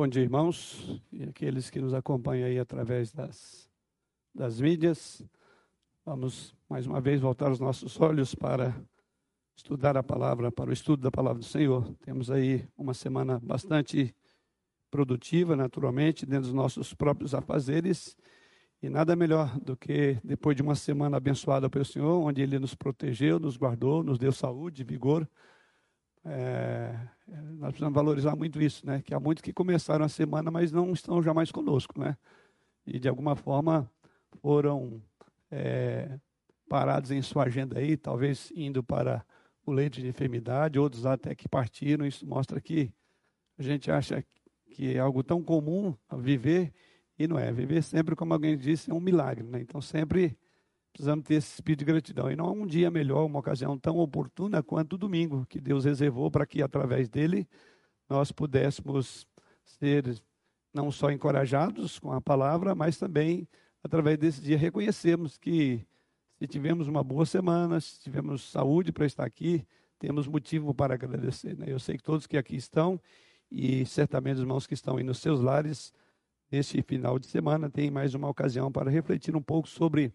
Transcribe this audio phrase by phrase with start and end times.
[0.00, 3.68] Bom dia, irmãos, e aqueles que nos acompanham aí através das,
[4.34, 5.22] das mídias.
[6.06, 8.74] Vamos mais uma vez voltar os nossos olhos para
[9.54, 11.94] estudar a palavra, para o estudo da palavra do Senhor.
[12.00, 14.16] Temos aí uma semana bastante
[14.90, 18.16] produtiva, naturalmente, dentro dos nossos próprios afazeres.
[18.82, 22.74] E nada melhor do que depois de uma semana abençoada pelo Senhor, onde Ele nos
[22.74, 25.28] protegeu, nos guardou, nos deu saúde, vigor,
[26.24, 26.94] é,
[27.58, 29.00] nós precisamos valorizar muito isso, né?
[29.02, 32.16] Que há muitos que começaram a semana, mas não estão jamais conosco, né?
[32.86, 33.90] E de alguma forma
[34.40, 35.02] foram
[35.50, 36.18] é,
[36.68, 39.24] parados em sua agenda aí, talvez indo para
[39.64, 42.06] o leite de enfermidade, outros até que partiram.
[42.06, 42.92] Isso mostra que
[43.58, 44.24] a gente acha
[44.66, 46.72] que é algo tão comum viver
[47.18, 47.52] e não é.
[47.52, 49.60] Viver sempre, como alguém disse, é um milagre, né?
[49.60, 50.36] Então sempre
[50.92, 52.30] Precisamos ter esse espírito de gratidão.
[52.30, 55.84] E não há um dia melhor, uma ocasião tão oportuna quanto o domingo, que Deus
[55.84, 57.48] reservou para que, através dele,
[58.08, 59.26] nós pudéssemos
[59.64, 60.20] ser
[60.72, 63.48] não só encorajados com a palavra, mas também,
[63.82, 65.86] através desse dia, reconhecermos que
[66.38, 69.66] se tivemos uma boa semana, se tivemos saúde para estar aqui,
[69.98, 71.56] temos motivo para agradecer.
[71.56, 71.66] Né?
[71.68, 73.00] Eu sei que todos que aqui estão,
[73.50, 75.92] e certamente os irmãos que estão aí nos seus lares,
[76.50, 80.12] neste final de semana, têm mais uma ocasião para refletir um pouco sobre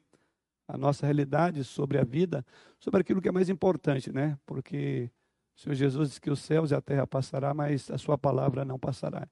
[0.68, 2.46] a nossa realidade sobre a vida,
[2.80, 4.38] sobre aquilo que é mais importante, né?
[4.46, 5.12] Porque
[5.56, 8.66] o Senhor Jesus disse que os céus e a terra passará, mas a sua palavra
[8.66, 9.28] não passará.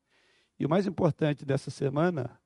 [0.59, 2.39] E o mais importante dessa semana,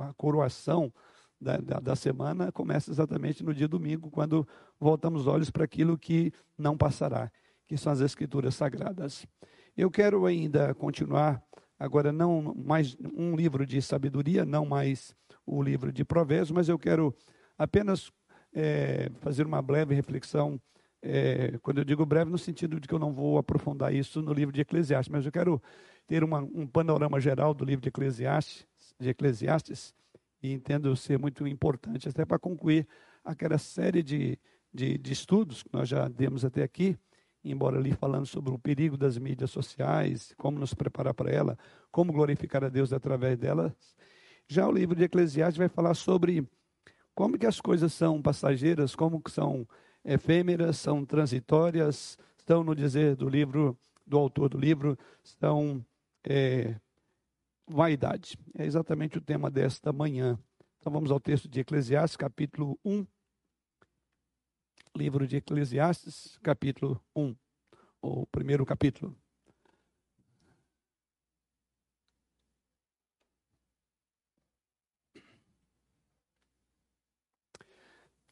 [0.00, 0.92] a coroação
[1.40, 4.46] da, da, da semana, começa exatamente no dia domingo, quando
[4.78, 7.30] voltamos os olhos para aquilo que não passará,
[7.66, 9.26] que são as Escrituras Sagradas.
[9.76, 11.42] Eu quero ainda continuar,
[11.78, 15.14] agora não mais um livro de sabedoria, não mais
[15.46, 17.14] o livro de provérbios, mas eu quero
[17.56, 18.10] apenas
[18.52, 20.60] é, fazer uma breve reflexão.
[21.02, 24.32] É, quando eu digo breve, no sentido de que eu não vou aprofundar isso no
[24.32, 25.62] livro de Eclesiastes, mas eu quero
[26.06, 28.66] ter uma, um panorama geral do livro de Eclesiastes,
[28.98, 29.94] de Eclesiastes
[30.42, 32.86] e entendo ser muito importante, até para concluir
[33.24, 34.38] aquela série de,
[34.72, 36.96] de, de estudos que nós já demos até aqui,
[37.44, 41.58] embora ali falando sobre o perigo das mídias sociais, como nos preparar para ela,
[41.90, 43.72] como glorificar a Deus através delas.
[44.48, 46.46] Já o livro de Eclesiastes vai falar sobre
[47.14, 49.66] como que as coisas são passageiras, como que são
[50.04, 55.84] efêmeras, são transitórias, estão no dizer do livro, do autor do livro, são
[56.24, 56.74] é,
[57.66, 58.36] vaidade.
[58.56, 60.38] É exatamente o tema desta manhã.
[60.78, 63.06] Então vamos ao texto de Eclesiastes, capítulo 1.
[64.96, 67.36] Livro de Eclesiastes, capítulo 1,
[68.02, 69.16] ou primeiro capítulo.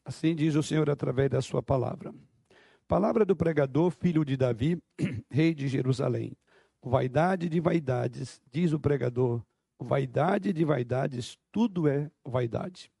[0.09, 2.11] Assim diz o Senhor através da sua palavra.
[2.87, 4.81] Palavra do pregador, filho de Davi,
[5.29, 6.35] rei de Jerusalém.
[6.81, 9.39] Vaidade de vaidades, diz o pregador,
[9.79, 12.91] vaidade de vaidades, tudo é vaidade.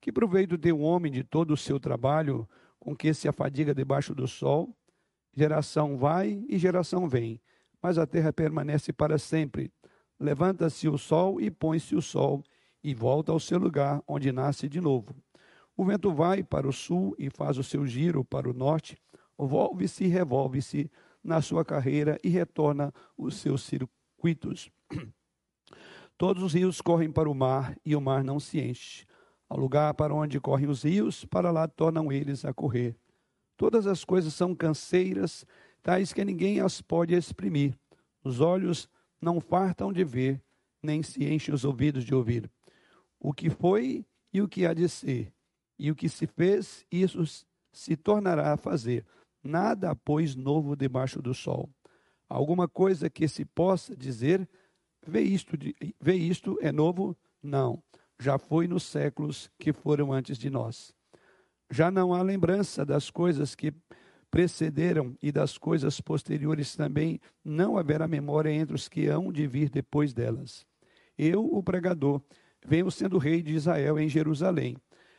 [0.00, 2.48] Que proveito tem o homem de todo o seu trabalho,
[2.80, 4.74] com que se afadiga debaixo do sol?
[5.36, 7.38] Geração vai e geração vem,
[7.82, 9.70] mas a terra permanece para sempre.
[10.18, 12.42] Levanta-se o sol e põe-se o sol,
[12.82, 15.14] e volta ao seu lugar, onde nasce de novo.
[15.76, 18.96] O vento vai para o sul e faz o seu giro para o norte,
[19.36, 20.90] volve-se e revolve-se
[21.22, 24.70] na sua carreira e retorna os seus circuitos.
[26.16, 29.04] Todos os rios correm para o mar e o mar não se enche.
[29.48, 32.96] Ao lugar para onde correm os rios, para lá tornam eles a correr.
[33.56, 35.44] Todas as coisas são canseiras,
[35.82, 37.76] tais que ninguém as pode exprimir.
[38.22, 38.88] Os olhos
[39.20, 40.40] não fartam de ver,
[40.82, 42.50] nem se enchem os ouvidos de ouvir.
[43.18, 45.32] O que foi e o que há de ser,
[45.78, 49.04] e o que se fez, isso se tornará a fazer.
[49.42, 51.68] Nada, pois, novo debaixo do sol.
[52.28, 54.48] Alguma coisa que se possa dizer,
[55.06, 55.56] vê isto,
[56.00, 57.16] vê isto é novo?
[57.42, 57.82] Não.
[58.18, 60.94] Já foi nos séculos que foram antes de nós.
[61.70, 63.72] Já não há lembrança das coisas que
[64.30, 69.68] precederam e das coisas posteriores também não haverá memória entre os que hão de vir
[69.68, 70.66] depois delas.
[71.16, 72.20] Eu, o pregador,
[72.64, 74.76] venho sendo rei de Israel em Jerusalém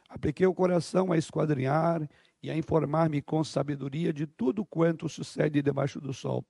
[0.10, 2.08] Apliquei o coração a esquadrinhar
[2.42, 6.46] e a informar-me com sabedoria de tudo quanto sucede debaixo do sol.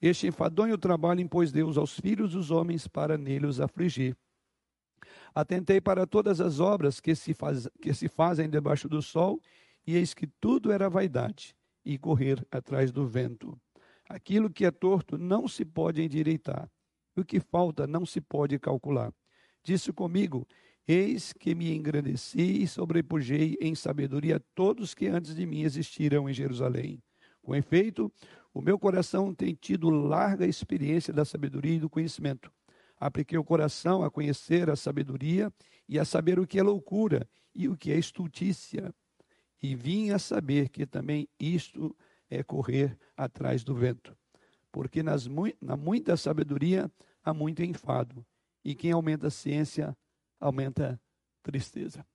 [0.00, 4.16] Este enfadonho trabalho impôs Deus aos filhos dos homens para nele os afligir.
[5.34, 9.40] Atentei para todas as obras que se, faz, que se fazem debaixo do sol,
[9.86, 11.54] e eis que tudo era vaidade
[11.84, 13.58] e correr atrás do vento.
[14.08, 16.70] Aquilo que é torto não se pode endireitar,
[17.16, 19.12] o que falta não se pode calcular.
[19.62, 20.46] Disse comigo:
[20.86, 26.34] Eis que me engrandeci e sobrepujei em sabedoria todos que antes de mim existiram em
[26.34, 27.02] Jerusalém.
[27.40, 28.12] Com efeito,
[28.52, 32.52] o meu coração tem tido larga experiência da sabedoria e do conhecimento.
[32.98, 35.52] Apliquei o coração a conhecer a sabedoria
[35.88, 38.94] e a saber o que é loucura e o que é estultícia.
[39.62, 41.96] E vim a saber que também isto
[42.28, 44.16] é correr atrás do vento.
[44.70, 45.26] Porque nas,
[45.60, 46.90] na muita sabedoria
[47.24, 48.24] há muito enfado,
[48.64, 49.96] e quem aumenta a ciência
[50.44, 52.06] aumenta a tristeza.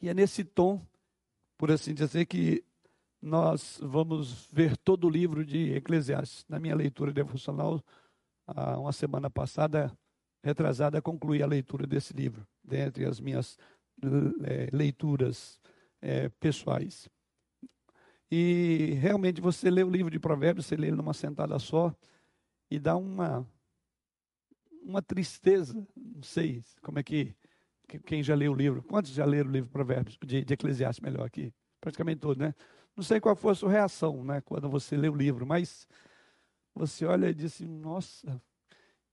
[0.00, 0.84] E é nesse tom,
[1.58, 2.64] por assim dizer, que
[3.20, 6.46] nós vamos ver todo o livro de Eclesiastes.
[6.48, 7.84] Na minha leitura devocional,
[8.46, 9.92] há uma semana passada,
[10.42, 13.58] retrasada, concluí a leitura desse livro, dentre as minhas
[14.42, 15.60] é, leituras
[16.00, 17.10] é, pessoais.
[18.30, 21.94] E realmente você lê o livro de Provérbios, você lê ele numa sentada só,
[22.70, 23.46] e dá uma,
[24.82, 27.34] uma tristeza, não sei como é que,
[28.06, 31.26] quem já leu o livro, quantos já leram o livro Provérbios, de, de Eclesiastes melhor
[31.26, 31.52] aqui?
[31.80, 32.54] Praticamente todos, né?
[32.96, 35.86] Não sei qual foi a sua reação, né, quando você lê o livro, mas
[36.74, 38.40] você olha e diz assim, nossa,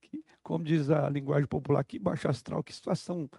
[0.00, 3.30] que, como diz a linguagem popular, que baixo astral, que situação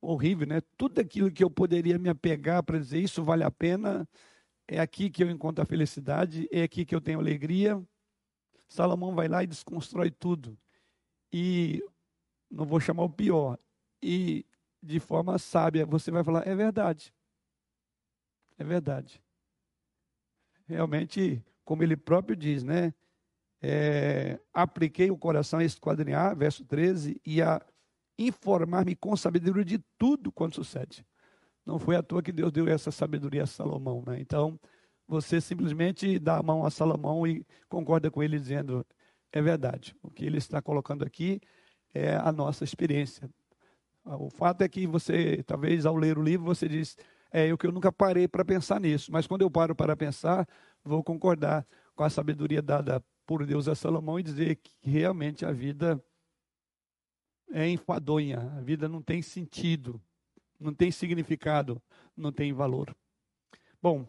[0.00, 0.60] horrível, né?
[0.76, 4.08] Tudo aquilo que eu poderia me apegar para dizer isso vale a pena,
[4.66, 7.82] é aqui que eu encontro a felicidade, é aqui que eu tenho alegria.
[8.68, 10.56] Salomão vai lá e desconstrói tudo.
[11.32, 11.82] E
[12.50, 13.58] não vou chamar o pior.
[14.02, 14.44] E
[14.82, 17.14] de forma sábia, você vai falar: é verdade.
[18.58, 19.22] É verdade.
[20.66, 22.94] Realmente, como ele próprio diz, né?
[23.62, 27.60] É, apliquei o coração a esquadrinhar, verso 13, e a
[28.18, 31.06] informar-me com sabedoria de tudo quanto sucede.
[31.64, 34.18] Não foi à toa que Deus deu essa sabedoria a Salomão, né?
[34.20, 34.58] Então,
[35.06, 38.86] você simplesmente dá a mão a Salomão e concorda com ele dizendo:
[39.32, 39.96] é verdade.
[40.02, 41.40] O que ele está colocando aqui
[41.94, 43.28] é a nossa experiência.
[44.04, 46.96] O fato é que você, talvez ao ler o livro, você diz:
[47.30, 49.12] é o que eu nunca parei para pensar nisso.
[49.12, 50.48] Mas quando eu paro para pensar,
[50.84, 55.52] vou concordar com a sabedoria dada por Deus a Salomão e dizer que realmente a
[55.52, 56.02] vida
[57.52, 60.00] é enfadonha, a vida não tem sentido
[60.60, 61.82] não tem significado,
[62.14, 62.94] não tem valor.
[63.82, 64.06] Bom,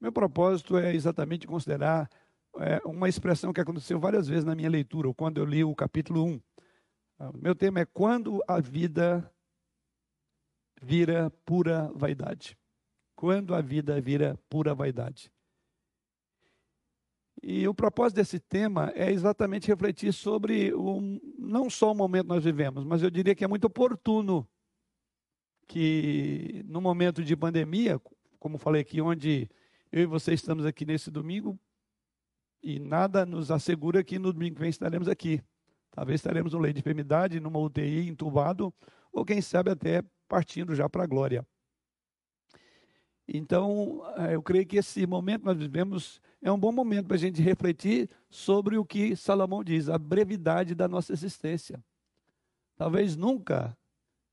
[0.00, 2.10] meu propósito é exatamente considerar
[2.58, 5.74] é, uma expressão que aconteceu várias vezes na minha leitura, ou quando eu li o
[5.74, 6.40] capítulo 1.
[7.18, 9.30] Ah, meu tema é quando a vida
[10.80, 12.56] vira pura vaidade.
[13.14, 15.32] Quando a vida vira pura vaidade.
[17.42, 21.00] E o propósito desse tema é exatamente refletir sobre o,
[21.38, 24.48] não só o momento que nós vivemos, mas eu diria que é muito oportuno
[25.66, 28.00] que no momento de pandemia,
[28.38, 29.48] como falei aqui, onde
[29.92, 31.58] eu e você estamos aqui nesse domingo,
[32.64, 35.42] e nada nos assegura que no domingo que vem estaremos aqui.
[35.90, 38.72] Talvez estaremos no leito de enfermidade, numa UTI, entubado,
[39.12, 41.46] ou quem sabe até partindo já para a glória.
[43.28, 47.16] Então, eh, eu creio que esse momento que nós vivemos é um bom momento para
[47.16, 51.82] a gente refletir sobre o que Salomão diz, a brevidade da nossa existência.
[52.76, 53.76] Talvez nunca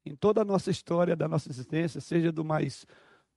[0.06, 2.88] em toda a nossa história da nossa existência, seja do mais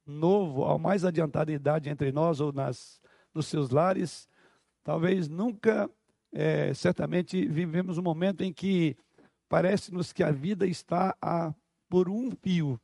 [0.07, 3.01] novo ao mais adiantado idade entre nós ou nas,
[3.35, 4.29] nos seus lares,
[4.85, 5.91] talvez nunca,
[6.31, 8.97] é, certamente, vivemos um momento em que
[9.49, 11.53] parece-nos que a vida está a,
[11.89, 12.79] por um fio.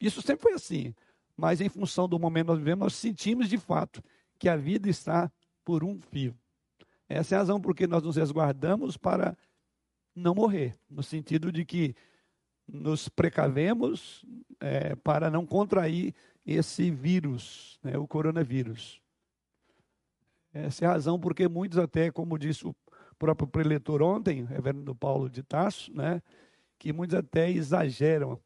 [0.00, 0.94] Isso sempre foi assim,
[1.36, 4.02] mas em função do momento que nós vivemos, nós sentimos de fato
[4.38, 5.30] que a vida está
[5.64, 6.34] por um fio.
[7.08, 9.36] Essa é a razão por que nós nos resguardamos para
[10.14, 11.94] não morrer, no sentido de que
[12.66, 14.24] nos precavemos
[14.58, 19.00] é, para não contrair esse vírus, né, o coronavírus.
[20.64, 22.74] Essa é a razão porque muitos até, como disse o
[23.18, 26.22] próprio preletor ontem, reverendo Paulo de Tasso, né,
[26.78, 28.40] que muitos até exageram,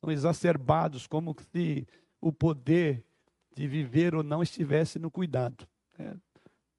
[0.00, 1.86] são exacerbados, como se
[2.20, 3.04] o poder
[3.54, 5.66] de viver ou não estivesse no cuidado.
[5.98, 6.16] Né.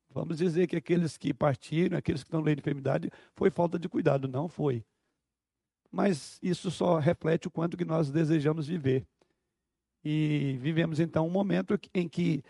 [0.10, 4.28] Vamos dizer que aqueles que partiram, aqueles que estão lendo enfermidade, foi falta de cuidado,
[4.28, 4.84] não foi
[5.92, 9.06] mas isso só reflete o quanto que nós desejamos viver.
[10.04, 12.44] E vivemos então um momento em que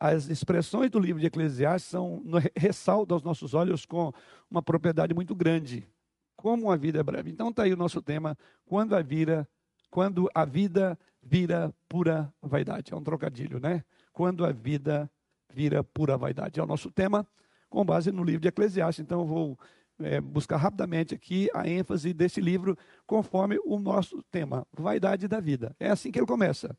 [0.00, 2.22] as expressões do livro de Eclesiastes são
[2.56, 4.10] ressaltam aos nossos olhos com
[4.50, 5.86] uma propriedade muito grande.
[6.34, 7.30] Como a vida é breve.
[7.30, 9.46] Então está aí o nosso tema, quando a vida,
[9.90, 12.94] quando a vida vira pura vaidade.
[12.94, 13.84] É um trocadilho, né?
[14.10, 15.10] Quando a vida
[15.52, 16.58] vira pura vaidade.
[16.58, 17.26] É o nosso tema
[17.68, 19.04] com base no livro de Eclesiastes.
[19.04, 19.58] Então eu vou
[19.98, 22.74] é, buscar rapidamente aqui a ênfase desse livro,
[23.06, 25.76] conforme o nosso tema, vaidade da vida.
[25.78, 26.74] É assim que ele começa.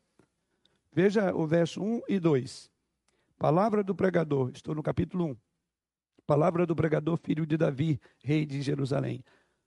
[0.92, 2.71] Veja o verso 1 e 2.
[3.42, 5.36] Palavra do pregador, estou no capítulo 1.
[6.24, 9.24] Palavra do pregador, filho de Davi, rei de Jerusalém.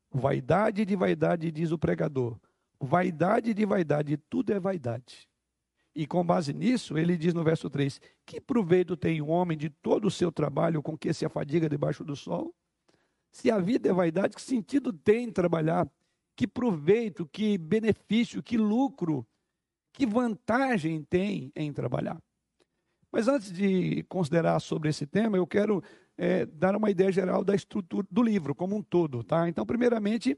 [0.10, 2.40] Vaidade de vaidade, diz o pregador.
[2.80, 5.28] Vaidade de vaidade, tudo é vaidade.
[5.94, 9.70] E com base nisso, ele diz no verso 3: Que proveito tem o homem de
[9.70, 12.56] todo o seu trabalho com que se afadiga debaixo do sol?
[13.30, 15.86] Se a vida é vaidade, que sentido tem trabalhar?
[16.34, 19.28] Que proveito, que benefício, que lucro,
[19.92, 22.24] que vantagem tem em trabalhar?
[23.16, 25.82] Mas antes de considerar sobre esse tema, eu quero
[26.18, 29.48] é, dar uma ideia geral da estrutura do livro como um todo, tá?
[29.48, 30.38] Então, primeiramente,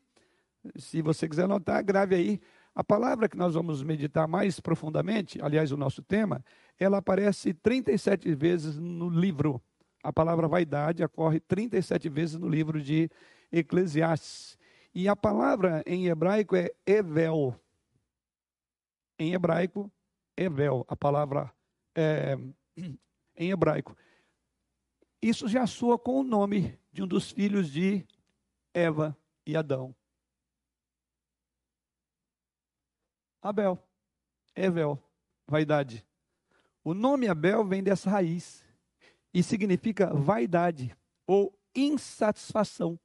[0.75, 2.39] se você quiser anotar, grave aí.
[2.75, 6.45] A palavra que nós vamos meditar mais profundamente, aliás, o nosso tema,
[6.79, 9.59] ela aparece 37 vezes no livro.
[10.03, 13.09] A palavra vaidade ocorre 37 vezes no livro de
[13.51, 14.55] Eclesiastes.
[14.93, 17.55] E a palavra em hebraico é evel.
[19.17, 19.91] Em hebraico,
[20.37, 21.51] evel, a palavra
[21.95, 22.37] é,
[22.77, 23.95] em hebraico.
[25.21, 28.05] Isso já soa com o nome de um dos filhos de
[28.73, 29.95] Eva e Adão.
[33.41, 33.81] Abel.
[34.55, 35.01] Evel,
[35.47, 36.05] vaidade.
[36.83, 38.65] O nome Abel vem dessa raiz
[39.33, 42.99] e significa vaidade ou insatisfação.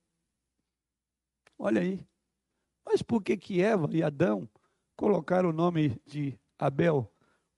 [1.58, 2.06] Olha aí.
[2.84, 4.48] Mas por que que Eva e Adão
[4.96, 7.11] colocaram o nome de Abel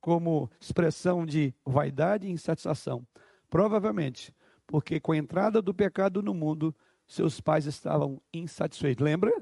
[0.05, 3.07] como expressão de vaidade e insatisfação?
[3.49, 4.35] Provavelmente
[4.67, 6.75] porque com a entrada do pecado no mundo,
[7.07, 9.05] seus pais estavam insatisfeitos.
[9.05, 9.33] Lembra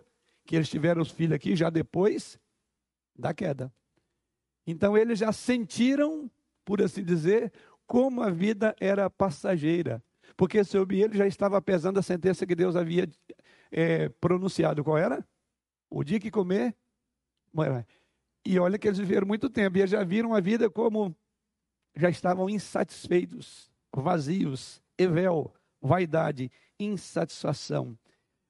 [0.45, 2.39] que eles tiveram os filhos aqui já depois
[3.17, 3.73] da queda.
[4.67, 6.31] Então eles já sentiram,
[6.65, 7.53] por assim dizer,
[7.87, 10.03] como a vida era passageira.
[10.37, 13.09] Porque sobre ele já estava pesando a sentença que Deus havia
[13.71, 14.83] é, pronunciado.
[14.83, 15.27] Qual era?
[15.91, 16.75] O dia que comer.
[18.45, 19.77] E olha que eles viveram muito tempo.
[19.77, 21.15] E eles já viram a vida como
[21.97, 27.97] já estavam insatisfeitos, vazios, evel, vaidade, insatisfação.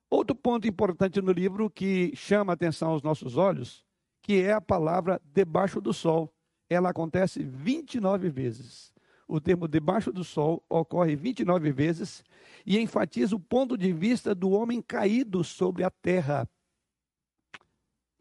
[0.08, 3.84] Outro ponto importante no livro que chama atenção aos nossos olhos
[4.22, 6.32] que é a palavra debaixo do sol.
[6.70, 8.92] Ela acontece 29 vezes.
[9.26, 12.22] O termo debaixo do sol ocorre 29 vezes
[12.64, 16.48] e enfatiza o ponto de vista do homem caído sobre a terra.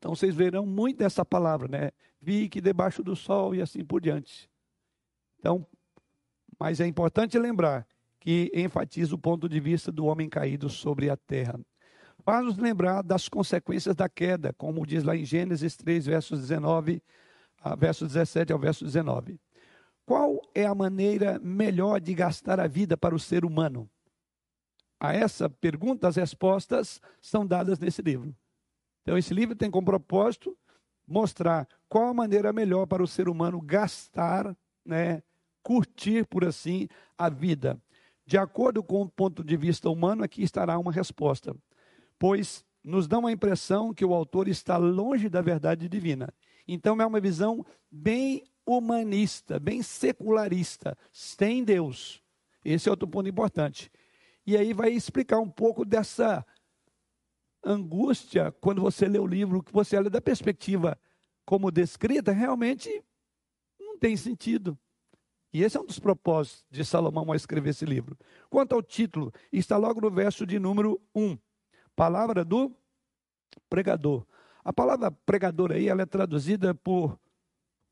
[0.02, 1.92] Então vocês verão muito dessa palavra, né?
[2.20, 4.50] Vi que debaixo do sol e assim por diante.
[5.38, 5.64] Então,
[6.60, 7.86] mas é importante lembrar
[8.20, 11.60] que enfatiza o ponto de vista do homem caído sobre a terra
[12.26, 17.02] para nos lembrar das consequências da queda, como diz lá em Gênesis 3, versos 19,
[17.78, 19.40] verso 17 ao verso 19.
[20.04, 23.88] Qual é a maneira melhor de gastar a vida para o ser humano?
[25.00, 28.36] A essa pergunta, as respostas são dadas nesse livro.
[29.02, 30.58] Então, esse livro tem como propósito
[31.08, 34.56] mostrar qual a maneira melhor para o ser humano gastar,
[34.86, 35.22] né,
[35.64, 37.80] curtir, por assim, a vida.
[38.26, 41.56] De acordo com o ponto de vista humano, aqui estará uma resposta
[42.22, 46.32] pois nos dão a impressão que o autor está longe da verdade divina.
[46.68, 52.22] Então é uma visão bem humanista, bem secularista, sem Deus.
[52.64, 53.92] Esse é outro ponto importante.
[54.46, 56.46] E aí vai explicar um pouco dessa
[57.64, 60.98] angústia quando você lê o livro, que você olha da perspectiva
[61.46, 63.04] como descrita, realmente
[63.80, 64.78] não tem sentido.
[65.54, 68.18] E esse é um dos propósitos de Salomão ao escrever esse livro.
[68.50, 71.38] Quanto ao título, está logo no verso de número 1.
[71.96, 72.74] Palavra do
[73.70, 74.26] pregador.
[74.64, 77.20] A palavra pregador aí, ela é traduzida por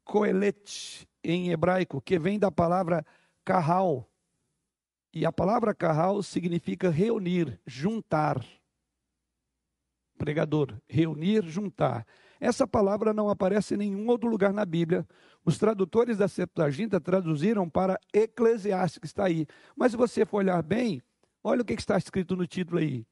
[0.05, 3.05] coelet em hebraico, que vem da palavra
[3.43, 4.09] carral.
[5.13, 8.45] E a palavra carral significa reunir, juntar.
[10.19, 12.05] Pregador, reunir, juntar.
[12.41, 15.07] Essa palavra não aparece em nenhum outro lugar na Bíblia.
[15.45, 19.47] Os tradutores da Septuaginta traduziram para Eclesiastes, está aí.
[19.77, 21.01] Mas se você for olhar bem,
[21.41, 23.07] olha o que está escrito no título aí.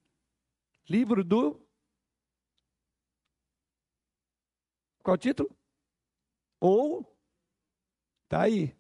[0.90, 1.66] Livro do.
[5.02, 5.50] Qual o título?
[6.60, 7.10] Ou.
[8.26, 8.76] Está aí.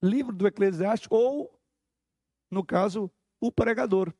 [0.00, 1.60] Livro do Eclesiastes, ou,
[2.48, 4.14] no caso, o pregador.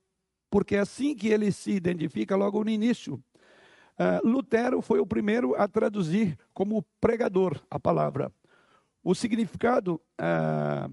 [0.51, 3.15] Porque é assim que ele se identifica logo no início.
[3.15, 8.33] Uh, Lutero foi o primeiro a traduzir como pregador a palavra.
[9.03, 10.93] O significado uh,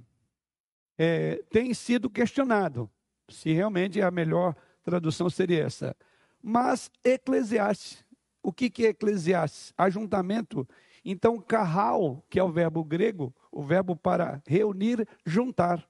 [0.98, 2.90] é, tem sido questionado,
[3.30, 5.96] se realmente a melhor tradução seria essa.
[6.42, 8.06] Mas Eclesiastes,
[8.42, 9.74] o que, que é Eclesiastes?
[9.78, 10.68] Ajuntamento.
[11.04, 15.88] Então, carral, que é o verbo grego, o verbo para reunir, juntar,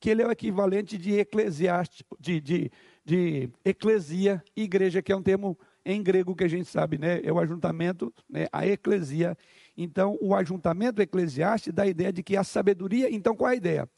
[0.00, 2.70] que ele é o equivalente de eclesiastes, de, de,
[3.06, 7.20] de eclesia, igreja, que é um termo em grego que a gente sabe, né?
[7.22, 8.48] É o ajuntamento, né?
[8.52, 9.38] a eclesia.
[9.76, 13.08] Então, o ajuntamento eclesiástico dá a ideia de que a sabedoria.
[13.08, 13.88] Então, qual é a ideia?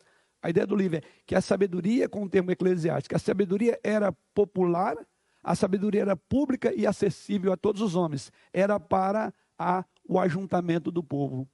[0.43, 4.13] A ideia do livro é que a sabedoria, com o termo eclesiástico, a sabedoria era
[4.35, 4.97] popular
[5.43, 8.31] a sabedoria era pública e acessível a todos os homens.
[8.53, 11.49] Era para a, o ajuntamento do povo.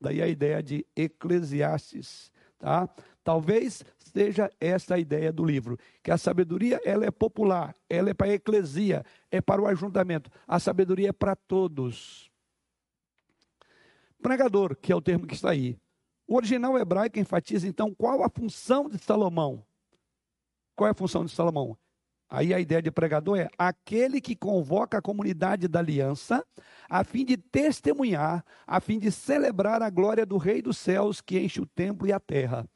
[0.00, 2.32] Daí a ideia de Eclesiastes.
[2.58, 2.88] Tá?
[3.22, 8.14] Talvez seja essa a ideia do livro, que a sabedoria ela é popular, ela é
[8.14, 10.30] para a eclesia, é para o ajuntamento.
[10.46, 12.30] A sabedoria é para todos.
[14.22, 15.78] Pregador, que é o termo que está aí.
[16.26, 19.64] O original hebraico enfatiza então qual a função de Salomão.
[20.76, 21.76] Qual é a função de Salomão?
[22.28, 26.46] Aí a ideia de pregador é aquele que convoca a comunidade da aliança
[26.88, 31.38] a fim de testemunhar, a fim de celebrar a glória do Rei dos céus que
[31.38, 32.68] enche o templo e a terra.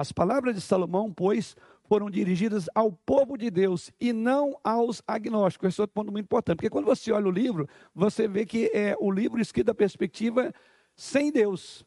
[0.00, 1.54] As palavras de Salomão, pois,
[1.84, 5.68] foram dirigidas ao povo de Deus e não aos agnósticos.
[5.68, 8.70] Esse é outro ponto muito importante, porque quando você olha o livro, você vê que
[8.72, 10.54] é o livro escrito da perspectiva
[10.96, 11.84] sem Deus.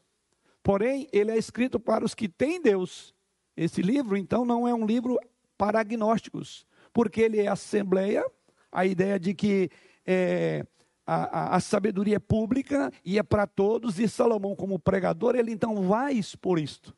[0.62, 3.12] Porém, ele é escrito para os que têm Deus.
[3.56, 5.18] Esse livro, então, não é um livro
[5.58, 8.24] para agnósticos, porque ele é assembleia,
[8.70, 9.68] a ideia de que
[10.06, 10.64] é,
[11.04, 15.50] a, a, a, sabedoria é pública e é para todos, e Salomão, como pregador, ele
[15.50, 16.94] então vai expor isto,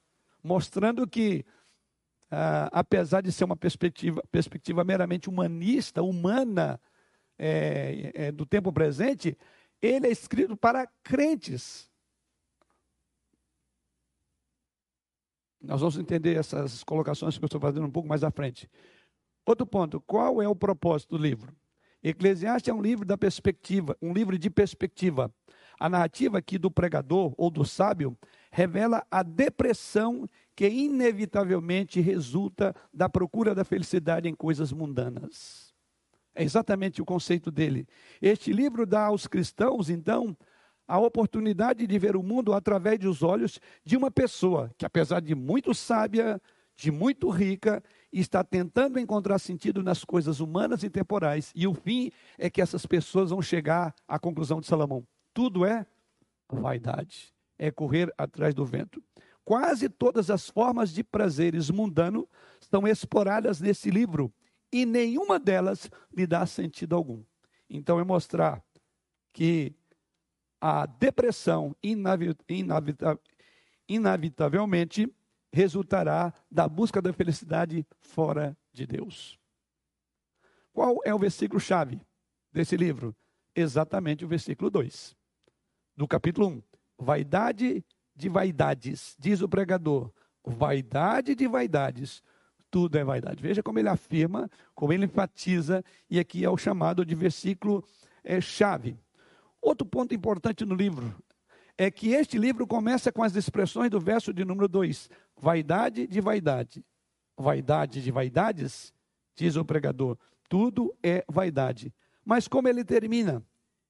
[0.47, 1.45] mostrando que,
[2.31, 6.81] ah, apesar de ser uma perspectiva, perspectiva meramente humanista, humana,
[7.39, 9.37] é, é, do tempo presente,
[9.83, 11.91] ele é escrito para crentes.
[15.61, 18.71] Nós vamos entender essas colocações que eu estou fazendo um pouco mais à frente.
[19.45, 21.55] Outro ponto, qual é o propósito do livro?
[22.03, 25.33] Eclesiastes é um livro da perspectiva, um livro de perspectiva.
[25.79, 28.17] A narrativa aqui do pregador ou do sábio
[28.51, 35.75] revela a depressão que inevitavelmente resulta da procura da felicidade em coisas mundanas.
[36.35, 37.87] É exatamente o conceito dele.
[38.21, 40.37] Este livro dá aos cristãos, então,
[40.87, 45.35] a oportunidade de ver o mundo através dos olhos de uma pessoa que, apesar de
[45.35, 46.41] muito sábia,
[46.77, 51.53] de muito rica, está tentando encontrar sentido nas coisas humanas e temporais.
[51.55, 55.07] E o fim é que essas pessoas vão chegar à conclusão de Salomão:
[55.37, 55.87] tudo é
[56.51, 59.05] vaidade, é correr atrás do vento.
[59.45, 62.27] Quase todas as formas de prazeres mundano
[62.59, 64.33] estão exploradas nesse livro
[64.73, 67.23] e nenhuma delas lhe dá sentido algum.
[67.69, 68.65] Então é mostrar
[69.31, 69.75] que
[70.59, 71.77] a depressão
[73.87, 75.15] inevitavelmente
[75.53, 79.39] resultará da busca da felicidade fora de Deus.
[80.73, 82.01] Qual é o versículo-chave
[82.51, 83.15] desse livro?
[83.55, 85.16] Exatamente o versículo 2,
[85.97, 86.63] do capítulo 1.
[86.99, 90.11] Vaidade de vaidades, diz o pregador.
[90.45, 92.23] Vaidade de vaidades,
[92.71, 93.43] tudo é vaidade.
[93.43, 97.85] Veja como ele afirma, como ele enfatiza, e aqui é o chamado de versículo
[98.23, 98.97] é, chave.
[99.61, 101.15] Outro ponto importante no livro
[101.77, 106.21] é que este livro começa com as expressões do verso de número 2: vaidade de
[106.21, 106.85] vaidade.
[107.39, 108.95] Vaidade de vaidades,
[109.35, 110.17] diz o pregador,
[110.49, 111.93] tudo é vaidade.
[112.25, 113.43] Mas como ele termina?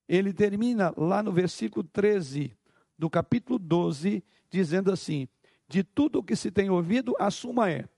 [0.08, 2.56] Ele termina lá no versículo 13
[2.98, 5.28] do capítulo 12, dizendo assim:
[5.68, 7.88] De tudo o que se tem ouvido, a suma é: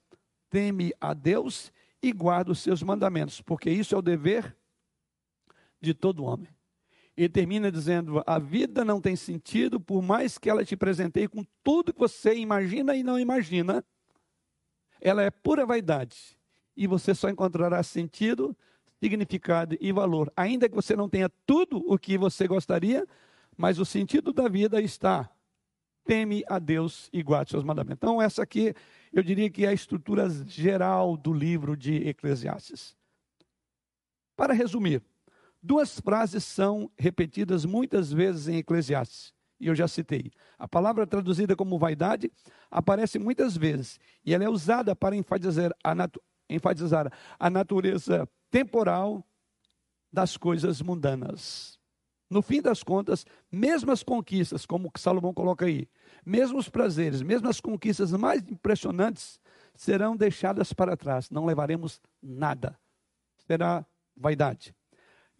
[0.48, 4.56] teme a Deus e guarda os seus mandamentos, porque isso é o dever
[5.80, 6.48] de todo homem.
[7.16, 11.44] E termina dizendo: a vida não tem sentido, por mais que ela te presenteie com
[11.62, 13.84] tudo que você imagina e não imagina.
[15.00, 16.38] Ela é pura vaidade.
[16.76, 18.56] E você só encontrará sentido,
[19.02, 20.32] significado e valor.
[20.36, 23.06] Ainda que você não tenha tudo o que você gostaria,
[23.56, 25.30] mas o sentido da vida está.
[26.04, 27.98] Teme a Deus e guarde seus mandamentos.
[27.98, 28.74] Então, essa aqui,
[29.12, 32.96] eu diria que é a estrutura geral do livro de Eclesiastes.
[34.34, 35.02] Para resumir,
[35.62, 40.30] Duas frases são repetidas muitas vezes em Eclesiastes, e eu já citei.
[40.56, 42.30] A palavra traduzida como vaidade
[42.70, 49.24] aparece muitas vezes, e ela é usada para enfatizar a, natu enfatizar a natureza temporal
[50.12, 51.78] das coisas mundanas.
[52.30, 55.88] No fim das contas, mesmo as conquistas, como Salomão coloca aí,
[56.24, 59.40] mesmo os prazeres, mesmo as conquistas mais impressionantes,
[59.74, 62.78] serão deixadas para trás, não levaremos nada.
[63.46, 64.74] Será vaidade.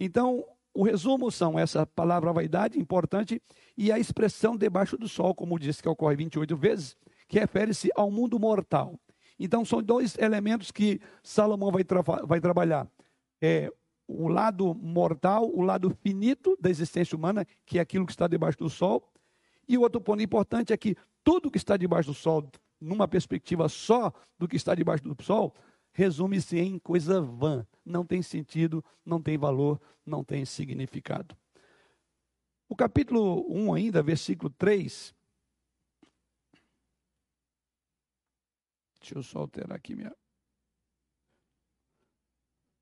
[0.01, 3.42] Então, o resumo são essa palavra vaidade, importante,
[3.77, 8.11] e a expressão debaixo do sol, como disse que ocorre 28 vezes, que refere-se ao
[8.11, 8.99] mundo mortal.
[9.38, 12.88] Então, são dois elementos que Salomão vai, tra vai trabalhar.
[13.40, 13.72] É,
[14.07, 18.59] o lado mortal, o lado finito da existência humana, que é aquilo que está debaixo
[18.59, 19.12] do sol.
[19.68, 23.68] E o outro ponto importante é que tudo que está debaixo do sol, numa perspectiva
[23.68, 25.55] só do que está debaixo do sol,
[25.92, 27.66] resume-se em coisa vã.
[27.85, 31.37] Não tem sentido, não tem valor, não tem significado.
[32.68, 35.14] O capítulo 1 ainda, versículo 3.
[39.01, 40.14] Deixa eu só alterar aqui minha.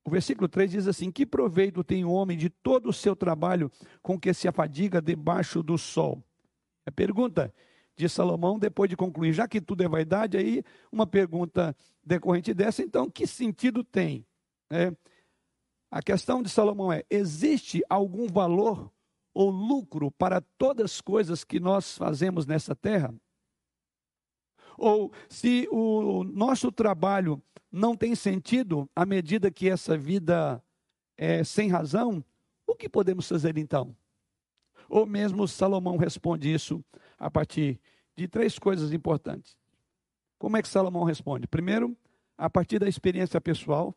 [0.07, 3.69] O versículo 3 diz assim: Que proveito tem o homem de todo o seu trabalho
[4.01, 6.23] com que se afadiga debaixo do sol?
[6.85, 7.53] A pergunta:
[7.93, 12.81] de Salomão, depois de concluir, já que tudo é vaidade, aí uma pergunta decorrente dessa,
[12.81, 14.25] então, que sentido tem?
[14.71, 14.95] É,
[15.91, 18.89] a questão de Salomão é: existe algum valor
[19.33, 23.13] ou lucro para todas as coisas que nós fazemos nessa terra?
[24.77, 30.63] Ou se o nosso trabalho não tem sentido à medida que essa vida
[31.17, 32.23] é sem razão,
[32.65, 33.95] o que podemos fazer então?
[34.89, 36.83] Ou mesmo Salomão responde isso
[37.17, 37.79] a partir
[38.15, 39.57] de três coisas importantes.
[40.37, 41.47] Como é que Salomão responde?
[41.47, 41.97] Primeiro,
[42.37, 43.95] a partir da experiência pessoal.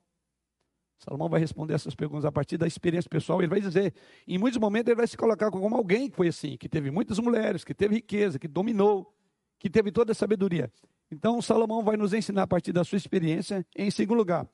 [0.99, 3.41] Salomão vai responder essas perguntas a partir da experiência pessoal.
[3.41, 3.95] Ele vai dizer,
[4.27, 7.19] em muitos momentos, ele vai se colocar como alguém que foi assim, que teve muitas
[7.19, 9.15] mulheres, que teve riqueza, que dominou,
[9.61, 10.73] que teve toda a sabedoria.
[11.13, 13.65] Então, Salomão vai nos ensinar a partir da sua experiência.
[13.77, 14.49] Em segundo lugar,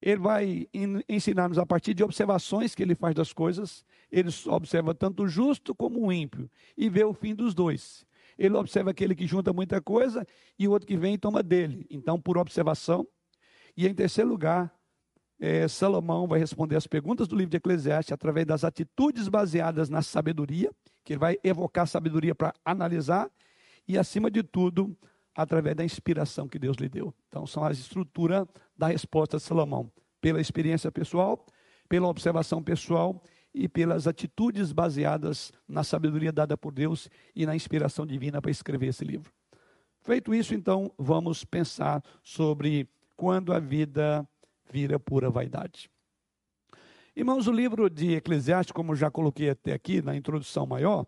[0.00, 0.68] ele vai
[1.08, 3.84] ensinar-nos a partir de observações que ele faz das coisas.
[4.10, 8.04] Ele observa tanto o justo como o ímpio e vê o fim dos dois.
[8.36, 10.26] Ele observa aquele que junta muita coisa
[10.58, 11.86] e o outro que vem e toma dele.
[11.88, 13.06] Então, por observação.
[13.74, 14.70] E em terceiro lugar,
[15.40, 20.02] é, Salomão vai responder as perguntas do livro de Eclesiastes através das atitudes baseadas na
[20.02, 20.70] sabedoria,
[21.04, 23.30] que ele vai evocar sabedoria para analisar,
[23.86, 24.96] e acima de tudo,
[25.34, 27.14] através da inspiração que Deus lhe deu.
[27.28, 29.90] Então, são as estruturas da resposta de Salomão,
[30.20, 31.44] pela experiência pessoal,
[31.88, 33.22] pela observação pessoal
[33.54, 38.88] e pelas atitudes baseadas na sabedoria dada por Deus e na inspiração divina para escrever
[38.88, 39.32] esse livro.
[40.00, 44.26] Feito isso, então, vamos pensar sobre quando a vida
[44.70, 45.90] vira pura vaidade.
[47.14, 51.06] Irmãos, o livro de Eclesiastes, como já coloquei até aqui na introdução maior,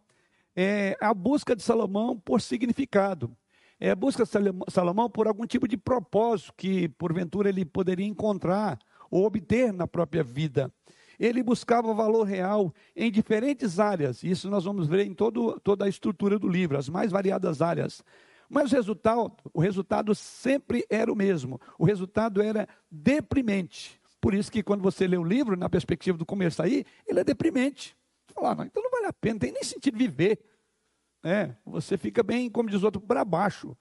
[0.56, 3.36] é a busca de Salomão por significado.
[3.80, 4.30] É a busca de
[4.70, 8.78] Salomão por algum tipo de propósito que, porventura, ele poderia encontrar
[9.10, 10.72] ou obter na própria vida.
[11.18, 14.22] Ele buscava valor real em diferentes áreas.
[14.22, 18.02] Isso nós vamos ver em todo, toda a estrutura do livro, as mais variadas áreas.
[18.48, 21.60] Mas o resultado, o resultado sempre era o mesmo.
[21.78, 24.00] O resultado era deprimente.
[24.20, 27.24] Por isso que quando você lê o livro, na perspectiva do começo aí, ele é
[27.24, 27.96] deprimente.
[28.34, 30.40] Você fala, ah, não, então não vale a pena, não tem nem sentido viver.
[31.22, 33.76] É, você fica bem, como diz outro, para baixo.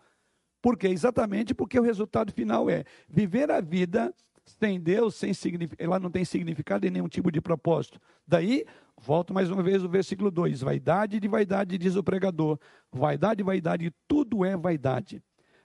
[0.61, 0.87] Por quê?
[0.87, 4.13] Exatamente porque o resultado final é viver a vida
[4.45, 5.31] sem Deus, sem
[5.77, 7.99] ela não tem significado e nenhum tipo de propósito.
[8.27, 8.65] Daí,
[9.01, 12.59] volto mais uma vez o versículo 2: vaidade de vaidade, diz o pregador.
[12.91, 15.21] Vaidade, vaidade, tudo é vaidade.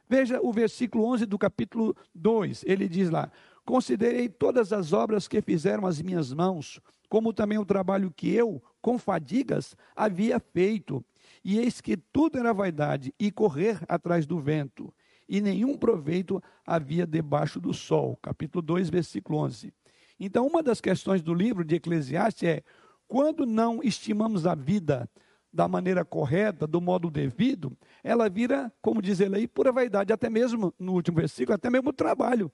[0.09, 3.31] Veja o versículo 11 do capítulo 2, ele diz lá:
[3.69, 8.63] Considerei todas as obras que fizeram as minhas mãos, como também o trabalho que eu,
[8.81, 11.05] com fadigas, havia feito.
[11.45, 14.91] E eis que tudo era vaidade e correr atrás do vento
[15.29, 18.19] e nenhum proveito havia debaixo do sol.
[18.23, 19.71] Capítulo 2, versículo 11.
[20.19, 22.63] Então, uma das questões do livro de Eclesiastes é:
[23.07, 25.07] quando não estimamos a vida
[25.53, 30.31] da maneira correta, do modo devido, ela vira, como diz ele aí, pura vaidade, até
[30.31, 32.51] mesmo no último versículo, até mesmo trabalho,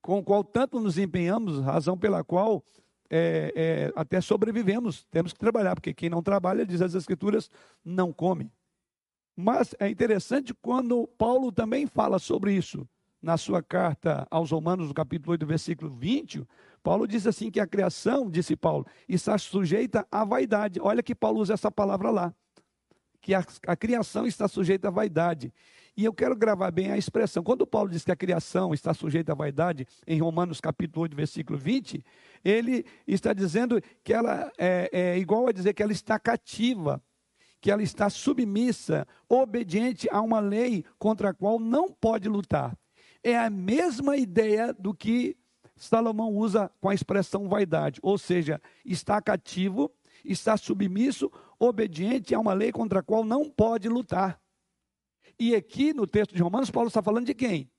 [0.00, 2.62] com o qual tanto nos empenhamos, razão pela qual
[3.10, 7.50] é, é, até sobrevivemos, temos que trabalhar, porque quem não trabalha, diz as Escrituras,
[7.84, 8.50] não come.
[9.36, 12.86] Mas é interessante quando Paulo também fala sobre isso.
[13.20, 16.46] Na sua carta aos Romanos, no capítulo 8, versículo 20,
[16.82, 20.80] Paulo diz assim que a criação, disse Paulo, está sujeita à vaidade.
[20.80, 22.34] Olha que Paulo usa essa palavra lá.
[23.20, 25.52] Que a, a criação está sujeita à vaidade.
[25.98, 27.42] E eu quero gravar bem a expressão.
[27.42, 31.58] Quando Paulo diz que a criação está sujeita à vaidade, em Romanos capítulo 8, versículo
[31.58, 32.04] 20,
[32.44, 37.02] ele está dizendo que ela é, é igual a dizer que ela está cativa
[37.60, 42.78] que ela está submissa, obediente a uma lei contra a qual não pode lutar.
[43.20, 45.36] É a mesma ideia do que
[45.74, 49.90] Salomão usa com a expressão vaidade, ou seja, está cativo,
[50.24, 54.40] está submisso, obediente a uma lei contra a qual não pode lutar.
[55.38, 57.70] E aqui no texto de Romanos, Paulo está falando de quem?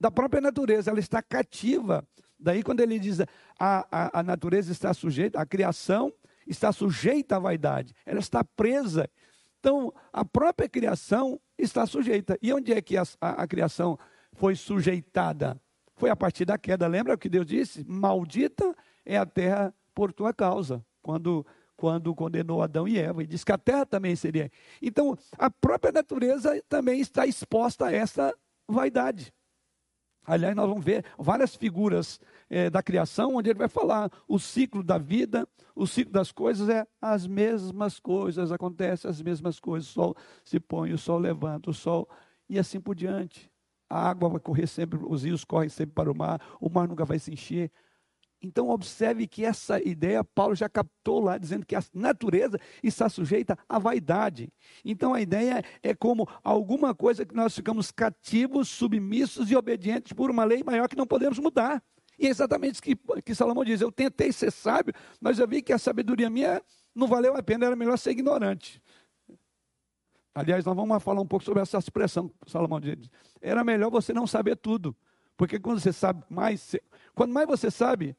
[0.00, 2.06] Da própria natureza, ela está cativa.
[2.38, 3.26] Daí, quando ele diz a,
[3.58, 6.12] a, a natureza está sujeita, a criação
[6.46, 9.08] está sujeita à vaidade, ela está presa.
[9.58, 12.38] Então, a própria criação está sujeita.
[12.40, 13.98] E onde é que a, a, a criação
[14.32, 15.60] foi sujeitada?
[15.96, 16.86] Foi a partir da queda.
[16.86, 17.84] Lembra o que Deus disse?
[17.84, 20.84] Maldita é a terra por tua causa.
[21.02, 21.44] Quando
[21.78, 24.50] quando condenou Adão e Eva, e disse que a terra também seria.
[24.82, 28.34] Então, a própria natureza também está exposta a essa
[28.68, 29.32] vaidade.
[30.26, 34.82] Aliás, nós vamos ver várias figuras é, da criação, onde ele vai falar o ciclo
[34.82, 39.88] da vida, o ciclo das coisas é as mesmas coisas, acontecem as mesmas coisas.
[39.88, 42.08] O sol se põe, o sol levanta, o sol,
[42.48, 43.48] e assim por diante.
[43.88, 47.04] A água vai correr sempre, os rios correm sempre para o mar, o mar nunca
[47.04, 47.70] vai se encher.
[48.40, 53.58] Então, observe que essa ideia Paulo já captou lá, dizendo que a natureza está sujeita
[53.68, 54.48] à vaidade.
[54.84, 60.30] Então, a ideia é como alguma coisa que nós ficamos cativos, submissos e obedientes por
[60.30, 61.82] uma lei maior que não podemos mudar.
[62.16, 65.60] E é exatamente isso que, que Salomão diz: Eu tentei ser sábio, mas eu vi
[65.60, 66.62] que a sabedoria minha
[66.94, 68.82] não valeu a pena, era melhor ser ignorante.
[70.32, 73.10] Aliás, nós vamos falar um pouco sobre essa expressão que Salomão diz.
[73.40, 74.96] Era melhor você não saber tudo.
[75.36, 76.74] Porque quando você sabe mais,
[77.14, 78.16] quando mais você sabe,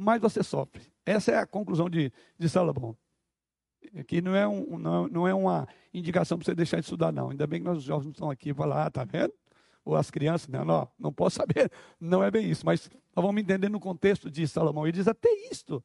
[0.00, 0.82] mais você sofre.
[1.04, 2.96] Essa é a conclusão de, de Salomão.
[3.98, 7.30] Aqui não é, um, não, não é uma indicação para você deixar de estudar, não.
[7.30, 9.32] Ainda bem que nós jovens não estão aqui para falar, ah, tá vendo?
[9.84, 10.62] Ou as crianças, né?
[10.62, 11.70] não, não posso saber.
[11.98, 12.64] Não é bem isso.
[12.66, 14.86] Mas nós vamos entender no contexto de Salomão.
[14.86, 15.82] Ele diz até isto.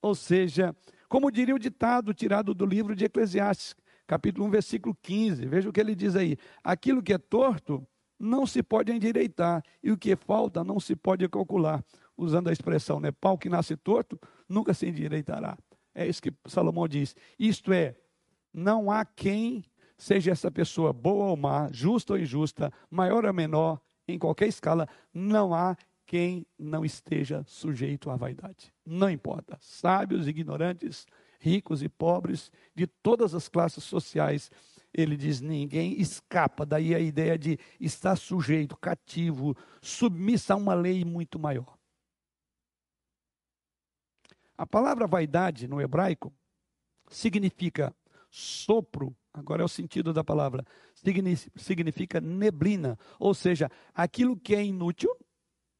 [0.00, 0.74] Ou seja,
[1.08, 5.46] como diria o ditado tirado do livro de Eclesiastes, capítulo 1, versículo 15.
[5.46, 6.38] Veja o que ele diz aí.
[6.62, 7.86] Aquilo que é torto
[8.18, 11.84] não se pode endireitar, e o que falta não se pode calcular
[12.16, 13.10] usando a expressão, né?
[13.12, 15.56] Pau que nasce torto nunca se endireitará.
[15.94, 17.14] É isso que Salomão diz.
[17.38, 17.96] Isto é,
[18.52, 19.64] não há quem
[19.96, 24.88] seja essa pessoa boa ou má, justa ou injusta, maior ou menor, em qualquer escala,
[25.12, 28.72] não há quem não esteja sujeito à vaidade.
[28.84, 29.56] Não importa.
[29.60, 31.06] Sábios, ignorantes,
[31.38, 34.50] ricos e pobres, de todas as classes sociais,
[34.92, 36.66] ele diz: ninguém escapa.
[36.66, 41.76] Daí a ideia de estar sujeito, cativo, submissa a uma lei muito maior.
[44.56, 46.32] A palavra vaidade no hebraico
[47.08, 47.94] significa
[48.30, 50.64] sopro, agora é o sentido da palavra,
[51.56, 55.10] significa neblina, ou seja, aquilo que é inútil,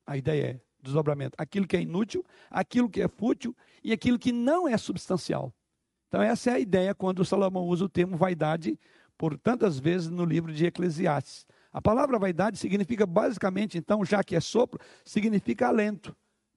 [0.06, 4.32] a ideia é desdobramento, aquilo que é inútil, aquilo que é fútil e aquilo que
[4.32, 5.52] não é substancial.
[6.08, 8.78] Então, essa é a ideia quando Salomão usa o termo vaidade
[9.16, 11.46] por tantas vezes no livro de Eclesiastes.
[11.72, 16.14] A palavra vaidade significa basicamente, então, já que é sopro, significa alento.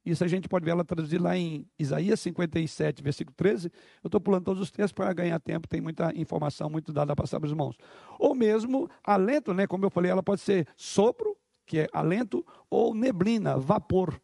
[0.10, 3.70] Isso a gente pode ver ela traduzida lá em Isaías 57, versículo 13.
[4.02, 7.16] Eu estou pulando todos os textos para ganhar tempo, tem muita informação, muito dada a
[7.16, 7.78] passar para os irmãos.
[8.18, 9.68] Ou mesmo alento, né?
[9.68, 14.18] Como eu falei, ela pode ser sopro, que é alento, ou neblina, vapor,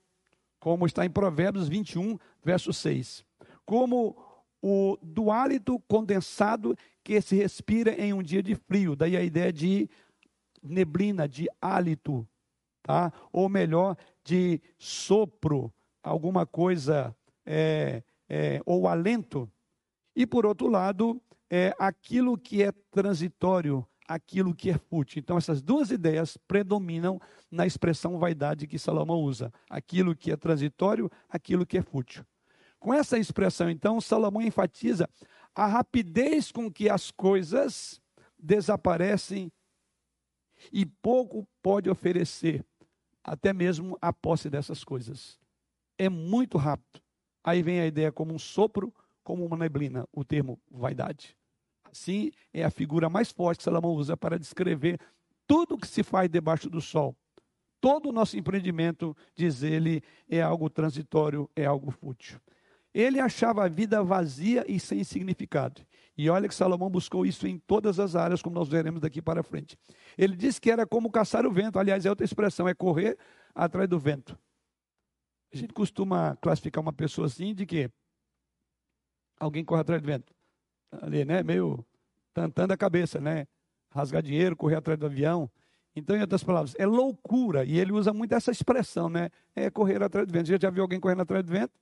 [0.57, 3.25] como está em Provérbios 21, verso 6.
[3.65, 4.15] Como
[4.61, 8.95] o do hálito condensado que se respira em um dia de frio.
[8.95, 9.89] Daí a ideia de
[10.63, 12.25] neblina, de hálito,
[12.83, 13.11] tá?
[13.31, 17.15] Ou melhor, de sopro, alguma coisa,
[17.45, 19.49] é, é, ou alento.
[20.15, 21.19] E por outro lado,
[21.49, 25.19] é aquilo que é transitório, aquilo que é fútil.
[25.19, 27.19] Então, essas duas ideias predominam
[27.49, 32.25] na expressão vaidade que Salomão usa: aquilo que é transitório, aquilo que é fútil.
[32.79, 35.09] Com essa expressão, então, Salomão enfatiza
[35.55, 38.01] a rapidez com que as coisas
[38.37, 39.51] desaparecem
[40.71, 42.65] e pouco pode oferecer
[43.23, 45.39] até mesmo a posse dessas coisas.
[45.97, 47.01] É muito rápido.
[47.43, 51.37] Aí vem a ideia como um sopro, como uma neblina, o termo vaidade.
[51.83, 54.99] Assim é a figura mais forte que Salomão usa para descrever
[55.45, 57.15] tudo que se faz debaixo do sol.
[57.79, 62.39] Todo o nosso empreendimento, diz ele, é algo transitório, é algo fútil.
[62.93, 65.81] Ele achava a vida vazia e sem significado.
[66.15, 69.41] E olha que Salomão buscou isso em todas as áreas, como nós veremos daqui para
[69.41, 69.77] frente.
[70.17, 71.79] Ele disse que era como caçar o vento.
[71.79, 73.17] Aliás, é outra expressão, é correr
[73.55, 74.37] atrás do vento.
[75.51, 77.89] A gente costuma classificar uma pessoa assim de que
[79.39, 80.33] alguém corre atrás do vento.
[80.91, 81.41] Ali, né?
[81.41, 81.83] Meio
[82.33, 83.47] tantando a cabeça, né?
[83.91, 85.49] Rasgar dinheiro, correr atrás do avião.
[85.95, 87.65] Então, em outras palavras, é loucura.
[87.65, 89.29] E ele usa muito essa expressão, né?
[89.55, 90.47] É correr atrás do vento.
[90.47, 91.73] Você já viu alguém correndo atrás do vento?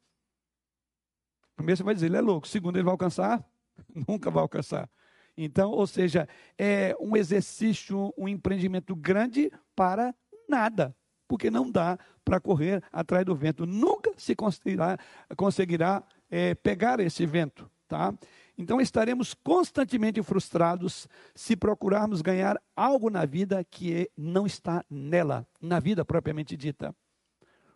[1.56, 2.48] Primeiro você vai dizer, ele é louco.
[2.48, 3.46] Segundo, ele vai alcançar?
[4.08, 4.90] Nunca vai alcançar.
[5.38, 10.14] Então, ou seja, é um exercício, um empreendimento grande para
[10.48, 10.96] nada,
[11.28, 13.66] porque não dá para correr atrás do vento.
[13.66, 14.98] Nunca se conseguirá,
[15.38, 18.14] conseguirá é, pegar esse vento, tá?
[18.58, 25.80] Então estaremos constantemente frustrados se procurarmos ganhar algo na vida que não está nela, na
[25.80, 26.94] vida propriamente dita.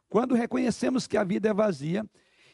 [0.08, 2.06] Quando reconhecemos que a vida é vazia,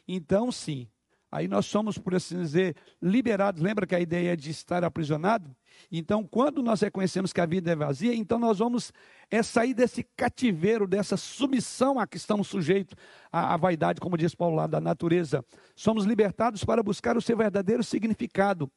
[0.08, 0.88] então sim,
[1.32, 3.62] Aí nós somos, por assim dizer, liberados.
[3.62, 5.50] Lembra que a ideia é de estar aprisionado?
[5.90, 8.92] Então, quando nós reconhecemos que a vida é vazia, então nós vamos
[9.30, 12.94] é, sair desse cativeiro, dessa submissão a que estamos sujeitos
[13.32, 15.42] à, à vaidade, como diz Paulo lá, da natureza.
[15.74, 18.70] Somos libertados para buscar o seu verdadeiro significado.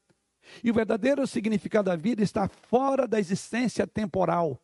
[0.64, 4.58] E o verdadeiro significado da vida está fora da existência temporal.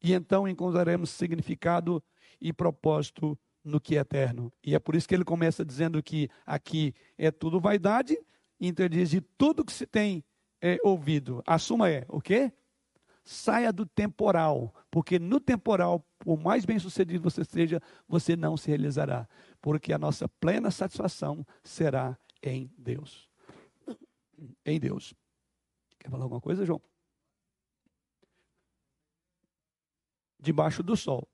[0.00, 2.00] E então encontraremos significado
[2.40, 4.52] e propósito no que é eterno.
[4.64, 8.16] E é por isso que ele começa dizendo que aqui é tudo vaidade,
[8.60, 10.24] então ele diz: de tudo que se tem
[10.62, 12.52] é, ouvido, a suma é o quê?
[13.24, 19.28] Saia do temporal, porque no temporal por mais bem-sucedido você seja, você não se realizará,
[19.60, 23.28] porque a nossa plena satisfação será em Deus.
[24.64, 25.14] Em Deus.
[25.98, 26.80] Quer falar alguma coisa, João?
[30.38, 31.28] Debaixo do sol.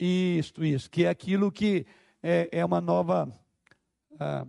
[0.00, 1.86] Isto, isso, que é aquilo que
[2.22, 3.30] é, é uma nova.
[4.18, 4.46] Ah,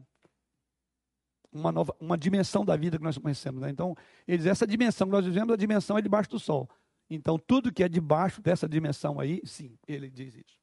[1.52, 3.62] uma nova, uma dimensão da vida que nós conhecemos.
[3.62, 3.70] Né?
[3.70, 3.94] Então,
[4.26, 6.70] ele diz, essa dimensão que nós vivemos, a dimensão é debaixo do sol.
[7.10, 10.58] Então, tudo que é debaixo dessa dimensão aí, sim, ele diz isso.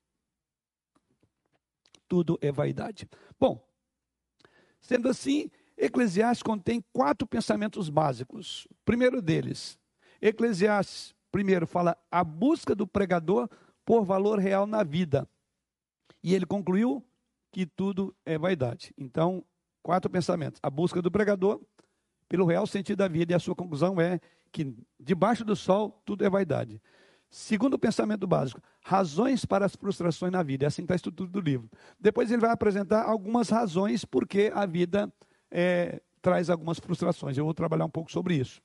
[2.09, 3.07] Tudo é vaidade.
[3.39, 3.63] Bom,
[4.81, 8.67] sendo assim, Eclesiastes contém quatro pensamentos básicos.
[8.87, 9.79] Primeiro deles,
[10.23, 13.47] Eclesiastes, primeiro, fala a busca do pregador
[13.89, 15.27] por valor real na vida.
[16.23, 17.03] E ele concluiu
[17.51, 18.93] que tudo é vaidade.
[18.99, 19.43] Então,
[19.83, 20.61] quatro pensamentos.
[20.63, 21.59] A busca do pregador
[22.29, 23.33] pelo real sentido da vida.
[23.33, 24.21] E a sua conclusão é
[24.53, 26.83] que debaixo do sol tudo é vaidade.
[27.31, 30.67] Segundo pensamento básico, razões para as frustrações na vida.
[30.67, 31.71] É assim está a estrutura do livro.
[31.99, 35.11] Depois ele vai apresentar algumas razões porque a vida
[35.51, 37.39] é, traz algumas frustrações.
[37.39, 38.61] Eu vou trabalhar um pouco sobre isso.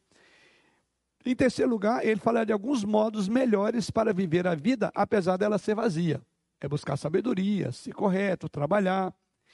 [1.26, 5.58] Em terceiro lugar, ele fala de alguns modos melhores para viver a vida, apesar dela
[5.58, 6.22] ser vazia.
[6.60, 9.14] É buscar sabedoria, ser correto, trabalhar.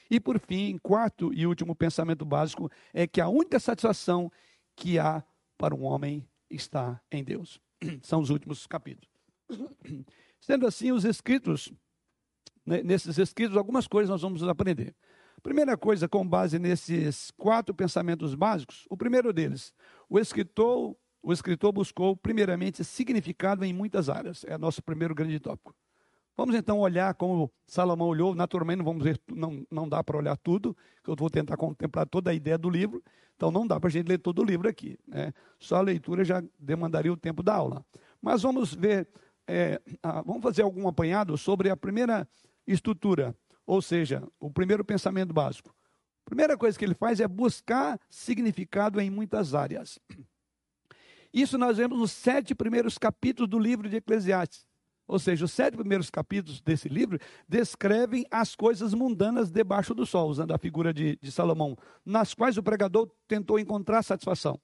[0.10, 4.32] E por fim, quarto e último pensamento básico é que a única satisfação
[4.76, 5.24] que há
[5.58, 7.62] para um homem está em Deus.
[8.02, 9.10] São os últimos capítulos.
[10.42, 11.72] Sendo assim, os escritos,
[12.66, 14.96] né, nesses escritos, algumas coisas nós vamos aprender.
[15.44, 19.74] Primeira coisa, com base nesses quatro pensamentos básicos, o primeiro deles,
[20.10, 24.44] o escritor, o escritor buscou primeiramente significado em muitas áreas.
[24.46, 25.76] É nosso primeiro grande tópico.
[26.36, 28.34] Vamos então olhar como Salomão olhou.
[28.34, 32.32] Naturalmente, não vamos ver, não, não dá para olhar tudo, eu vou tentar contemplar toda
[32.32, 33.04] a ideia do livro.
[33.36, 34.98] Então, não dá para a gente ler todo o livro aqui.
[35.08, 35.34] Né?
[35.60, 37.86] Só a leitura já demandaria o tempo da aula.
[38.22, 39.08] Mas vamos ver,
[39.48, 39.82] é,
[40.26, 42.28] vamos fazer algum apanhado sobre a primeira
[42.66, 45.74] estrutura, ou seja, o primeiro pensamento básico.
[46.26, 50.00] A primeira coisa que ele faz é buscar significado em muitas áreas.
[51.34, 54.68] Isso nós vemos nos sete primeiros capítulos do livro de Eclesiastes.
[55.08, 60.30] Ou seja, os sete primeiros capítulos desse livro descrevem as coisas mundanas debaixo do sol,
[60.30, 64.60] usando a figura de, de Salomão, nas quais o pregador tentou encontrar satisfação.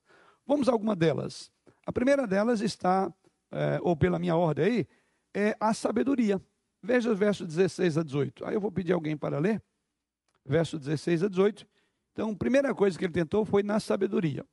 [0.45, 1.51] Vamos a alguma delas.
[1.86, 3.12] A primeira delas está,
[3.51, 4.88] é, ou pela minha ordem aí,
[5.36, 6.39] é a sabedoria.
[6.82, 8.45] Veja os versos 16 a 18.
[8.45, 9.62] Aí eu vou pedir alguém para ler.
[10.45, 11.65] Verso 16 a 18.
[12.13, 14.45] Então, a primeira coisa que ele tentou foi na sabedoria.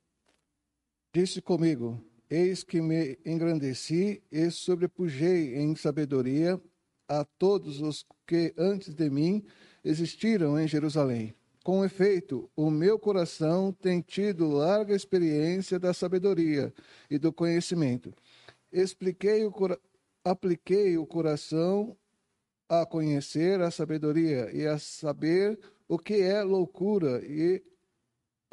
[1.15, 6.59] Disse comigo: Eis que me engrandeci e sobrepujei em sabedoria
[7.07, 9.45] a todos os que antes de mim
[9.85, 11.35] existiram em Jerusalém.
[11.63, 16.73] Com efeito, o meu coração tem tido larga experiência da sabedoria
[17.11, 18.11] e do conhecimento.
[18.71, 19.53] Expliquei o
[20.25, 21.95] apliquei o coração
[22.67, 27.61] a conhecer a sabedoria e a saber o que é loucura e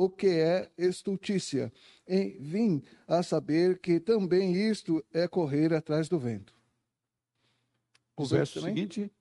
[0.01, 1.71] o que é estultícia.
[2.09, 6.55] E vim a saber que também isto é correr atrás do vento.
[8.17, 9.13] O verso seguinte.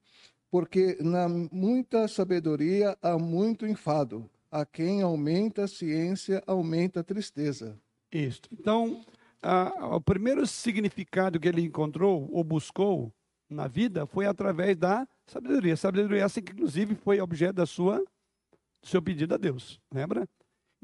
[0.50, 4.30] Porque na muita sabedoria há muito enfado.
[4.50, 7.78] A quem aumenta a ciência, aumenta a tristeza.
[8.10, 8.48] Isto.
[8.52, 9.06] Então,
[9.42, 13.14] a, o primeiro significado que ele encontrou ou buscou
[13.50, 15.76] na vida foi através da sabedoria.
[15.76, 19.80] Sabedoria essa que, inclusive, foi objeto da sua, do seu pedido a Deus.
[19.94, 20.28] Lembra?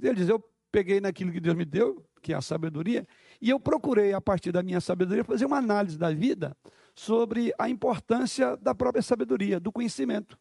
[0.02, 3.08] Ele diz: Eu peguei naquilo que Deus me deu, que é a sabedoria,
[3.42, 6.56] e eu procurei, a partir da minha sabedoria, fazer uma análise da vida
[6.96, 10.38] sobre a importância da própria sabedoria, do conhecimento.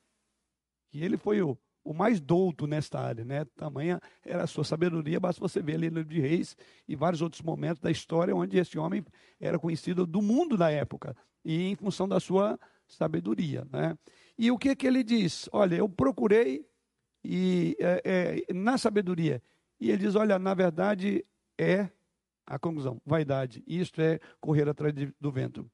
[0.93, 3.45] E ele foi o, o mais douto nesta área, né?
[3.57, 6.57] Tamanha era a sua sabedoria, basta você ver ali no livro de Reis
[6.88, 9.05] e vários outros momentos da história onde esse homem
[9.40, 13.99] era conhecido do mundo da época, e em função da sua sabedoria, né?
[14.38, 15.49] E o que que ele diz?
[15.53, 16.67] Olha, eu procurei
[17.24, 19.42] e é, é, na sabedoria.
[19.80, 21.24] E ele diz: olha, na verdade
[21.58, 21.88] é
[22.46, 23.64] a conclusão, vaidade.
[23.66, 25.68] Isto é correr atrás de, do vento.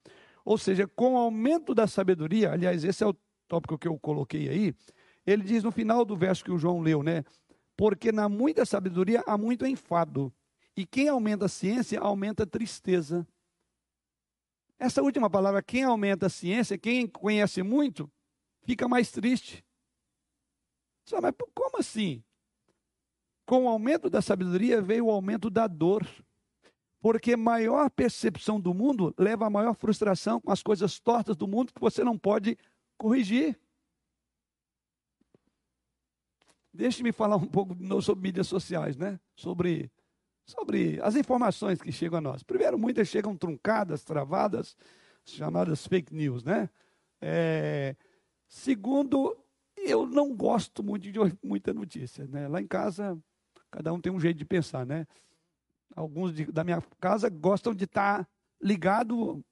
[0.44, 3.14] Ou seja, com o aumento da sabedoria, aliás, esse é o
[3.48, 4.74] tópico que eu coloquei aí.
[5.26, 7.24] Ele diz no final do verso que o João leu, né?
[7.76, 10.32] Porque na muita sabedoria há muito enfado.
[10.76, 13.26] E quem aumenta a ciência aumenta a tristeza.
[14.78, 18.10] Essa última palavra, quem aumenta a ciência, quem conhece muito,
[18.62, 19.62] fica mais triste.
[21.04, 22.22] Só, mas como assim?
[23.46, 26.06] Com o aumento da sabedoria veio o aumento da dor.
[27.00, 31.72] Porque maior percepção do mundo leva a maior frustração com as coisas tortas do mundo
[31.72, 32.58] que você não pode
[32.98, 33.58] corrigir.
[36.72, 39.18] Deixe-me falar um pouco sobre mídias sociais, né?
[39.34, 39.90] Sobre,
[40.46, 42.42] sobre as informações que chegam a nós.
[42.42, 44.76] Primeiro, muitas chegam truncadas, travadas,
[45.24, 46.68] chamadas fake news, né?
[47.20, 47.96] É,
[48.46, 49.36] segundo,
[49.84, 52.48] eu não gosto muito de muita notícia, né?
[52.48, 53.18] Lá em casa,
[53.70, 55.06] cada um tem um jeito de pensar, né?
[55.94, 59.44] Alguns de, da minha casa gostam de estar tá ligado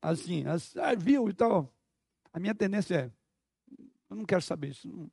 [0.00, 1.72] assim, as, ah, viu e tal.
[2.32, 3.10] A minha tendência é,
[4.10, 4.88] eu não quero saber isso.
[4.88, 5.10] Não,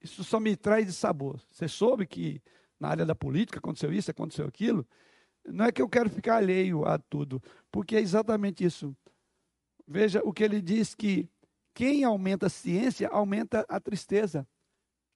[0.00, 1.40] isso só me traz de sabor.
[1.50, 2.42] Você soube que
[2.78, 4.86] na área da política aconteceu isso, aconteceu aquilo?
[5.46, 8.96] Não é que eu quero ficar alheio a tudo, porque é exatamente isso.
[9.86, 11.28] Veja o que ele diz que
[11.74, 14.46] quem aumenta a ciência aumenta a tristeza.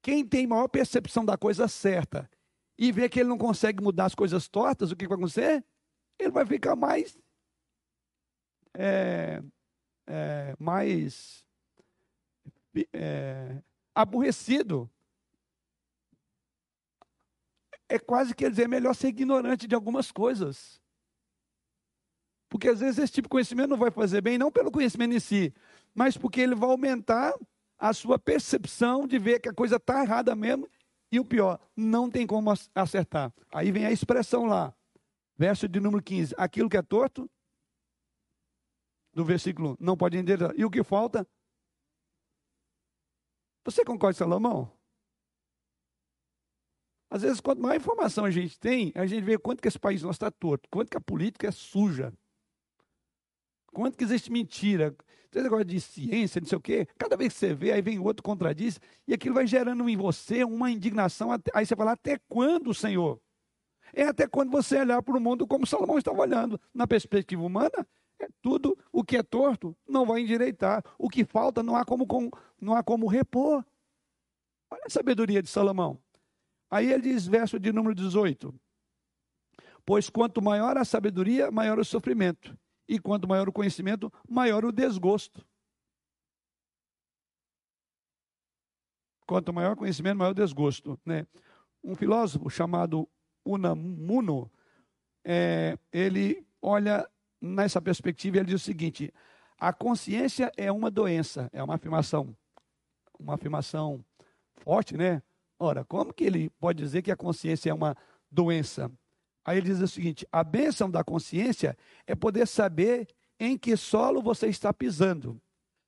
[0.02, 2.28] Quem tem maior percepção da coisa certa
[2.76, 5.64] e vê que ele não consegue mudar as coisas tortas, o que vai acontecer?
[6.18, 7.16] Ele vai ficar mais
[8.74, 9.42] é,
[10.06, 11.44] é, mais
[12.92, 13.62] é,
[13.94, 14.90] aborrecido.
[17.88, 20.80] É quase quer dizer, é melhor ser ignorante de algumas coisas.
[22.48, 25.20] Porque às vezes esse tipo de conhecimento não vai fazer bem, não pelo conhecimento em
[25.20, 25.54] si,
[25.98, 27.36] mas porque ele vai aumentar
[27.76, 30.70] a sua percepção de ver que a coisa está errada mesmo.
[31.10, 33.34] E o pior, não tem como acertar.
[33.50, 34.72] Aí vem a expressão lá,
[35.36, 37.28] verso de número 15: aquilo que é torto,
[39.12, 40.54] do versículo não pode entender.
[40.56, 41.26] E o que falta?
[43.64, 44.70] Você concorda Salomão?
[47.10, 50.02] Às vezes, quanto mais informação a gente tem, a gente vê quanto que esse país
[50.02, 52.12] nosso está torto, quanto que a política é suja,
[53.72, 54.94] quanto que existe mentira,
[55.30, 56.86] esse negócio de ciência, não sei o quê.
[56.96, 60.42] Cada vez que você vê, aí vem outro contradiz, e aquilo vai gerando em você
[60.44, 61.30] uma indignação.
[61.52, 63.20] Aí você fala, até quando, Senhor?
[63.92, 66.60] É até quando você olhar para o mundo como Salomão estava olhando.
[66.72, 67.86] Na perspectiva humana,
[68.18, 70.82] é tudo o que é torto não vai endireitar.
[70.98, 73.64] O que falta não há como, com, não há como repor.
[74.70, 75.98] Olha a sabedoria de Salomão.
[76.70, 78.54] Aí ele diz, verso de número 18:
[79.86, 82.56] Pois quanto maior a sabedoria, maior o sofrimento.
[82.88, 85.44] E quanto maior o conhecimento, maior o desgosto.
[89.26, 90.98] Quanto maior o conhecimento, maior o desgosto.
[91.04, 91.26] Né?
[91.84, 93.06] Um filósofo chamado
[93.44, 94.50] Unamuno,
[95.24, 97.08] é, ele olha
[97.40, 99.12] nessa perspectiva, ele diz o seguinte:
[99.58, 102.34] a consciência é uma doença, é uma afirmação,
[103.18, 104.04] uma afirmação
[104.56, 105.22] forte, né?
[105.58, 107.96] Ora, como que ele pode dizer que a consciência é uma
[108.30, 108.90] doença?
[109.48, 111.74] Aí ele diz o seguinte: a bênção da consciência
[112.06, 113.08] é poder saber
[113.40, 115.40] em que solo você está pisando.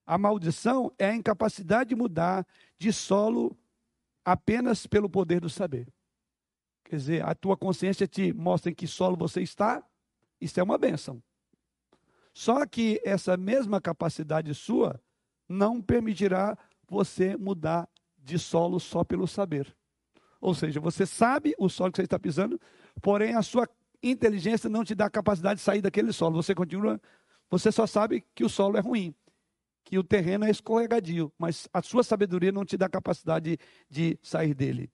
[0.06, 2.46] A maldição é a incapacidade de mudar
[2.78, 3.54] de solo
[4.24, 5.92] apenas pelo poder do saber.
[6.84, 9.84] Quer dizer, a tua consciência te mostra em que solo você está,
[10.40, 11.22] isso é uma bênção.
[12.32, 14.98] Só que essa mesma capacidade sua
[15.46, 16.56] não permitirá
[16.88, 17.86] você mudar
[18.16, 19.76] de solo só pelo saber.
[20.40, 22.58] Ou seja, você sabe o solo que você está pisando,
[23.02, 23.68] porém a sua
[24.02, 26.42] inteligência não te dá a capacidade de sair daquele solo.
[26.42, 27.00] Você continua,
[27.50, 29.14] você só sabe que o solo é ruim,
[29.84, 33.58] que o terreno é escorregadio, mas a sua sabedoria não te dá a capacidade de,
[33.88, 34.90] de sair dele.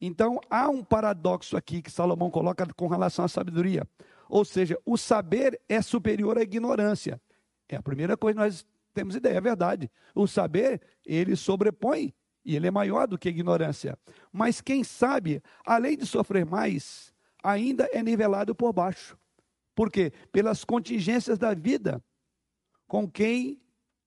[0.00, 3.86] Então há um paradoxo aqui que Salomão coloca com relação à sabedoria.
[4.28, 7.20] Ou seja, o saber é superior à ignorância.
[7.68, 9.90] É a primeira coisa que nós temos ideia, é verdade.
[10.14, 12.12] O saber, ele sobrepõe
[12.44, 13.98] e ele é maior do que a ignorância.
[14.32, 19.18] Mas quem sabe, além de sofrer mais, ainda é nivelado por baixo.
[19.74, 20.12] Por quê?
[20.32, 22.02] Pelas contingências da vida
[22.86, 23.60] com quem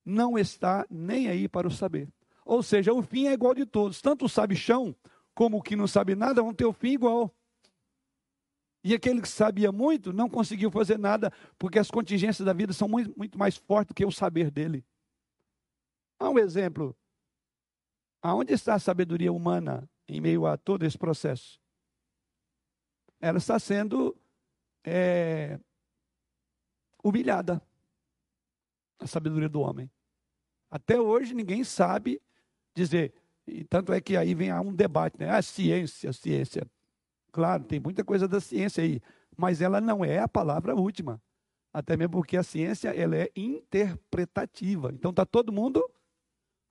[0.04, 2.12] não está nem aí para o saber.
[2.44, 4.02] Ou seja, o fim é igual de todos.
[4.02, 4.96] Tanto o sabichão
[5.34, 7.34] como o que não sabe nada vão ter o fim igual.
[8.84, 12.88] E aquele que sabia muito não conseguiu fazer nada, porque as contingências da vida são
[12.88, 14.84] muito, muito mais fortes do que o saber dele.
[16.20, 16.98] Há um exemplo.
[18.24, 21.61] Aonde está a sabedoria humana em meio a todo esse processo?
[23.22, 24.18] Ela está sendo
[24.84, 25.60] é,
[27.04, 27.62] humilhada.
[29.00, 29.90] A sabedoria do homem.
[30.70, 32.22] Até hoje ninguém sabe
[32.74, 33.14] dizer.
[33.48, 35.30] E tanto é que aí vem um debate, né?
[35.30, 36.66] A ciência, a ciência.
[37.32, 39.02] Claro, tem muita coisa da ciência aí,
[39.38, 41.22] mas ela não é a palavra última.
[41.74, 44.92] Até mesmo porque a ciência ela é interpretativa.
[44.94, 45.84] Então está todo mundo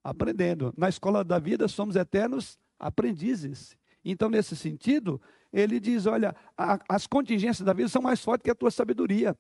[0.05, 0.75] aprendendo.
[0.77, 3.77] Na escola da vida somos eternos aprendizes.
[4.05, 5.21] Então, nesse sentido,
[5.53, 9.37] ele diz: olha, a, as contingências da vida são mais fortes que a tua sabedoria.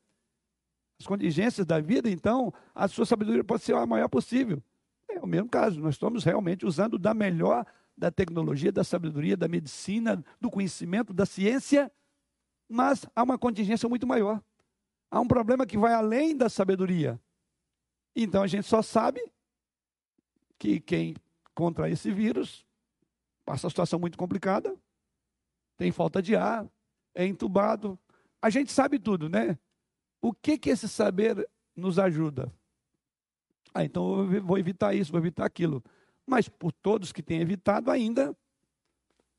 [1.01, 4.63] As contingências da vida, então, a sua sabedoria pode ser a maior possível.
[5.09, 7.65] É o mesmo caso, nós estamos realmente usando da melhor
[7.97, 11.91] da tecnologia, da sabedoria, da medicina, do conhecimento, da ciência,
[12.69, 14.43] mas há uma contingência muito maior.
[15.11, 17.21] Há um problema que vai além da sabedoria.
[18.15, 19.21] Então a gente só sabe
[20.59, 21.15] que quem
[21.55, 22.65] contra esse vírus
[23.51, 24.77] passa uma situação muito complicada,
[25.77, 26.71] tem falta de ar,
[27.13, 27.99] é entubado.
[28.41, 29.59] A gente sabe tudo, né?
[30.23, 32.53] O que que esse saber nos ajuda?
[33.75, 35.83] Ah, então eu vou evitar isso, vou evitar aquilo.
[36.25, 38.37] Mas por todos que têm evitado, ainda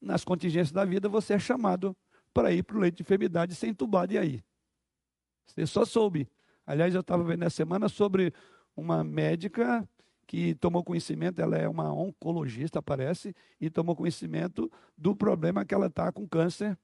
[0.01, 1.95] nas contingências da vida, você é chamado
[2.33, 4.11] para ir para o leito de enfermidade sem entubado.
[4.11, 4.43] E aí?
[5.45, 6.27] Você só soube.
[6.65, 8.33] Aliás, eu estava vendo essa semana sobre
[8.75, 9.87] uma médica
[10.31, 15.87] que tomou conhecimento, ela é uma oncologista, parece, e tomou conhecimento do problema que ela
[15.87, 16.79] está com câncer,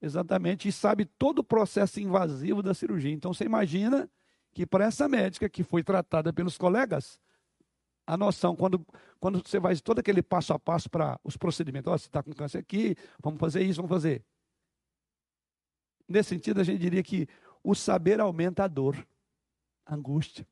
[0.00, 3.12] exatamente, e sabe todo o processo invasivo da cirurgia.
[3.12, 4.10] Então, você imagina
[4.54, 7.20] que para essa médica que foi tratada pelos colegas,
[8.06, 8.82] a noção, quando,
[9.20, 12.32] quando você vai todo aquele passo a passo para os procedimentos, oh, você está com
[12.32, 14.24] câncer aqui, vamos fazer isso, vamos fazer.
[16.08, 17.28] Nesse sentido, a gente diria que
[17.62, 19.06] o saber aumenta a dor,
[19.84, 20.48] a angústia.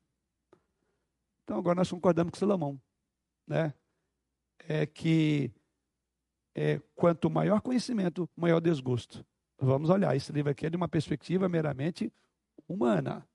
[1.45, 2.81] Então agora nós concordamos com Salomão,
[3.47, 3.71] né?
[4.67, 5.51] É que
[6.55, 9.23] é, quanto maior conhecimento, maior desgosto.
[9.59, 12.11] Vamos olhar, esse livro aqui é de uma perspectiva meramente
[12.67, 13.27] humana.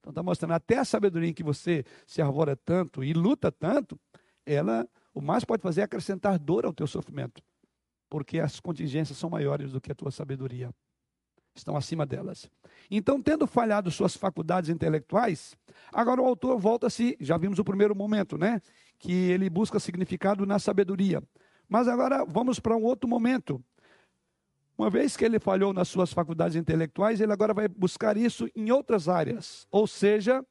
[0.00, 3.98] Então está mostrando até a sabedoria em que você se arvora tanto e luta tanto,
[4.44, 7.40] ela, o mais pode fazer é acrescentar dor ao teu sofrimento,
[8.10, 10.74] porque as contingências são maiores do que a tua sabedoria
[11.54, 12.50] estão acima delas.
[12.90, 15.56] Então, tendo falhado suas faculdades intelectuais,
[15.92, 18.60] agora o autor volta-se, já vimos o primeiro momento, né?
[18.98, 21.22] Que ele busca significado na sabedoria.
[21.68, 23.62] Mas agora vamos para um outro momento.
[24.76, 28.70] Uma vez que ele falhou nas suas faculdades intelectuais, ele agora vai buscar isso em
[28.72, 29.66] outras áreas.
[29.70, 30.44] Ou seja,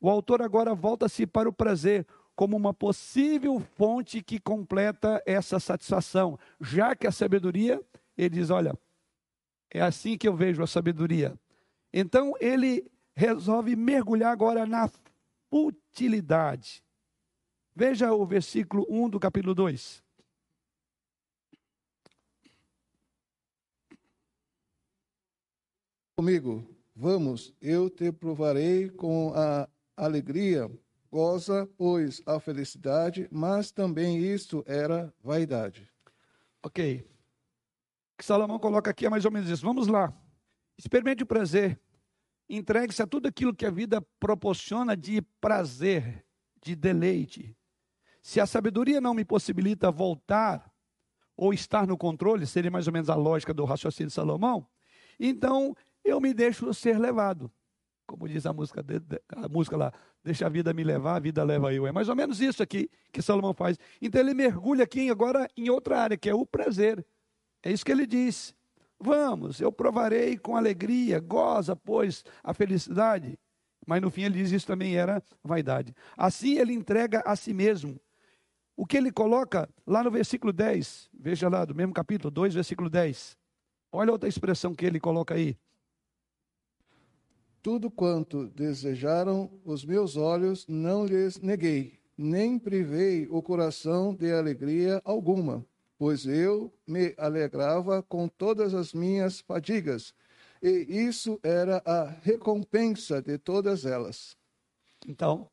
[0.00, 6.38] o autor agora volta-se para o prazer como uma possível fonte que completa essa satisfação,
[6.60, 7.80] já que a sabedoria,
[8.16, 8.74] ele diz, olha,
[9.70, 11.38] é assim que eu vejo a sabedoria.
[11.92, 14.90] Então ele resolve mergulhar agora na
[15.50, 16.82] futilidade.
[17.74, 20.02] Veja o versículo 1 do capítulo 2.
[26.16, 30.70] Comigo, vamos, eu te provarei com a alegria,
[31.10, 35.86] goza, pois, a felicidade, mas também isto era vaidade.
[36.62, 37.15] Ok
[38.16, 39.64] que Salomão coloca aqui é mais ou menos isso.
[39.64, 40.12] Vamos lá.
[40.78, 41.80] Experimente o prazer.
[42.48, 46.24] Entregue-se a tudo aquilo que a vida proporciona de prazer,
[46.62, 47.56] de deleite.
[48.22, 50.72] Se a sabedoria não me possibilita voltar
[51.36, 54.66] ou estar no controle, seria mais ou menos a lógica do raciocínio de Salomão,
[55.18, 57.50] então eu me deixo ser levado.
[58.06, 58.84] Como diz a música,
[59.28, 59.92] a música lá,
[60.22, 61.86] deixa a vida me levar, a vida leva eu.
[61.86, 63.76] É mais ou menos isso aqui que Salomão faz.
[64.00, 67.04] Então ele mergulha aqui agora em outra área, que é o prazer.
[67.66, 68.54] É isso que ele diz.
[68.96, 73.36] Vamos, eu provarei com alegria, goza, pois, a felicidade.
[73.84, 75.92] Mas no fim ele diz isso também era vaidade.
[76.16, 78.00] Assim ele entrega a si mesmo.
[78.76, 82.88] O que ele coloca lá no versículo 10, veja lá, do mesmo capítulo 2, versículo
[82.88, 83.36] 10.
[83.90, 85.58] Olha outra expressão que ele coloca aí.
[87.60, 95.02] Tudo quanto desejaram os meus olhos, não lhes neguei, nem privei o coração de alegria
[95.04, 95.66] alguma
[95.98, 100.14] pois eu me alegrava com todas as minhas fadigas,
[100.62, 104.36] e isso era a recompensa de todas elas.
[105.06, 105.48] Então,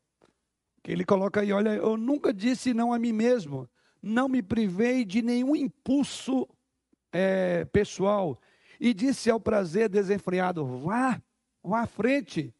[0.86, 3.68] ele coloca aí, olha, eu nunca disse não a mim mesmo,
[4.02, 6.46] não me privei de nenhum impulso
[7.12, 8.38] é, pessoal,
[8.78, 11.22] e disse ao prazer desenfreado, vá,
[11.62, 12.52] vá à frente.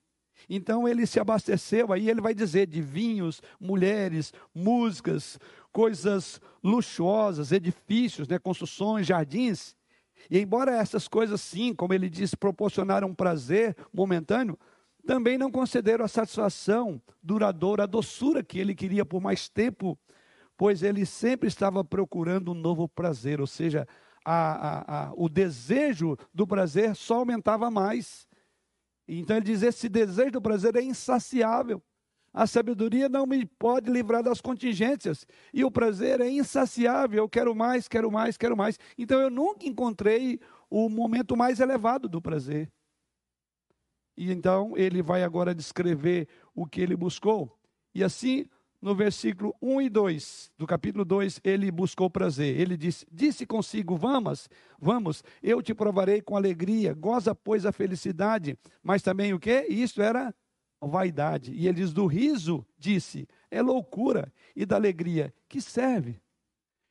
[0.48, 5.38] Então ele se abasteceu, aí ele vai dizer de vinhos, mulheres, músicas,
[5.74, 9.74] coisas luxuosas, edifícios, né, construções, jardins.
[10.30, 14.56] E embora essas coisas, sim, como ele diz, proporcionaram um prazer momentâneo,
[15.04, 19.98] também não concederam a satisfação duradoura, a doçura que ele queria por mais tempo,
[20.56, 23.86] pois ele sempre estava procurando um novo prazer, ou seja,
[24.24, 28.28] a, a, a, o desejo do prazer só aumentava mais.
[29.08, 31.82] Então ele diz: esse desejo do prazer é insaciável.
[32.34, 35.24] A sabedoria não me pode livrar das contingências.
[35.52, 37.22] E o prazer é insaciável.
[37.22, 38.76] Eu quero mais, quero mais, quero mais.
[38.98, 42.68] Então eu nunca encontrei o momento mais elevado do prazer.
[44.16, 47.56] E então ele vai agora descrever o que ele buscou.
[47.94, 48.46] E assim,
[48.82, 52.60] no versículo 1 e 2 do capítulo 2, ele buscou prazer.
[52.60, 58.58] Ele disse: Disse consigo: Vamos, vamos, eu te provarei com alegria, goza, pois, a felicidade.
[58.82, 59.66] Mas também o que?
[59.68, 60.34] Isso era
[60.88, 61.52] vaidade.
[61.52, 66.20] E ele diz: do riso, disse, é loucura, e da alegria, que serve.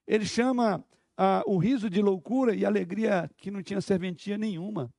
[0.07, 0.83] Ele chama
[1.17, 4.93] ah, o riso de loucura e alegria que não tinha serventia nenhuma.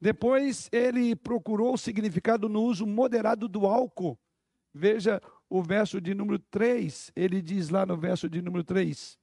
[0.00, 4.18] Depois ele procurou o significado no uso moderado do álcool.
[4.72, 9.18] Veja o verso de número 3, ele diz lá no verso de número 3.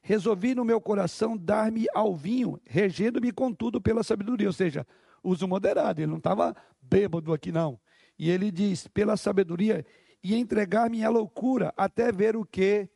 [0.00, 4.46] Resolvi no meu coração dar-me ao vinho, regendo-me contudo pela sabedoria.
[4.46, 4.86] Ou seja,
[5.28, 6.00] uso moderado.
[6.00, 7.78] Ele não estava bêbado aqui, não.
[8.18, 9.84] E ele diz: pela sabedoria
[10.22, 12.88] e entregar-me à loucura, até ver o que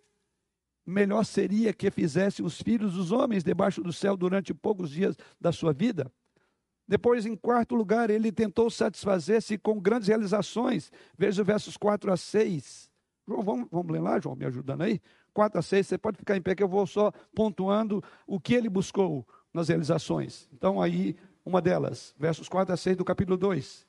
[0.84, 5.52] melhor seria que fizessem os filhos dos homens debaixo do céu durante poucos dias da
[5.52, 6.10] sua vida.
[6.86, 10.90] Depois, em quarto lugar, ele tentou satisfazer-se com grandes realizações.
[11.16, 12.90] Veja os versos 4 a 6.
[13.26, 15.00] João, vamos, vamos ler lá, João, me ajudando aí?
[15.32, 18.54] 4 a 6, você pode ficar em pé que eu vou só pontuando o que
[18.54, 20.48] ele buscou nas realizações.
[20.52, 23.86] Então, aí, uma delas, versos 4 a 6 do capítulo 2.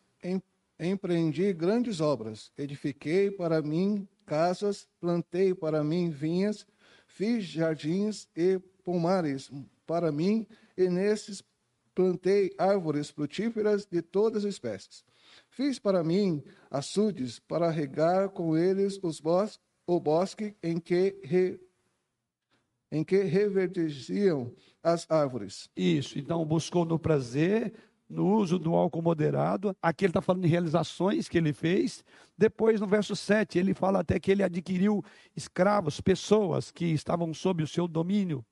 [0.79, 6.65] Empreendi grandes obras, edifiquei para mim casas, plantei para mim vinhas,
[7.05, 9.51] fiz jardins e pomares
[9.85, 11.43] para mim, e nesses
[11.93, 15.05] plantei árvores frutíferas de todas as espécies.
[15.49, 21.59] Fiz para mim açudes para regar com eles os bos o bosque em que, re,
[22.91, 24.51] em que reverdeciam
[24.83, 25.69] as árvores.
[25.75, 27.73] Isso, então buscou no prazer,
[28.09, 29.75] no uso do álcool moderado.
[29.81, 32.03] Aqui ele está falando de realizações que ele fez.
[32.37, 35.03] Depois, no verso 7, ele fala até que ele adquiriu
[35.35, 38.45] escravos, pessoas que estavam sob o seu domínio.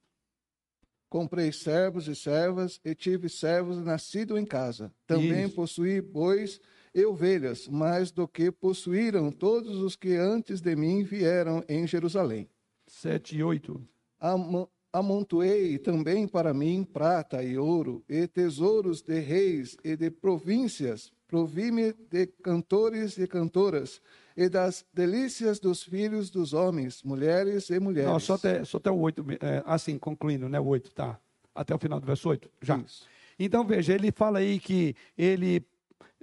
[1.10, 4.94] Comprei servos e servas e tive servos nascidos em casa.
[5.06, 5.56] Também Isso.
[5.56, 6.60] possuí bois
[6.96, 12.50] e ovelhas, mais do que possuíram todos os que antes de mim vieram em Jerusalém.
[12.88, 13.82] 7 e 8.
[14.22, 21.12] Am amontoei também para mim prata e ouro e tesouros de reis e de províncias.
[21.28, 24.02] Provi-me de cantores e cantoras
[24.36, 28.10] e das delícias dos filhos dos homens, mulheres e mulheres.
[28.10, 30.60] Não, só até, só até o 8, é, assim, concluindo, né?
[30.60, 31.20] O 8, tá.
[31.56, 32.50] Até o final do verso 8?
[32.62, 32.78] Já.
[32.78, 33.06] Isso.
[33.40, 35.66] Então, veja, ele fala aí que ele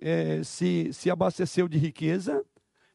[0.01, 2.45] é, se, se abasteceu de riqueza,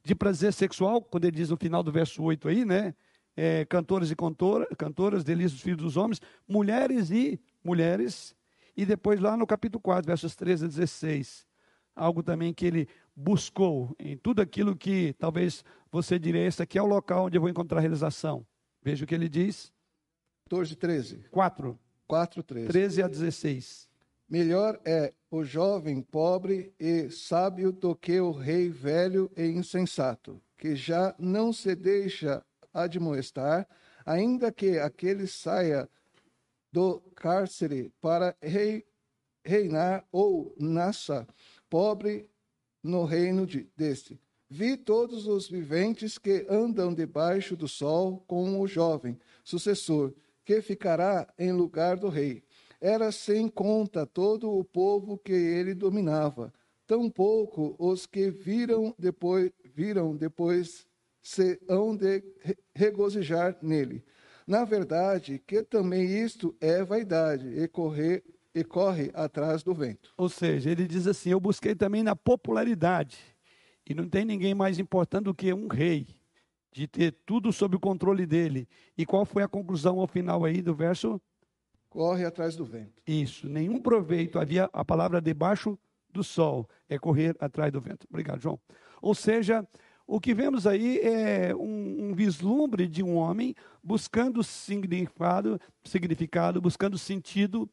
[0.04, 2.94] de prazer sexual, quando ele diz no final do verso 8 aí, né?
[3.36, 8.36] É, cantores e cantora, cantoras, delícias dos filhos dos homens, mulheres e mulheres.
[8.76, 11.48] E depois lá no capítulo 4, versos 13 a 16,
[11.96, 16.82] algo também que ele buscou em tudo aquilo que talvez você diria, esse aqui é
[16.82, 18.46] o local onde eu vou encontrar realização.
[18.82, 19.72] Veja o que ele diz.
[20.50, 21.26] 14, 13.
[21.32, 21.80] 4.
[22.08, 22.68] 4, 13.
[22.68, 23.90] 13 a 16.
[24.30, 30.76] Melhor é o jovem pobre e sábio do que o rei velho e insensato, que
[30.76, 32.44] já não se deixa
[32.74, 33.68] admoestar,
[34.06, 35.90] ainda que aquele saia
[36.72, 38.86] do cárcere para rei,
[39.46, 41.28] reinar ou nasça
[41.70, 42.28] pobre
[42.82, 44.20] no reino de, deste.
[44.50, 50.14] Vi todos os viventes que andam debaixo do sol com o jovem sucessor,
[50.46, 52.44] que ficará em lugar do rei.
[52.80, 56.54] Era sem conta todo o povo que ele dominava.
[56.86, 60.86] Tampouco os que viram depois, viram depois
[61.24, 62.22] se hão de
[62.76, 64.04] regozijar nele.
[64.46, 70.14] Na verdade, que também isto é vaidade e correr e corre atrás do vento.
[70.18, 73.18] Ou seja, ele diz assim: Eu busquei também na popularidade.
[73.90, 76.08] E não tem ninguém mais importante do que um rei,
[76.72, 78.68] de ter tudo sob o controle dele.
[78.98, 81.22] E qual foi a conclusão ao final aí do verso?
[81.90, 83.02] Corre atrás do vento.
[83.06, 85.78] Isso, nenhum proveito havia a palavra debaixo
[86.10, 88.08] do sol, é correr atrás do vento.
[88.10, 88.60] Obrigado, João.
[89.02, 89.68] Ou seja,
[90.06, 96.98] o que vemos aí é um, um, vislumbre de um homem buscando significado, significado, buscando
[96.98, 97.70] sentido,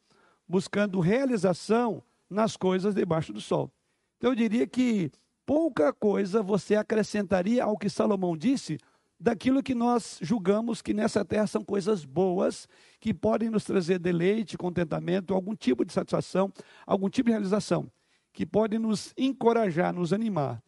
[0.48, 3.70] buscando realização nas coisas debaixo do sol.
[4.16, 5.10] Então eu diria que
[5.44, 8.78] pouca coisa você acrescentaria ao que Salomão disse
[9.18, 12.66] daquilo que nós julgamos que nessa terra são coisas boas,
[12.98, 16.50] que podem nos trazer deleite, contentamento, algum tipo de satisfação,
[16.86, 17.90] algum tipo de realização,
[18.32, 20.62] que podem nos encorajar, nos animar.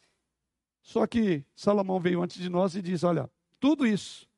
[0.82, 3.30] Só que Salomão veio antes de nós e diz: Olha,
[3.60, 4.28] tudo isso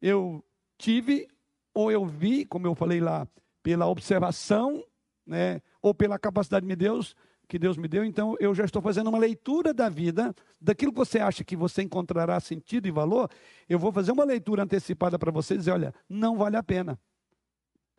[0.00, 0.44] eu
[0.78, 1.28] tive
[1.74, 3.26] ou eu vi, como eu falei lá,
[3.62, 4.84] pela observação,
[5.26, 7.16] né, ou pela capacidade de Deus,
[7.48, 10.98] que Deus me deu, então eu já estou fazendo uma leitura da vida, daquilo que
[10.98, 13.30] você acha que você encontrará sentido e valor,
[13.68, 16.98] eu vou fazer uma leitura antecipada para você e dizer, olha, não vale a pena.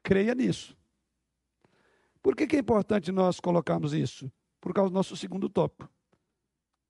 [0.01, 0.75] Creia nisso.
[2.21, 4.31] Por que, que é importante nós colocarmos isso?
[4.59, 5.89] Por causa do nosso segundo tópico.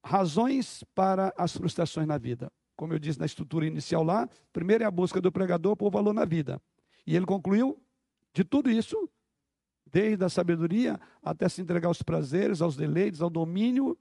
[0.05, 2.51] Razões para as frustrações na vida.
[2.75, 6.13] Como eu disse na estrutura inicial lá, primeiro é a busca do pregador por valor
[6.13, 6.61] na vida.
[7.07, 7.81] E ele concluiu
[8.31, 9.09] de tudo isso,
[9.85, 13.97] desde a sabedoria até se entregar aos prazeres, aos deleites, ao domínio,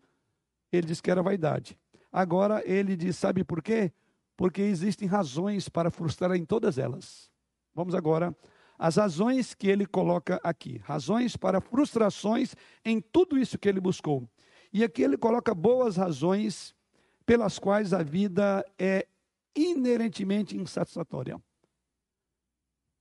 [0.70, 1.78] ele disse que era vaidade.
[2.12, 3.92] Agora ele diz: sabe por quê?
[4.36, 7.30] Porque existem razões para frustrar em todas elas.
[7.74, 8.36] Vamos agora
[8.78, 10.78] às razões que ele coloca aqui.
[10.84, 14.28] Razões para frustrações em tudo isso que ele buscou.
[14.74, 16.74] E aqui ele coloca boas razões
[17.24, 19.06] pelas quais a vida é
[19.54, 21.40] inerentemente insatisfatória.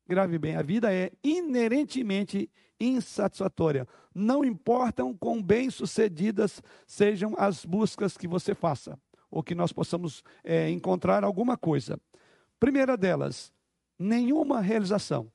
[0.07, 2.47] grave bem, a vida é inerentemente
[2.79, 3.87] insatisfatória.
[4.13, 8.99] Não importam quão bem-sucedidas sejam as buscas que você faça,
[9.31, 11.99] ou que nós possamos é, encontrar alguma coisa.
[12.59, 13.51] Primeira delas,
[13.97, 15.31] nenhuma realização.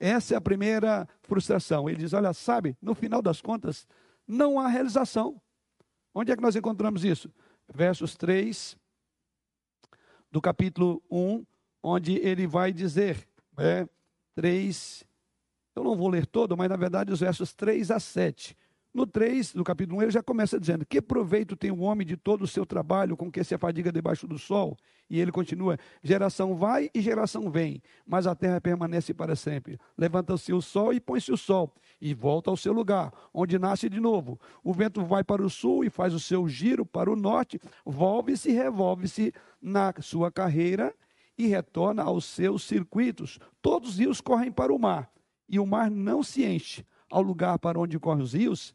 [0.00, 1.86] Essa é a primeira frustração.
[1.86, 3.86] Ele diz: olha, sabe, no final das contas,
[4.26, 5.41] não há realização.
[6.14, 7.32] Onde é que nós encontramos isso?
[7.72, 8.76] Versos 3
[10.30, 11.44] do capítulo 1,
[11.82, 13.86] onde ele vai dizer, é,
[14.34, 15.04] 3,
[15.76, 18.56] eu não vou ler todo, mas na verdade os versos 3 a 7.
[18.94, 22.14] No 3 do capítulo 1, ele já começa dizendo: Que proveito tem o homem de
[22.14, 24.76] todo o seu trabalho com que se afadiga debaixo do sol?
[25.08, 29.78] E ele continua: Geração vai e geração vem, mas a terra permanece para sempre.
[29.96, 33.98] Levanta-se o sol e põe-se o sol, e volta ao seu lugar, onde nasce de
[33.98, 34.38] novo.
[34.62, 38.50] O vento vai para o sul e faz o seu giro para o norte, volve-se
[38.50, 40.94] e revolve-se na sua carreira
[41.38, 43.38] e retorna aos seus circuitos.
[43.62, 45.10] Todos os rios correm para o mar,
[45.48, 46.84] e o mar não se enche.
[47.10, 48.74] Ao lugar para onde correm os rios,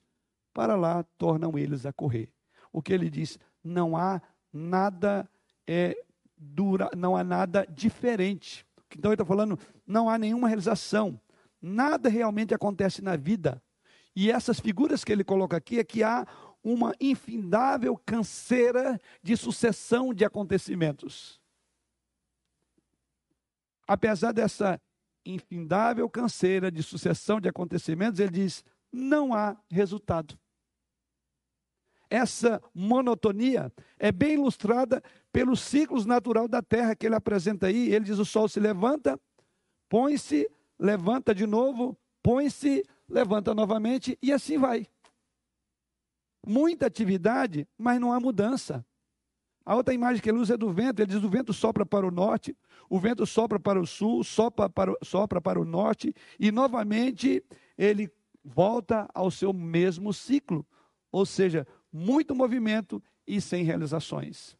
[0.57, 2.31] para lá tornam eles a correr.
[2.73, 4.19] O que ele diz, não há
[4.51, 5.29] nada
[5.67, 5.95] é,
[6.35, 8.65] dura, não há nada diferente.
[8.97, 11.21] Então ele está falando, não há nenhuma realização,
[11.61, 13.61] nada realmente acontece na vida.
[14.15, 16.25] E essas figuras que ele coloca aqui é que há
[16.63, 21.39] uma infindável canseira de sucessão de acontecimentos.
[23.87, 24.81] Apesar dessa
[25.23, 30.35] infindável canseira de sucessão de acontecimentos, ele diz: não há resultado.
[32.09, 37.93] Essa monotonia é bem ilustrada pelos ciclos natural da terra que ele apresenta aí.
[37.93, 39.19] Ele diz: o sol se levanta,
[39.89, 40.49] põe-se,
[40.79, 44.87] levanta de novo, põe-se, levanta novamente e assim vai.
[46.45, 48.85] Muita atividade, mas não há mudança.
[49.65, 51.01] A outra imagem que ele usa é do vento.
[51.01, 52.55] Ele diz: o vento sopra para o norte,
[52.89, 57.43] o vento sopra para o sul, sopra para o, sopra para o norte, e novamente
[57.77, 58.09] ele
[58.45, 60.65] volta ao seu mesmo ciclo.
[61.11, 64.57] Ou seja, muito movimento e sem realizações.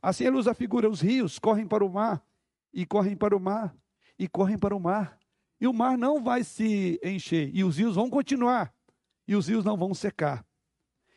[0.00, 2.24] Assim ele usa a figura: os rios correm para o mar,
[2.72, 3.74] e correm para o mar,
[4.18, 5.18] e correm para o mar.
[5.60, 8.74] E o mar não vai se encher, e os rios vão continuar,
[9.26, 10.44] e os rios não vão secar.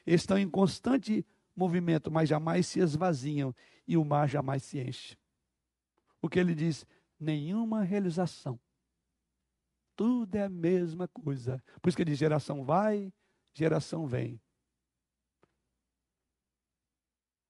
[0.06, 3.54] Estão em constante movimento, mas jamais se esvaziam,
[3.88, 5.18] e o mar jamais se enche.
[6.22, 6.86] O que ele diz?
[7.20, 8.60] Nenhuma realização.
[9.96, 11.62] Tudo é a mesma coisa.
[11.82, 13.12] Por isso que ele diz: geração vai,
[13.54, 14.40] geração vem.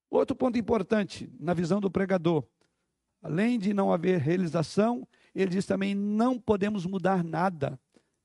[0.09, 2.43] Outro ponto importante na visão do pregador,
[3.21, 7.79] além de não haver realização, ele diz também: não podemos mudar nada.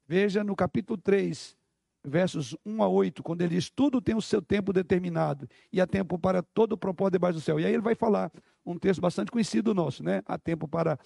[0.07, 1.57] Veja no capítulo 3,
[2.05, 5.87] versos 1 a 8, quando ele diz: tudo tem o seu tempo determinado, e há
[5.87, 7.59] tempo para todo o propósito debaixo do céu.
[7.59, 8.31] E aí ele vai falar
[8.65, 10.23] um texto bastante conhecido nosso, né?
[10.27, 10.99] Há tempo para,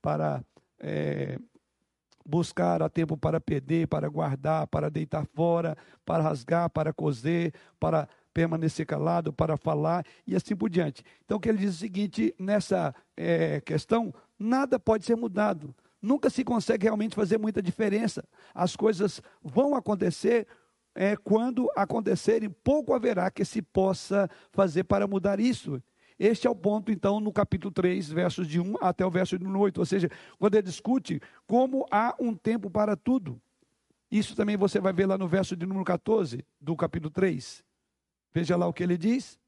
[0.00, 0.44] para
[0.78, 1.38] é,
[2.24, 8.08] buscar, há tempo para perder, para guardar, para deitar fora, para rasgar, para coser, para
[8.32, 11.02] permanecer calado, para falar e assim por diante.
[11.24, 15.74] Então, o que ele diz é o seguinte: nessa é, questão, nada pode ser mudado.
[16.00, 18.24] Nunca se consegue realmente fazer muita diferença.
[18.54, 20.46] As coisas vão acontecer
[20.94, 25.82] é, quando acontecerem, pouco haverá que se possa fazer para mudar isso.
[26.18, 29.46] Este é o ponto, então, no capítulo 3, versos de 1 até o verso de
[29.46, 29.78] 8.
[29.78, 33.40] Ou seja, quando ele discute como há um tempo para tudo.
[34.10, 37.64] Isso também você vai ver lá no verso de número 14 do capítulo 3.
[38.32, 39.38] Veja lá o que ele diz.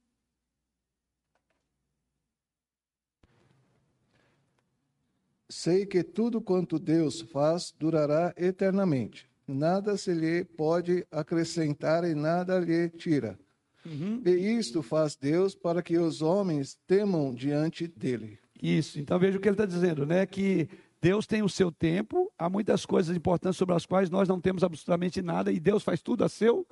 [5.48, 9.30] Sei que tudo quanto Deus faz durará eternamente.
[9.46, 13.38] Nada se lhe pode acrescentar e nada lhe tira.
[13.84, 14.22] Uhum.
[14.24, 18.38] E isto faz Deus para que os homens temam diante dele.
[18.62, 20.24] Isso, então veja o que ele está dizendo, né?
[20.24, 20.68] Que
[21.00, 24.62] Deus tem o seu tempo, há muitas coisas importantes sobre as quais nós não temos
[24.62, 26.66] absolutamente nada, e Deus faz tudo a seu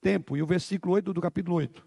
[0.00, 0.36] tempo.
[0.36, 1.86] E o versículo 8 do capítulo 8.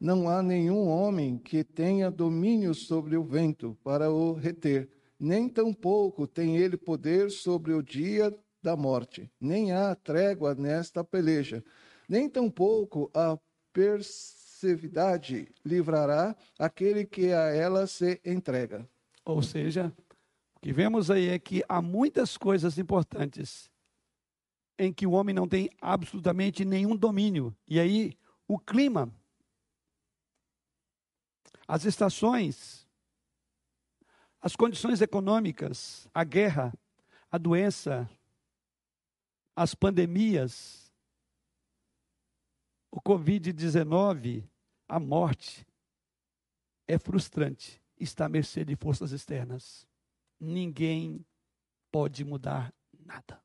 [0.00, 4.88] Não há nenhum homem que tenha domínio sobre o vento para o reter,
[5.18, 8.32] nem tampouco tem ele poder sobre o dia
[8.62, 9.28] da morte.
[9.40, 11.64] Nem há trégua nesta peleja,
[12.08, 13.36] nem tampouco a
[13.72, 18.88] perseveridade livrará aquele que a ela se entrega.
[19.24, 19.92] Ou seja,
[20.58, 23.70] o que vemos aí é que há muitas coisas importantes
[24.76, 27.56] em que o homem não tem absolutamente nenhum domínio.
[27.64, 29.08] E aí, o clima,
[31.66, 32.84] as estações,
[34.40, 36.74] as condições econômicas, a guerra,
[37.30, 38.10] a doença,
[39.54, 40.92] as pandemias,
[42.90, 44.44] o Covid-19,
[44.88, 45.64] a morte,
[46.88, 47.80] É frustrante.
[48.00, 49.86] Estar à mercê de forças externas.
[50.40, 51.24] Ninguém
[51.90, 53.42] pode mudar nada.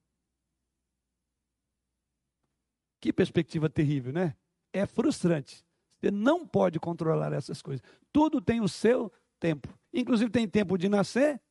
[3.02, 4.36] Que perspectiva terrível, né?
[4.72, 5.66] É frustrante.
[5.92, 7.86] Você não pode controlar essas coisas.
[8.12, 9.68] Tudo tem o seu tempo.
[9.92, 11.42] Inclusive tem tempo de nascer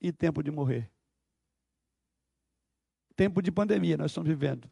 [0.00, 0.90] e tempo de morrer.
[3.16, 4.70] Tempo de pandemia nós estamos vivendo.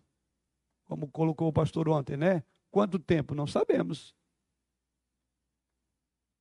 [0.84, 2.44] Como colocou o pastor ontem, né?
[2.70, 3.34] Quanto tempo?
[3.34, 4.14] Não sabemos.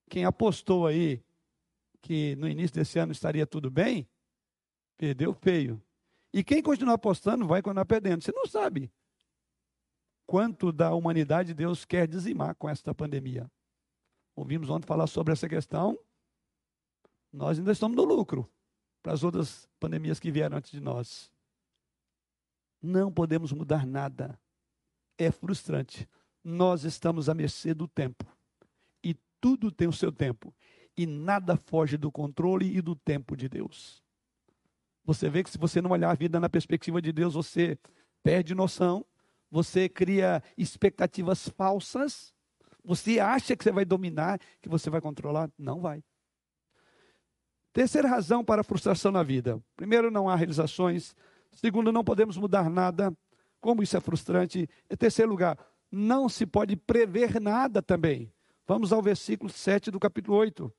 [0.10, 1.24] Quem apostou aí
[2.06, 4.08] que no início desse ano estaria tudo bem,
[4.96, 5.82] perdeu feio.
[6.32, 8.24] E quem continuar apostando vai continuar perdendo.
[8.24, 8.92] Você não sabe
[10.28, 13.52] quanto da humanidade Deus quer dizimar com esta pandemia.
[14.36, 15.98] Ouvimos ontem falar sobre essa questão.
[17.34, 18.48] Nós ainda estamos no lucro
[19.02, 21.32] para as outras pandemias que vieram antes de nós.
[22.80, 24.40] Não podemos mudar nada.
[25.18, 26.08] É frustrante.
[26.44, 28.26] Nós estamos à mercê do tempo.
[29.04, 30.54] E tudo tem o seu tempo.
[30.98, 34.02] E nada foge do controle e do tempo de Deus.
[35.04, 37.78] Você vê que se você não olhar a vida na perspectiva de Deus, você
[38.24, 39.06] perde noção,
[39.52, 42.34] você cria expectativas falsas,
[42.84, 45.50] você acha que você vai dominar, que você vai controlar.
[45.58, 46.04] Não vai.
[47.74, 49.62] Terceira razão para a frustração na vida.
[49.76, 51.16] Primeiro, não há realizações.
[51.52, 53.16] Segundo, não podemos mudar nada.
[53.60, 54.70] Como isso é frustrante.
[54.90, 55.58] Em terceiro lugar,
[55.92, 58.32] não se pode prever nada também.
[58.68, 60.72] Vamos ao versículo 7 do capítulo 8.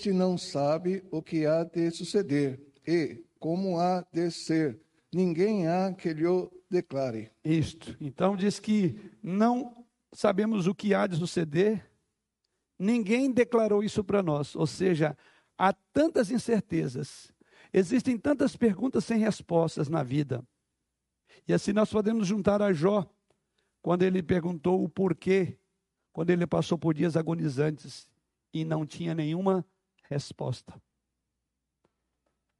[0.00, 4.80] Este não sabe o que há de suceder e como há de ser.
[5.12, 6.24] Ninguém há que lhe
[6.70, 7.30] declare.
[7.44, 7.94] Isto.
[8.00, 11.86] Então diz que não sabemos o que há de suceder.
[12.78, 14.56] Ninguém declarou isso para nós.
[14.56, 15.14] Ou seja,
[15.58, 17.30] há tantas incertezas.
[17.70, 20.42] Existem tantas perguntas sem respostas na vida.
[21.46, 23.06] E assim nós podemos juntar a Jó,
[23.82, 25.58] quando ele perguntou o porquê,
[26.10, 28.08] quando ele passou por dias agonizantes
[28.50, 29.62] e não tinha nenhuma
[30.10, 30.74] resposta.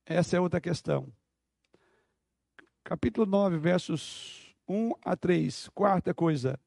[0.06, 1.12] Essa é outra questão.
[2.84, 5.68] Capítulo 9, versos 1 a 3.
[5.70, 6.58] Quarta coisa.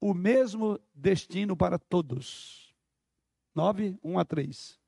[0.00, 2.74] O mesmo destino para todos.
[3.54, 4.78] 9, 1 a 3.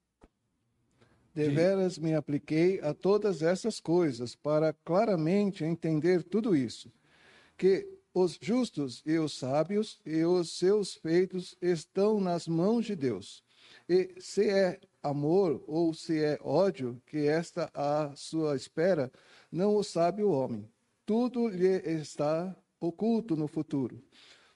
[1.34, 6.93] Deveras me apliquei a todas essas coisas para claramente entender tudo isso.
[7.57, 13.43] Que os justos e os sábios e os seus feitos estão nas mãos de Deus.
[13.88, 19.11] E se é amor ou se é ódio que está à sua espera,
[19.51, 20.68] não o sabe o homem.
[21.05, 24.03] Tudo lhe está oculto no futuro.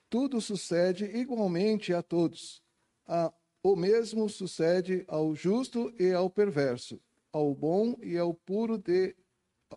[0.08, 2.62] Tudo sucede igualmente a todos.
[3.06, 3.32] A,
[3.62, 7.00] o mesmo sucede ao justo e ao perverso,
[7.32, 9.16] ao bom e ao puro de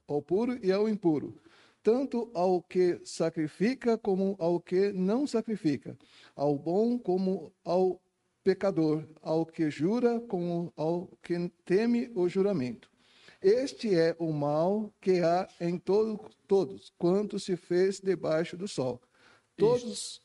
[0.07, 1.41] ao puro e ao impuro,
[1.81, 5.97] tanto ao que sacrifica como ao que não sacrifica,
[6.35, 7.99] ao bom como ao
[8.47, 12.89] pecador, ao que jura como ao que teme o juramento.
[13.41, 16.17] Este é o mal que há em todo,
[16.47, 19.01] todos, quanto se fez debaixo do sol.
[19.57, 20.21] Todos,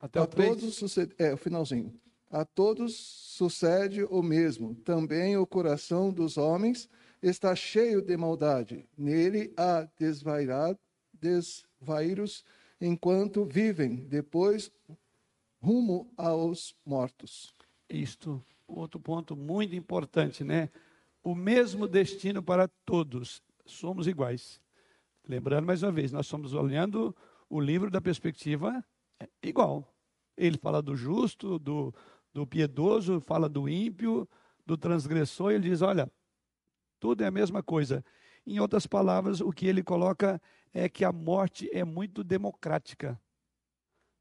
[0.00, 1.94] Até a todos sucede, é o finalzinho.
[2.28, 4.74] A todos sucede o mesmo.
[4.74, 6.88] Também o coração dos homens
[7.22, 8.88] está cheio de maldade.
[8.98, 10.76] Nele há desvairar,
[11.14, 12.44] desvairos
[12.80, 13.94] enquanto vivem.
[13.94, 14.72] Depois
[15.60, 17.54] rumo aos mortos.
[17.88, 20.70] Isto, outro ponto muito importante, né?
[21.22, 24.60] O mesmo destino para todos, somos iguais.
[25.28, 27.14] Lembrando mais uma vez, nós estamos olhando
[27.48, 28.84] o livro da perspectiva
[29.42, 29.92] igual.
[30.36, 31.94] Ele fala do justo, do,
[32.32, 34.28] do piedoso, fala do ímpio,
[34.64, 36.10] do transgressor, ele diz: olha,
[37.00, 38.04] tudo é a mesma coisa.
[38.46, 40.40] Em outras palavras, o que ele coloca
[40.72, 43.20] é que a morte é muito democrática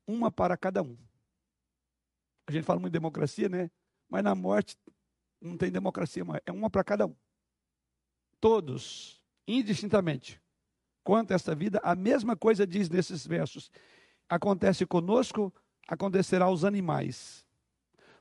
[0.08, 0.98] uma para cada um.
[2.48, 3.72] A gente fala muito de democracia, né?
[4.10, 4.78] Mas na morte
[5.42, 6.42] não tem democracia mais.
[6.46, 7.16] É uma para cada um.
[8.40, 10.42] Todos, indistintamente.
[11.04, 13.72] Quanto a esta vida, a mesma coisa diz nesses versos.
[14.28, 15.54] Acontece conosco,
[15.88, 17.46] acontecerá aos animais.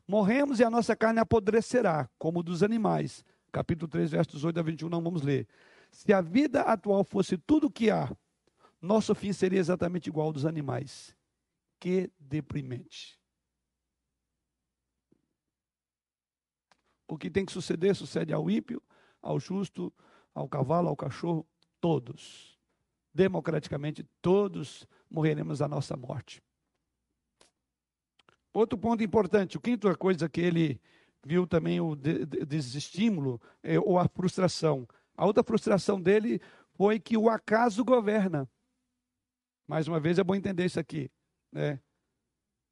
[0.07, 3.25] Morremos e a nossa carne apodrecerá, como dos animais.
[3.51, 5.47] Capítulo 3, versos 8 a 21, não vamos ler.
[5.91, 8.15] Se a vida atual fosse tudo o que há,
[8.83, 11.17] nosso fim seria exatamente igual ao dos animais.
[11.81, 13.19] Que deprimente.
[17.07, 18.83] O que tem que suceder, sucede ao ímpio,
[19.21, 19.93] ao justo,
[20.35, 21.47] ao cavalo, ao cachorro,
[21.81, 22.59] todos.
[23.13, 26.43] Democraticamente, todos morreremos a nossa morte.
[28.53, 30.81] Outro ponto importante, o quinto coisa que ele
[31.25, 34.87] viu também o desestímulo é, ou a frustração.
[35.17, 36.41] A outra frustração dele
[36.75, 38.49] foi que o acaso governa.
[39.67, 41.11] Mais uma vez é bom entender isso aqui.
[41.51, 41.81] Né?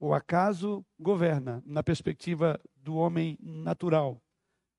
[0.04, 4.20] O acaso governa na perspectiva do homem natural.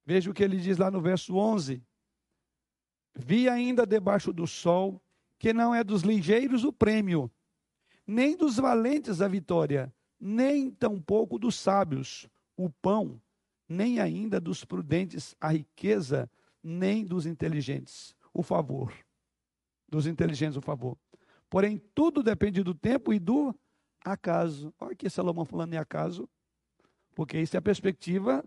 [0.05, 1.81] Veja o que ele diz lá no verso 11.
[3.15, 5.01] Vi ainda debaixo do sol
[5.39, 7.31] que não é dos ligeiros o prêmio,
[8.05, 13.21] nem dos valentes a vitória, nem tampouco dos sábios o pão,
[13.65, 16.29] nem ainda dos prudentes a riqueza,
[16.61, 18.93] nem dos inteligentes o favor.
[19.87, 20.97] Dos inteligentes o favor.
[21.49, 23.57] Porém, tudo depende do tempo e do
[24.03, 24.73] acaso.
[24.79, 26.29] Olha aqui Salomão falando em acaso,
[27.15, 28.43] porque isso é a perspectiva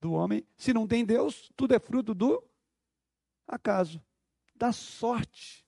[0.00, 0.46] do homem.
[0.56, 2.42] Se não tem Deus, tudo é fruto do
[3.46, 4.02] acaso,
[4.54, 5.64] da sorte.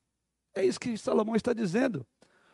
[0.55, 2.07] É isso que Salomão está dizendo.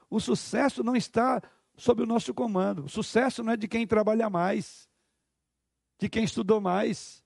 [0.08, 1.42] O sucesso não está
[1.76, 2.84] sob o nosso comando.
[2.84, 4.88] O sucesso não é de quem trabalha mais,
[5.98, 7.24] de quem estudou mais.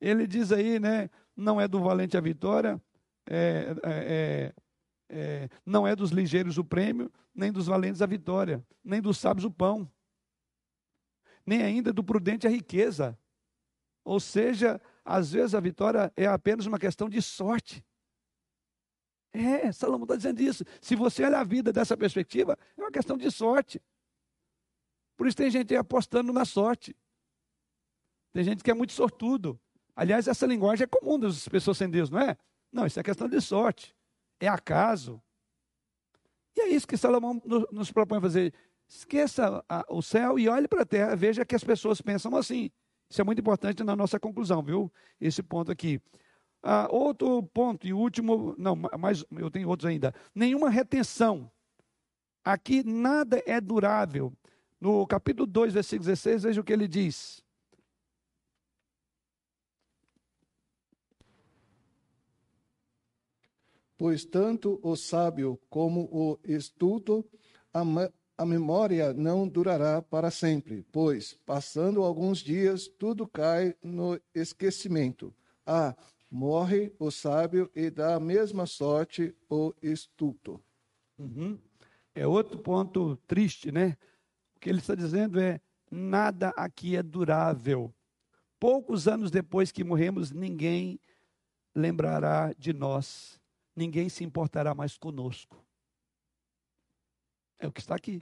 [0.00, 1.10] Ele diz aí, né?
[1.36, 2.80] Não é do valente a vitória,
[3.26, 4.54] é, é, é,
[5.64, 9.50] não é dos ligeiros o prêmio, nem dos valentes a vitória, nem dos sábios o
[9.50, 9.90] pão,
[11.44, 13.18] nem ainda do prudente a riqueza.
[14.04, 17.84] Ou seja, às vezes a vitória é apenas uma questão de sorte.
[19.32, 20.64] É, Salomão está dizendo isso.
[20.80, 23.80] Se você olha a vida dessa perspectiva, é uma questão de sorte.
[25.16, 26.96] Por isso tem gente aí apostando na sorte.
[28.32, 29.60] Tem gente que é muito sortudo.
[29.94, 32.36] Aliás, essa linguagem é comum das pessoas sem Deus, não é?
[32.72, 33.94] Não, isso é questão de sorte.
[34.40, 35.22] É acaso.
[36.56, 38.52] E é isso que Salomão nos propõe fazer.
[38.88, 41.14] Esqueça o céu e olhe para a terra.
[41.14, 42.70] Veja que as pessoas pensam assim.
[43.08, 44.90] Isso é muito importante na nossa conclusão, viu?
[45.20, 46.00] Esse ponto aqui.
[46.62, 50.14] Ah, outro ponto, e último, não, mas eu tenho outros ainda.
[50.34, 51.50] Nenhuma retenção.
[52.44, 54.32] Aqui nada é durável.
[54.80, 57.42] No capítulo 2, versículo 16, veja o que ele diz.
[64.00, 67.22] Pois tanto o sábio como o estulto
[67.70, 75.34] a memória não durará para sempre, pois, passando alguns dias, tudo cai no esquecimento.
[75.66, 75.94] Ah,
[76.30, 80.58] morre o sábio e dá a mesma sorte o estulto.
[81.18, 81.58] Uhum.
[82.14, 83.98] É outro ponto triste, né?
[84.56, 87.92] O que ele está dizendo é: nada aqui é durável.
[88.58, 90.98] Poucos anos depois que morremos, ninguém
[91.74, 93.39] lembrará de nós,
[93.80, 95.64] ninguém se importará mais conosco.
[97.58, 98.20] É o que está aqui.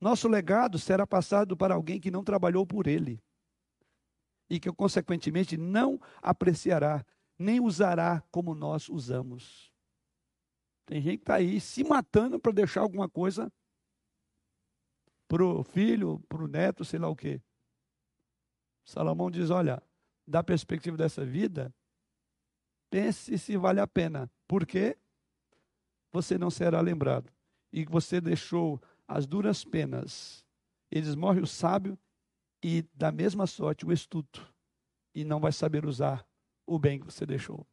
[0.00, 3.20] Nosso legado será passado para alguém que não trabalhou por ele
[4.48, 7.04] e que, consequentemente, não apreciará,
[7.36, 9.72] nem usará como nós usamos.
[10.84, 13.52] Tem gente que está aí se matando para deixar alguma coisa
[15.26, 17.42] para o filho, para o neto, sei lá o quê.
[18.84, 19.82] Salomão diz: olha,
[20.24, 21.74] da perspectiva dessa vida,
[22.88, 24.96] pense se vale a pena, porque
[26.12, 27.30] você não será lembrado.
[27.72, 30.44] E você deixou as duras penas.
[30.90, 31.98] Eles morrem o sábio
[32.62, 34.52] e, da mesma sorte, o estuto.
[35.14, 36.26] E não vai saber usar
[36.66, 37.66] o bem que você deixou.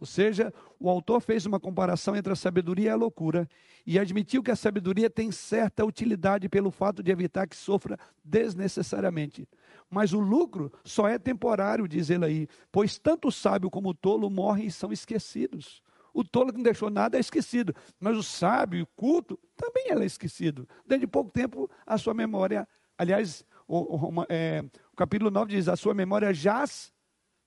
[0.00, 3.46] Ou seja, o autor fez uma comparação entre a sabedoria e a loucura
[3.86, 9.46] e admitiu que a sabedoria tem certa utilidade pelo fato de evitar que sofra desnecessariamente.
[9.90, 13.94] Mas o lucro só é temporário, diz ele aí, pois tanto o sábio como o
[13.94, 15.82] tolo morrem e são esquecidos.
[16.14, 20.04] O tolo que não deixou nada é esquecido, mas o sábio o culto também é
[20.06, 20.66] esquecido.
[20.86, 25.68] Dentro de pouco tempo, a sua memória, aliás, o, o, é, o capítulo 9 diz:
[25.68, 26.90] a sua memória jaz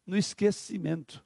[0.06, 1.26] no esquecimento.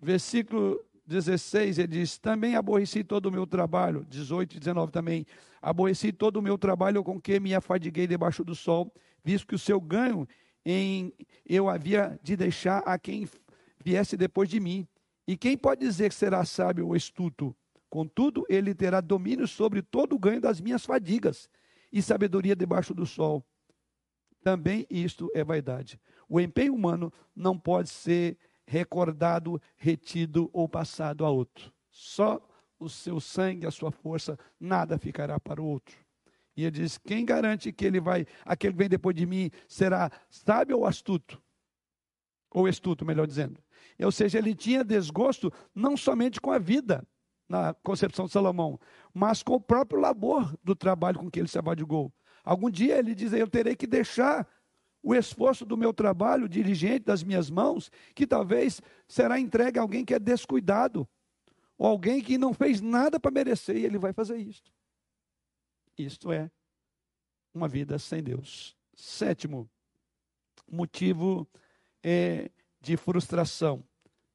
[0.00, 4.04] Versículo 16, ele diz: Também aborreci todo o meu trabalho.
[4.08, 5.26] 18 e 19 também.
[5.62, 8.92] Aborreci todo o meu trabalho com que me afadiguei debaixo do sol,
[9.24, 10.26] visto que o seu ganho
[10.64, 11.12] em
[11.48, 13.28] eu havia de deixar a quem
[13.84, 14.86] viesse depois de mim.
[15.26, 17.54] E quem pode dizer que será sábio ou estuto?
[17.88, 21.48] Contudo, ele terá domínio sobre todo o ganho das minhas fadigas
[21.92, 23.44] e sabedoria debaixo do sol.
[24.42, 26.00] Também isto é vaidade.
[26.28, 28.36] O empenho humano não pode ser
[28.66, 31.72] recordado, retido ou passado a outro.
[31.90, 32.40] Só
[32.78, 35.96] o seu sangue, a sua força, nada ficará para o outro.
[36.56, 40.10] E ele diz: quem garante que ele vai, aquele que vem depois de mim, será
[40.28, 41.40] sábio ou astuto?
[42.50, 43.60] Ou estuto, melhor dizendo.
[44.02, 47.06] Ou seja, ele tinha desgosto não somente com a vida,
[47.48, 48.78] na concepção de Salomão,
[49.14, 52.12] mas com o próprio labor do trabalho com que ele se abadigou.
[52.44, 54.46] Algum dia ele diz: Eu terei que deixar
[55.06, 60.04] o esforço do meu trabalho, dirigente das minhas mãos, que talvez será entregue a alguém
[60.04, 61.08] que é descuidado,
[61.78, 64.68] ou alguém que não fez nada para merecer, e ele vai fazer isto.
[65.96, 66.50] Isto é
[67.54, 68.76] uma vida sem Deus.
[68.96, 69.70] Sétimo
[70.68, 71.48] motivo
[72.02, 72.50] é
[72.80, 73.84] de frustração,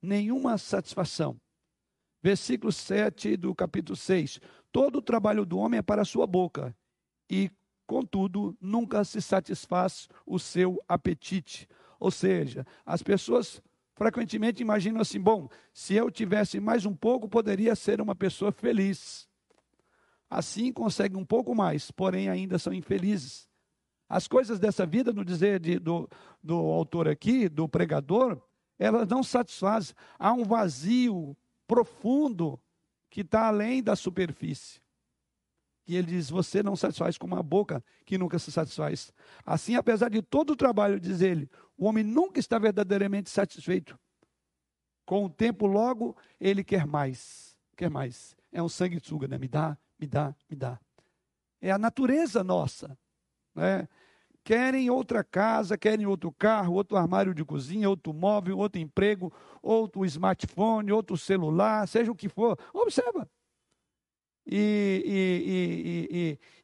[0.02, 1.38] nenhuma satisfação,
[2.24, 4.40] Versículo 7 do capítulo 6.
[4.72, 6.74] Todo o trabalho do homem é para a sua boca,
[7.30, 7.52] e,
[7.92, 11.68] contudo, nunca se satisfaz o seu apetite.
[12.00, 13.62] Ou seja, as pessoas
[13.96, 19.28] frequentemente imaginam assim: bom, se eu tivesse mais um pouco, poderia ser uma pessoa feliz.
[20.30, 23.50] Assim conseguem um pouco mais, porém ainda são infelizes.
[24.08, 26.10] As coisas dessa vida, no dizer de, do,
[26.42, 28.42] do autor aqui, do pregador,
[28.80, 29.94] elas não satisfazem.
[30.18, 31.36] Há um vazio
[31.68, 32.58] profundo
[33.10, 34.81] que está além da superfície.
[35.88, 39.12] E ele diz: Você não satisfaz com uma boca que nunca se satisfaz.
[39.46, 43.98] Assim, apesar de todo o trabalho, diz ele, o homem nunca está verdadeiramente satisfeito.
[45.06, 47.58] Com o tempo, logo, ele quer mais.
[47.76, 48.36] Quer mais.
[48.52, 49.38] É um sanguessuga, né?
[49.38, 50.80] Me dá, me dá, me dá.
[51.60, 52.98] É a natureza nossa.
[53.54, 53.88] Né?
[54.44, 60.06] querem outra casa, querem outro carro, outro armário de cozinha, outro móvel, outro emprego, outro
[60.06, 62.58] smartphone, outro celular, seja o que for.
[62.74, 63.30] Observa.
[64.54, 66.18] E, e,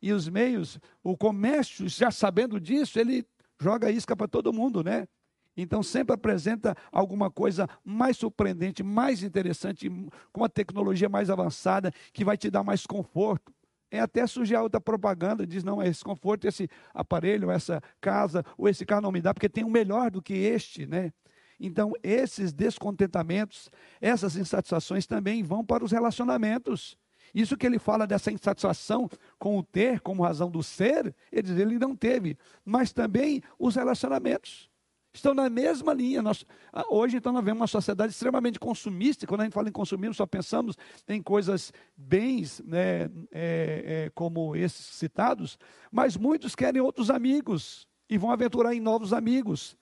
[0.03, 3.25] e, e, os meios, o comércio, já sabendo disso, ele
[3.57, 5.07] joga isca para todo mundo, né?
[5.55, 9.89] Então sempre apresenta alguma coisa mais surpreendente, mais interessante,
[10.33, 13.53] com uma tecnologia mais avançada, que vai te dar mais conforto.
[13.89, 18.85] É até sujar outra propaganda, diz, não, esse conforto, esse aparelho, essa casa, ou esse
[18.85, 21.13] carro não me dá, porque tem um melhor do que este, né?
[21.57, 23.71] Então, esses descontentamentos,
[24.01, 26.97] essas insatisfações também vão para os relacionamentos.
[27.38, 29.07] Isso que ele fala dessa insatisfação
[29.38, 32.35] com o ter como razão do ser, ele diz, ele não teve,
[32.65, 34.71] mas também os relacionamentos
[35.13, 36.19] estão na mesma linha.
[36.23, 39.27] Nós, ah, hoje, então, nós vemos uma sociedade extremamente consumista.
[39.27, 40.75] Quando a gente fala em consumismo, só pensamos
[41.07, 45.59] em coisas, bens, né, é, é, como esses citados,
[45.91, 49.77] mas muitos querem outros amigos e vão aventurar em novos amigos,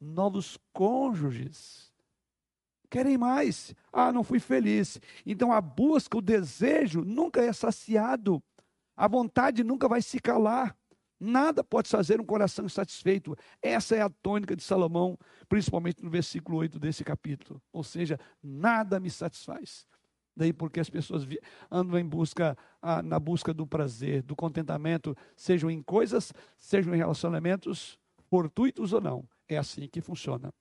[0.00, 1.91] novos cônjuges.
[2.92, 3.74] Querem mais.
[3.90, 5.00] Ah, não fui feliz.
[5.24, 8.42] Então a busca, o desejo nunca é saciado.
[8.94, 10.76] A vontade nunca vai se calar.
[11.18, 13.34] Nada pode fazer um coração insatisfeito.
[13.62, 15.18] Essa é a tônica de Salomão,
[15.48, 17.62] principalmente no versículo 8 desse capítulo.
[17.72, 19.86] Ou seja, nada me satisfaz.
[20.36, 21.26] Daí porque as pessoas
[21.70, 22.54] andam em busca,
[23.04, 29.26] na busca do prazer, do contentamento, sejam em coisas, sejam em relacionamentos, fortuitos ou não.
[29.48, 30.52] É assim que funciona.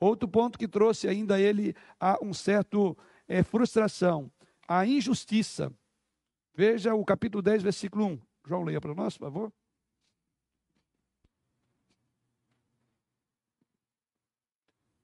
[0.00, 2.96] Outro ponto que trouxe ainda ele a um certo
[3.26, 4.30] é, frustração,
[4.66, 5.72] a injustiça.
[6.54, 8.20] Veja o capítulo 10, versículo 1.
[8.46, 9.52] João, leia para nós, por favor.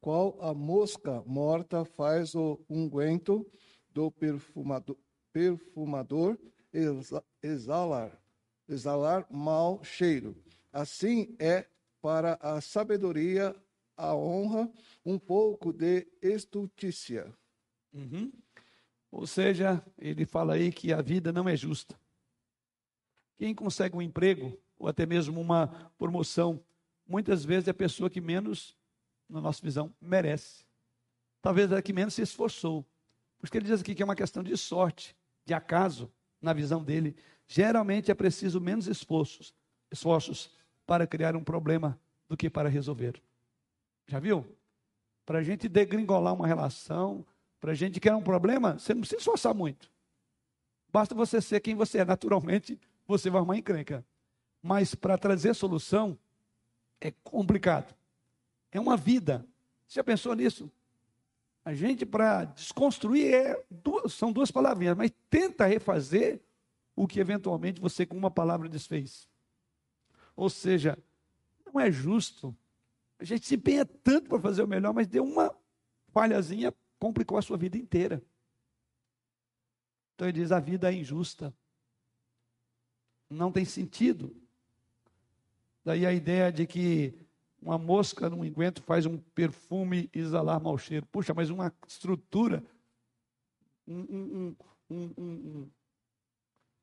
[0.04, 3.50] qual a mosca morta faz o unguento
[3.90, 4.12] do
[5.32, 6.36] perfumador,
[7.42, 8.12] exalar,
[8.68, 10.36] exalar mau cheiro.
[10.70, 11.66] Assim é
[12.02, 13.56] para a sabedoria,
[13.96, 14.70] a honra,
[15.04, 17.32] um pouco de estultícia.
[17.92, 18.32] Uhum.
[19.10, 21.98] Ou seja, ele fala aí que a vida não é justa.
[23.36, 25.68] Quem consegue um emprego, ou até mesmo uma
[25.98, 26.62] promoção,
[27.06, 28.76] muitas vezes é a pessoa que menos
[29.28, 30.64] na nossa visão, merece.
[31.42, 32.84] Talvez é que menos se esforçou.
[33.38, 37.16] Porque ele diz aqui que é uma questão de sorte, de acaso, na visão dele.
[37.46, 39.54] Geralmente é preciso menos esforços,
[39.90, 40.50] esforços
[40.86, 43.20] para criar um problema do que para resolver.
[44.06, 44.46] Já viu?
[45.24, 47.24] Para a gente degringolar uma relação,
[47.60, 49.90] para a gente criar um problema, você não precisa esforçar muito.
[50.92, 52.04] Basta você ser quem você é.
[52.04, 54.04] Naturalmente, você vai arrumar encrenca.
[54.62, 56.18] Mas para trazer solução,
[57.00, 57.94] é complicado.
[58.70, 59.46] É uma vida.
[59.86, 60.70] Você já pensou nisso?
[61.64, 66.40] A gente, para desconstruir, é duas, são duas palavrinhas, mas tenta refazer
[66.94, 69.28] o que eventualmente você, com uma palavra, desfez.
[70.36, 70.98] Ou seja,
[71.64, 72.54] não é justo.
[73.24, 75.50] A gente se empenha tanto para fazer o melhor, mas deu uma
[76.12, 78.22] falhazinha, complicou a sua vida inteira.
[80.14, 81.50] Então ele diz: a vida é injusta.
[83.30, 84.36] Não tem sentido.
[85.82, 87.14] Daí a ideia de que
[87.62, 91.06] uma mosca num enguento faz um perfume exalar mau cheiro.
[91.06, 92.62] Puxa, mas uma estrutura.
[93.88, 94.56] Um, um,
[94.90, 95.70] um,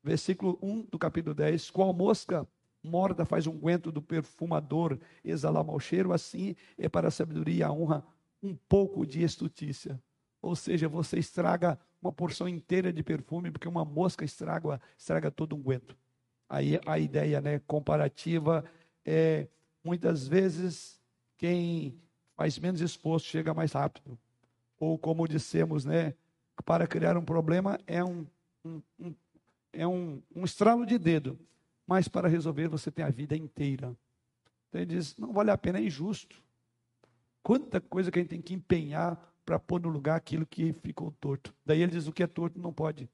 [0.02, 1.70] versículo 1 do capítulo 10.
[1.70, 2.48] Qual mosca
[2.84, 7.72] morta faz um guento do perfumador exalar mau cheiro, assim é para a sabedoria a
[7.72, 8.04] honra
[8.42, 10.02] um pouco de estutícia.
[10.42, 15.56] Ou seja, você estraga uma porção inteira de perfume, porque uma mosca estraga, estraga todo
[15.56, 15.96] um guento.
[16.50, 18.66] Aí a ideia né, comparativa
[19.06, 19.48] é
[19.84, 21.00] muitas vezes
[21.38, 21.96] quem
[22.36, 24.18] faz menos esforço chega mais rápido.
[24.80, 26.16] Ou como dissemos, né,
[26.66, 28.26] para criar um problema é um,
[28.66, 29.16] um, um
[29.74, 31.40] é um, um estralo de dedo,
[31.88, 33.96] mas para resolver você tem a vida inteira.
[34.70, 36.42] Então ele diz, não vale a pena, é injusto.
[37.44, 41.12] Quanta coisa que a gente tem que empenhar para pôr no lugar aquilo que ficou
[41.20, 41.54] torto.
[41.66, 43.10] Daí ele diz: o que é torto não pode.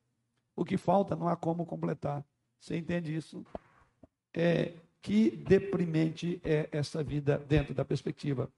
[0.56, 2.24] O que falta não há como completar.
[2.60, 3.46] Você entende isso?
[4.34, 8.52] É, que deprimente é essa vida dentro da perspectiva.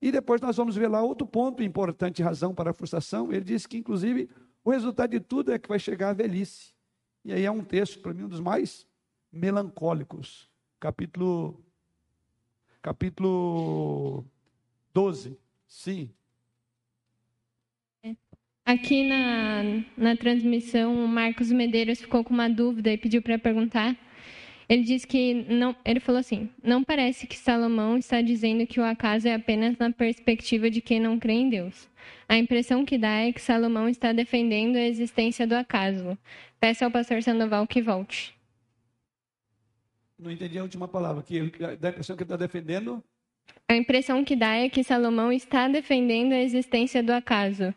[0.00, 3.32] E depois nós vamos ver lá outro ponto importante, razão para a frustração.
[3.32, 4.30] Ele diz que, inclusive,
[4.64, 6.72] o resultado de tudo é que vai chegar a velhice.
[7.24, 8.86] E aí é um texto, para mim, um dos mais
[9.32, 10.48] melancólicos.
[10.78, 11.62] Capítulo,
[12.82, 14.24] capítulo
[14.94, 15.38] 12.
[15.66, 16.10] Sim.
[18.64, 19.62] Aqui na,
[19.96, 23.96] na transmissão, o Marcos Medeiros ficou com uma dúvida e pediu para perguntar.
[24.68, 28.84] Ele disse que não, ele falou assim: "Não parece que Salomão está dizendo que o
[28.84, 31.88] acaso é apenas na perspectiva de quem não crê em Deus.
[32.28, 36.16] A impressão que dá é que Salomão está defendendo a existência do acaso.
[36.60, 38.39] Peça ao pastor Sandoval que volte."
[40.20, 43.02] Não entendi a última palavra, que ele, dá a impressão que ele está defendendo.
[43.68, 47.74] A impressão que dá é que Salomão está defendendo a existência do acaso.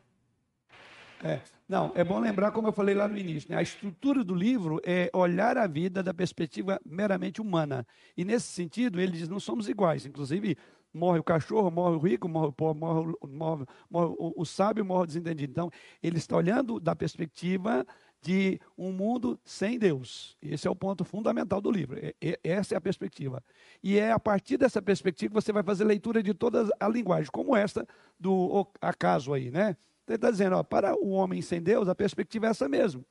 [1.24, 3.57] É, não, é bom lembrar, como eu falei lá no início, né?
[3.57, 7.88] a estrutura do livro é olhar a vida da perspectiva meramente humana.
[8.18, 10.06] E nesse sentido, ele diz: não somos iguais.
[10.06, 10.57] Inclusive,
[10.94, 14.84] morre o cachorro, morre o rico, morre o pobre, morre, morre, morre o, o sábio,
[14.84, 15.52] morre o desentendido.
[15.52, 15.72] Então,
[16.02, 17.86] ele está olhando da perspectiva
[18.23, 20.37] de um mundo sem Deus.
[20.41, 21.99] Esse é o ponto fundamental do livro.
[21.99, 23.43] É, é, essa é a perspectiva.
[23.83, 27.29] E é a partir dessa perspectiva que você vai fazer leitura de toda a linguagem,
[27.31, 27.85] como esta
[28.17, 29.75] do acaso aí, né?
[30.07, 33.05] Ele está dizendo, ó, para o homem sem Deus, a perspectiva é essa mesmo.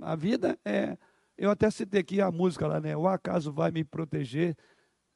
[0.00, 0.98] A vida é.
[1.38, 2.96] Eu até citei aqui a música lá, né?
[2.96, 4.56] O acaso vai me proteger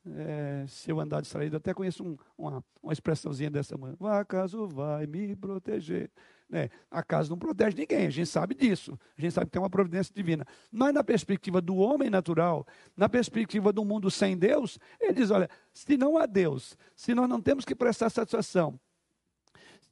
[0.07, 1.57] é, se eu andar distraído.
[1.57, 4.03] até conheço um, uma, uma expressãozinha dessa música.
[4.03, 6.11] O acaso vai me proteger.
[6.49, 6.69] Né?
[6.91, 8.99] Acaso não protege ninguém, a gente sabe disso.
[9.17, 10.47] A gente sabe que tem uma providência divina.
[10.71, 12.67] Mas na perspectiva do homem natural,
[12.97, 17.29] na perspectiva do mundo sem Deus, ele diz: olha, se não há Deus, se nós
[17.29, 18.79] não temos que prestar satisfação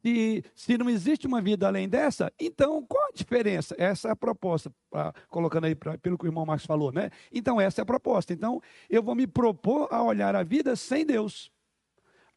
[0.03, 3.75] se, se não existe uma vida além dessa, então qual a diferença?
[3.79, 7.11] Essa é a proposta, pra, colocando aí pra, pelo que o irmão Marcos falou, né?
[7.31, 8.33] Então, essa é a proposta.
[8.33, 8.61] Então,
[8.91, 11.51] eu vou me propor a olhar a vida sem Deus.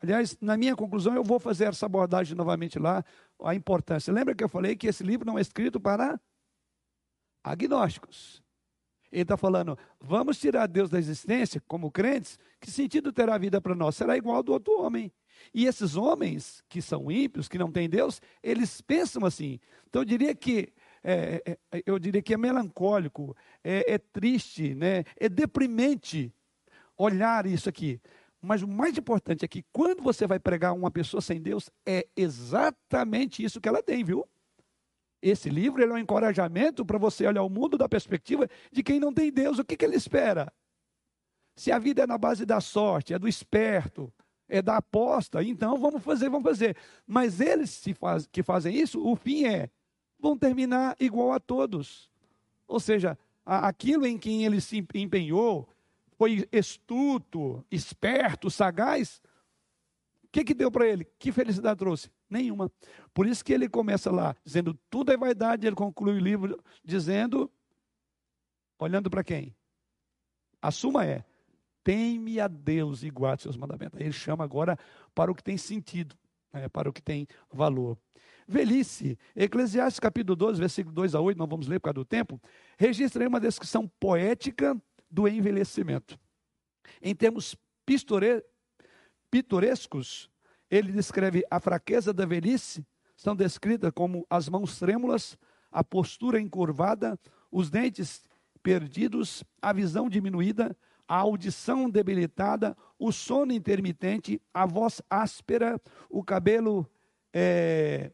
[0.02, 3.04] Aliás, na minha conclusão, eu vou fazer essa abordagem novamente lá,
[3.44, 4.14] a importância.
[4.14, 6.20] Lembra que eu falei que esse livro não é escrito para
[7.44, 8.44] agnósticos.
[9.12, 13.62] Ele está falando, vamos tirar Deus da existência como crentes, que sentido terá a vida
[13.62, 13.96] para nós?
[13.96, 15.12] Será igual ao do outro homem.
[15.54, 19.60] E esses homens que são ímpios, que não têm Deus, eles pensam assim.
[19.88, 20.74] Então eu diria que
[21.04, 25.04] é, é, é, eu diria que é melancólico, é, é triste, né?
[25.18, 26.34] é deprimente
[26.98, 28.02] olhar isso aqui.
[28.42, 32.08] Mas o mais importante é que quando você vai pregar uma pessoa sem Deus, é
[32.16, 34.28] exatamente isso que ela tem, viu?
[35.22, 39.12] Esse livro é um encorajamento para você olhar o mundo da perspectiva de quem não
[39.12, 39.58] tem Deus.
[39.58, 40.54] O que, que ele espera?
[41.56, 44.14] Se a vida é na base da sorte, é do esperto,
[44.48, 46.78] é da aposta, então vamos fazer, vamos fazer.
[47.08, 49.70] Mas eles faz, que fazem isso, o fim é,
[50.20, 52.10] vão terminar igual a todos.
[52.68, 55.68] Ou seja, aquilo em quem ele se empenhou,
[56.18, 59.22] foi estuto, esperto, sagaz,
[60.24, 61.06] o que, que deu para ele?
[61.18, 62.10] Que felicidade trouxe?
[62.30, 62.72] Nenhuma.
[63.14, 67.52] Por isso que ele começa lá, dizendo tudo é vaidade, ele conclui o livro dizendo,
[68.80, 69.56] olhando para quem?
[70.62, 71.24] A suma é,
[71.84, 74.00] teme a Deus e guarde seus mandamentos.
[74.00, 74.78] Ele chama agora
[75.14, 76.16] para o que tem sentido,
[76.52, 77.98] né, para o que tem valor.
[78.48, 82.40] Velhice, Eclesiastes capítulo 12, versículo 2 a 8, não vamos ler por causa do tempo,
[82.78, 84.80] registra aí uma descrição poética
[85.16, 86.20] do envelhecimento.
[87.02, 87.56] Em termos
[89.32, 90.30] pitorescos,
[90.70, 92.86] ele descreve a fraqueza da velhice,
[93.16, 95.38] são descritas como as mãos trêmulas,
[95.72, 97.18] a postura encurvada,
[97.50, 98.24] os dentes
[98.62, 100.76] perdidos, a visão diminuída,
[101.08, 105.80] a audição debilitada, o sono intermitente, a voz áspera,
[106.10, 106.86] o cabelo
[107.34, 108.12] é,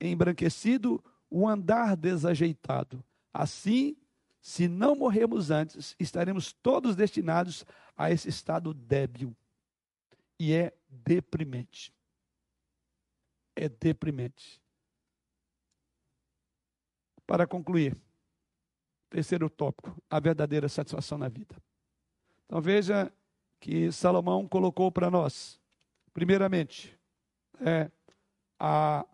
[0.00, 1.00] embranquecido,
[1.30, 3.04] o andar desajeitado.
[3.32, 3.96] Assim,
[4.40, 7.64] se não morrermos antes, estaremos todos destinados
[7.96, 9.36] a esse estado débil.
[10.38, 11.92] E é deprimente.
[13.56, 14.62] É deprimente.
[17.26, 17.96] Para concluir,
[19.10, 21.56] terceiro tópico: a verdadeira satisfação na vida.
[22.46, 23.12] Então veja
[23.60, 25.60] que Salomão colocou para nós,
[26.14, 26.96] primeiramente,
[27.60, 27.90] é,
[28.58, 29.04] a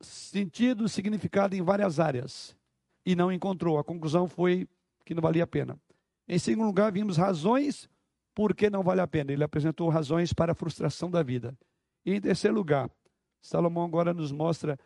[0.00, 2.56] sentido, significado em várias áreas
[3.06, 3.78] e não encontrou.
[3.78, 4.68] A conclusão foi
[5.04, 5.78] que não valia a pena.
[6.28, 7.88] Em segundo lugar, vimos razões
[8.34, 9.32] por que não vale a pena.
[9.32, 11.56] Ele apresentou razões para a frustração da vida.
[12.04, 12.90] E em terceiro lugar,
[13.40, 14.76] Salomão agora nos mostra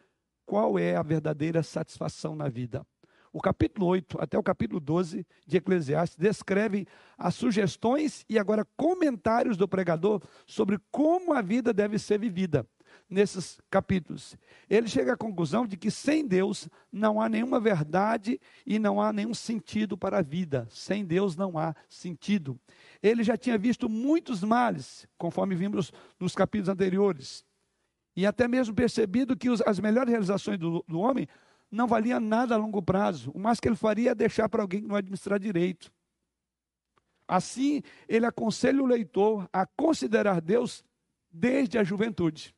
[0.45, 2.87] qual é a verdadeira satisfação na vida.
[3.33, 6.85] O capítulo 8 até o capítulo 12 de Eclesiastes descrevem
[7.17, 12.67] as sugestões e agora comentários do pregador sobre como a vida deve ser vivida.
[13.11, 14.37] Nesses capítulos.
[14.69, 19.12] Ele chega à conclusão de que sem Deus não há nenhuma verdade e não há
[19.12, 20.69] nenhum sentido para a vida.
[20.70, 22.59] Sem Deus não há sentido.
[23.03, 27.45] Ele já tinha visto muitos males, conforme vimos nos capítulos anteriores,
[28.15, 31.27] e até mesmo percebido que as melhores realizações do, do homem
[31.70, 33.31] não valiam nada a longo prazo.
[33.35, 35.93] O mais que ele faria é deixar para alguém que não administrar direito.
[37.27, 40.85] Assim, ele aconselha o leitor a considerar Deus
[41.31, 42.53] desde a juventude.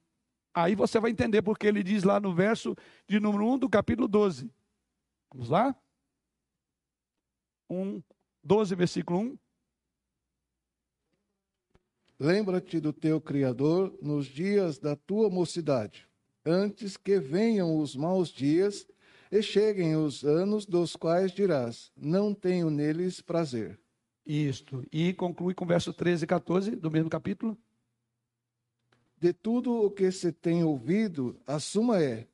[0.55, 2.77] Aí você vai entender porque ele diz lá no verso
[3.09, 4.51] de número 1 do capítulo 12.
[5.33, 5.75] Vamos lá?
[7.71, 8.03] 1,
[8.45, 9.39] 12, versículo 1.
[12.19, 16.09] Lembra-te do teu Criador nos dias da tua mocidade,
[16.45, 18.87] antes que venham os maus dias
[19.31, 23.81] e cheguem os anos dos quais dirás: Não tenho neles prazer.
[24.25, 24.87] Isto.
[24.93, 27.59] E conclui com verso 13 e 14 do mesmo capítulo.
[29.23, 32.27] De tudo o que se tem ouvido, a suma é: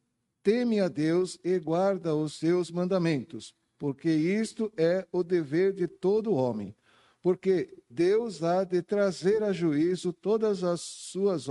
[0.42, 6.32] teme a Deus e guarda os seus mandamentos, porque isto é o dever de todo
[6.32, 6.74] homem.
[7.20, 11.44] Porque Deus há de trazer a juízo todas as suas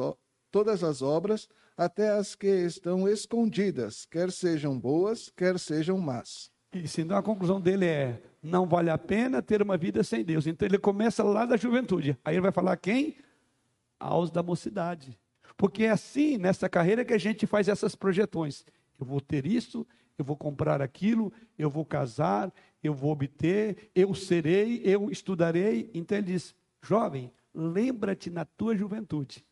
[0.49, 1.47] todas as obras,
[1.77, 6.49] até as que estão escondidas, quer sejam boas, quer sejam más.
[6.73, 10.47] Isso, então a conclusão dele é: não vale a pena ter uma vida sem Deus.
[10.47, 12.18] Então ele começa lá da juventude.
[12.26, 13.18] Aí ele vai falar quem?
[13.99, 15.15] Aos da mocidade.
[15.58, 18.64] Porque é assim, nessa carreira, que a gente faz essas projeções.
[19.00, 19.86] Eu vou ter isso,
[20.18, 22.54] eu vou comprar aquilo, eu vou casar,
[22.84, 25.90] eu vou obter, eu serei, eu estudarei.
[25.94, 29.44] Então ele diz: jovem, lembra-te na tua juventude.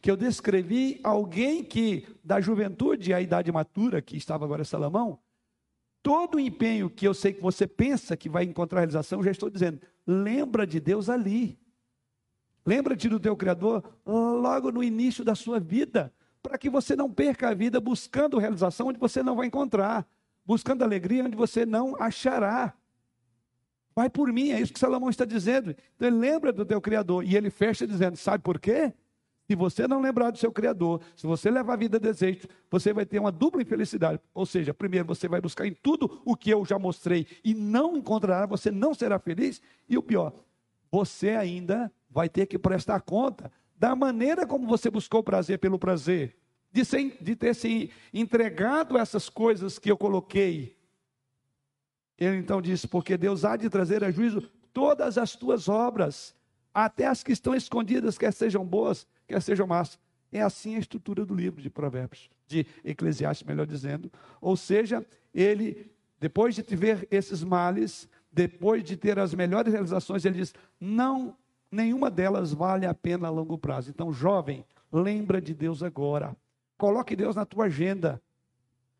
[0.00, 5.20] Que eu descrevi alguém que, da juventude à idade matura, que estava agora Salomão,
[6.02, 9.48] todo o empenho que eu sei que você pensa que vai encontrar realização, já estou
[9.48, 11.56] dizendo, lembra de Deus ali.
[12.64, 16.12] Lembra-te do teu Criador logo no início da sua vida,
[16.42, 20.06] para que você não perca a vida buscando realização onde você não vai encontrar,
[20.44, 22.74] buscando alegria onde você não achará.
[23.94, 25.74] Vai por mim, é isso que Salomão está dizendo.
[25.96, 28.92] Então ele lembra do teu Criador e ele fecha dizendo: sabe por quê?
[29.48, 32.92] Se você não lembrar do seu Criador, se você levar a vida a desejo, você
[32.92, 34.20] vai ter uma dupla infelicidade.
[34.34, 37.96] Ou seja, primeiro você vai buscar em tudo o que eu já mostrei e não
[37.96, 39.62] encontrará, você não será feliz.
[39.88, 40.34] E o pior,
[40.92, 46.36] você ainda vai ter que prestar conta da maneira como você buscou prazer pelo prazer,
[46.72, 50.76] de, ser, de ter se entregado essas coisas que eu coloquei.
[52.18, 54.40] Ele então disse: Porque Deus há de trazer a juízo
[54.72, 56.34] todas as tuas obras,
[56.74, 59.96] até as que estão escondidas, quer sejam boas, quer sejam más.
[60.32, 64.10] É assim a estrutura do livro de Provérbios, de Eclesiastes, melhor dizendo.
[64.40, 65.88] Ou seja, ele,
[66.18, 71.36] depois de ver esses males, depois de ter as melhores realizações, ele diz: não
[71.70, 73.90] nenhuma delas vale a pena a longo prazo.
[73.90, 76.36] Então, jovem, lembra de Deus agora.
[76.76, 78.22] Coloque Deus na tua agenda,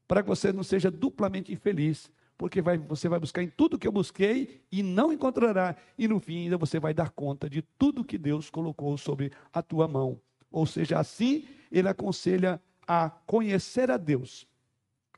[0.07, 3.87] para que você não seja duplamente infeliz, porque vai, você vai buscar em tudo que
[3.87, 8.05] eu busquei e não encontrará, e no fim ainda você vai dar conta de tudo
[8.05, 10.21] que Deus colocou sobre a tua mão.
[10.51, 14.47] Ou seja, assim ele aconselha a conhecer a Deus,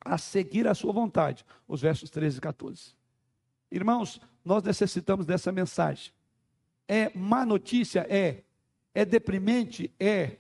[0.04, 1.44] a seguir a sua vontade.
[1.68, 2.94] Os versos 13 e 14.
[3.70, 6.12] Irmãos, nós necessitamos dessa mensagem.
[6.92, 8.04] É má notícia?
[8.10, 8.42] É.
[8.92, 9.94] É deprimente?
[9.96, 10.38] É.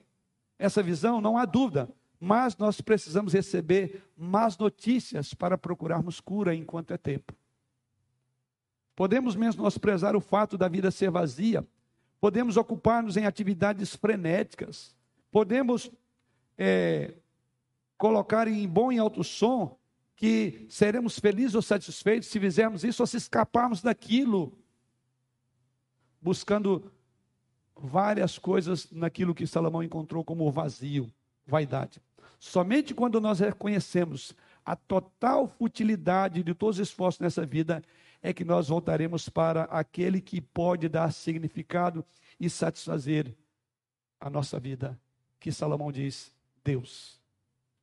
[0.58, 1.88] Essa visão, não há dúvida.
[2.18, 7.32] Mas nós precisamos receber más notícias para procurarmos cura enquanto é tempo.
[8.96, 11.64] Podemos menosprezar o fato da vida ser vazia.
[12.20, 14.92] Podemos ocupar-nos em atividades frenéticas.
[15.30, 15.88] Podemos
[16.58, 17.14] é,
[17.96, 19.78] colocar em bom e alto som
[20.16, 24.58] que seremos felizes ou satisfeitos se fizermos isso ou se escaparmos daquilo
[26.20, 26.90] buscando
[27.74, 31.10] várias coisas naquilo que Salomão encontrou como vazio,
[31.46, 32.00] vaidade.
[32.38, 34.34] Somente quando nós reconhecemos
[34.64, 37.82] a total futilidade de todos os esforços nessa vida,
[38.22, 42.04] é que nós voltaremos para aquele que pode dar significado
[42.38, 43.34] e satisfazer
[44.20, 44.98] a nossa vida,
[45.38, 46.32] que Salomão diz:
[46.62, 47.18] Deus.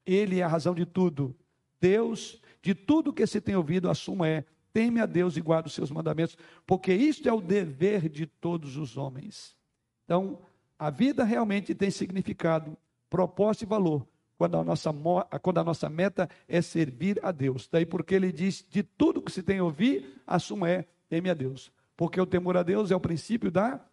[0.05, 1.35] Ele é a razão de tudo.
[1.81, 4.45] Deus, de tudo que se tem ouvido, a suma é
[4.78, 8.78] teme a Deus e guarda os seus mandamentos, porque isto é o dever de todos
[8.78, 9.58] os homens.
[10.06, 10.38] Então,
[10.78, 12.78] a vida realmente tem significado,
[13.10, 14.94] propósito e valor, quando a nossa,
[15.41, 17.68] quando a nossa meta é servir a Deus.
[17.68, 21.32] Daí porque ele diz, de tudo que se tem a ouvir, a suma é, teme
[21.32, 21.72] a Deus.
[21.95, 23.84] Porque o temor a Deus é o princípio da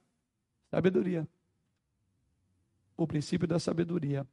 [0.70, 1.26] sabedoria.
[2.94, 4.26] O princípio da sabedoria.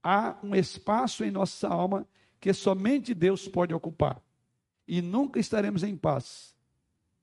[0.00, 2.06] Há um espaço em nossa alma
[2.38, 4.22] que somente Deus pode ocupar
[4.90, 6.52] e nunca estaremos em paz,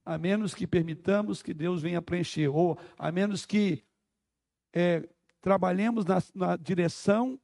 [0.06, 3.84] a menos que permitamos que Deus venha preencher, ou a menos que
[4.72, 5.06] é,
[5.42, 7.38] trabalhemos na, na direção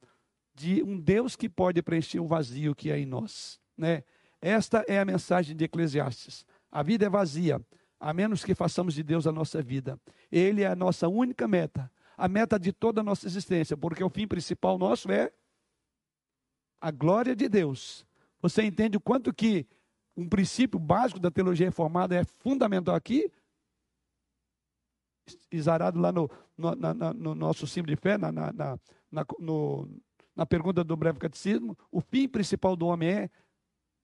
[0.55, 3.59] de um Deus que pode preencher o vazio que é em nós.
[3.77, 4.05] Né?
[4.39, 6.45] Esta é a mensagem de Eclesiastes.
[6.71, 7.59] A vida é vazia,
[7.99, 9.99] a menos que façamos de Deus a nossa vida.
[10.31, 14.09] Ele é a nossa única meta, a meta de toda a nossa existência, porque o
[14.09, 15.33] fim principal nosso é
[16.79, 18.05] a glória de Deus.
[18.41, 19.67] Você entende o quanto que
[20.15, 23.31] um princípio básico da teologia reformada é fundamental aqui?
[25.51, 29.89] Exarado lá no, no, na, no nosso símbolo de fé, na, na, na, no,
[30.35, 33.29] na pergunta do breve catecismo, o fim principal do homem é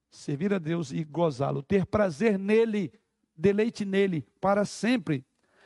[0.09, 2.91] servir a Deus e gozá-lo, ter prazer nele,
[3.35, 5.25] deleite nele para sempre.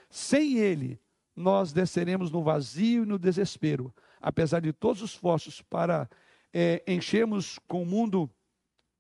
[0.10, 1.00] Sem ele,
[1.36, 6.10] nós desceremos no vazio e no desespero, apesar de todos os esforços para
[6.54, 8.30] é, enchermos com o mundo,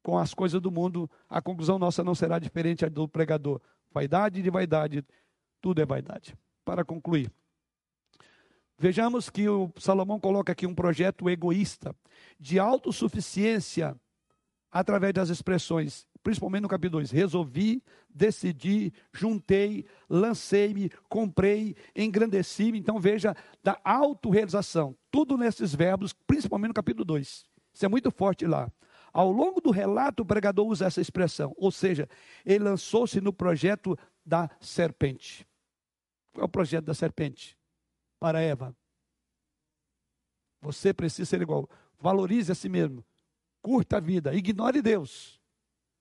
[0.03, 3.61] com as coisas do mundo, a conclusão nossa não será diferente do pregador.
[3.91, 5.03] Vaidade de vaidade,
[5.61, 6.37] tudo é vaidade.
[6.65, 7.31] Para concluir,
[8.77, 11.95] vejamos que o Salomão coloca aqui um projeto egoísta
[12.37, 13.95] de autossuficiência
[14.69, 17.11] através das expressões, principalmente no capítulo 2.
[17.11, 22.79] Resolvi, decidi, juntei, lancei-me, comprei, engrandeci-me.
[22.79, 24.95] Então veja, da autorrealização.
[25.09, 27.45] Tudo nesses verbos, principalmente no capítulo 2.
[27.73, 28.69] Isso é muito forte lá.
[29.13, 32.09] Ao longo do relato, o pregador usa essa expressão, ou seja,
[32.43, 35.47] ele lançou-se no projeto da serpente.
[36.33, 37.55] Qual é o projeto da serpente?
[38.19, 38.75] Para Eva.
[40.61, 41.69] Você precisa ser igual.
[41.99, 43.05] Valorize a si mesmo
[43.63, 45.39] curta a vida, ignore Deus.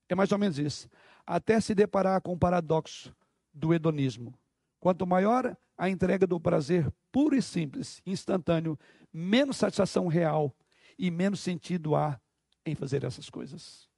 [0.08, 0.90] É mais ou menos isso.
[1.24, 3.14] Até se deparar com o paradoxo
[3.54, 4.34] do hedonismo.
[4.80, 8.76] Quanto maior a entrega do prazer puro e simples, instantâneo,
[9.12, 10.54] menos satisfação real
[10.98, 12.20] e menos sentido há
[12.64, 13.88] em fazer essas coisas.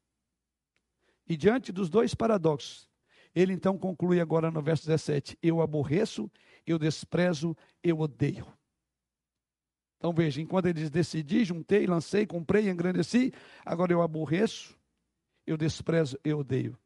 [1.26, 2.88] E diante dos dois paradoxos,
[3.34, 6.30] ele então conclui agora no verso 17: Eu aborreço,
[6.66, 8.46] eu desprezo, eu odeio.
[9.98, 13.32] Então veja, enquanto ele diz decidi, juntei, lancei, comprei, engrandeci,
[13.64, 14.78] agora eu aborreço,
[15.46, 16.78] eu desprezo, eu odeio.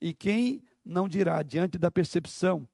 [0.00, 2.68] E quem não dirá diante da percepção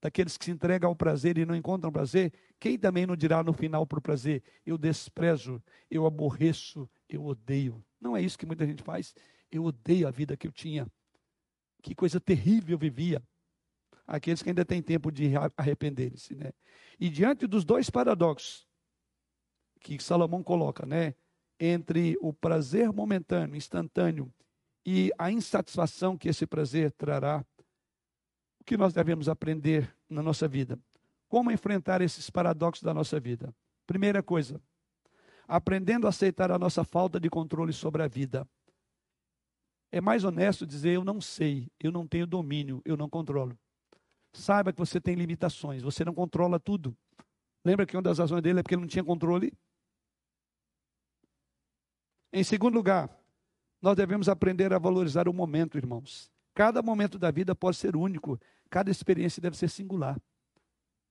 [0.00, 3.52] daqueles que se entregam ao prazer e não encontram prazer, quem também não dirá no
[3.52, 7.84] final para o prazer, eu desprezo, eu aborreço, eu odeio.
[8.00, 9.14] Não é isso que muita gente faz.
[9.50, 10.86] Eu odeio a vida que eu tinha.
[11.82, 13.22] Que coisa terrível eu vivia.
[14.06, 16.52] Aqueles que ainda têm tempo de arrepender-se, né?
[16.98, 18.66] E diante dos dois paradoxos,
[19.80, 21.14] que Salomão coloca, né?
[21.58, 24.32] Entre o prazer momentâneo, instantâneo,
[24.84, 27.44] e a insatisfação que esse prazer trará,
[28.60, 30.78] o que nós devemos aprender na nossa vida?
[31.28, 33.54] Como enfrentar esses paradoxos da nossa vida?
[33.86, 34.60] Primeira coisa,
[35.50, 38.48] aprendendo a aceitar a nossa falta de controle sobre a vida.
[39.90, 43.58] É mais honesto dizer eu não sei, eu não tenho domínio, eu não controlo.
[44.32, 46.96] Saiba que você tem limitações, você não controla tudo.
[47.64, 49.52] Lembra que uma das razões dele é porque ele não tinha controle?
[52.32, 53.10] Em segundo lugar,
[53.82, 56.30] nós devemos aprender a valorizar o momento, irmãos.
[56.54, 58.38] Cada momento da vida pode ser único,
[58.70, 60.16] cada experiência deve ser singular.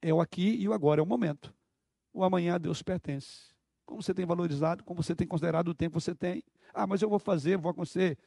[0.02, 1.54] É o aqui e o agora, é o momento.
[2.14, 3.59] O amanhã a Deus pertence.
[3.90, 6.44] Como você tem valorizado, como você tem considerado o tempo que você tem.
[6.72, 8.20] Ah, mas eu vou fazer, vou acontecer.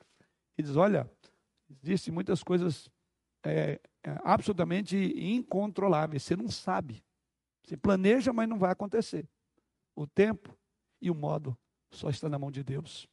[0.58, 1.08] E diz: olha,
[1.80, 2.90] existem muitas coisas
[3.44, 6.24] é, é, absolutamente incontroláveis.
[6.24, 7.04] Você não sabe.
[7.64, 9.24] Você planeja, mas não vai acontecer.
[9.94, 10.52] O tempo
[11.00, 11.56] e o modo
[11.92, 13.08] só está na mão de Deus.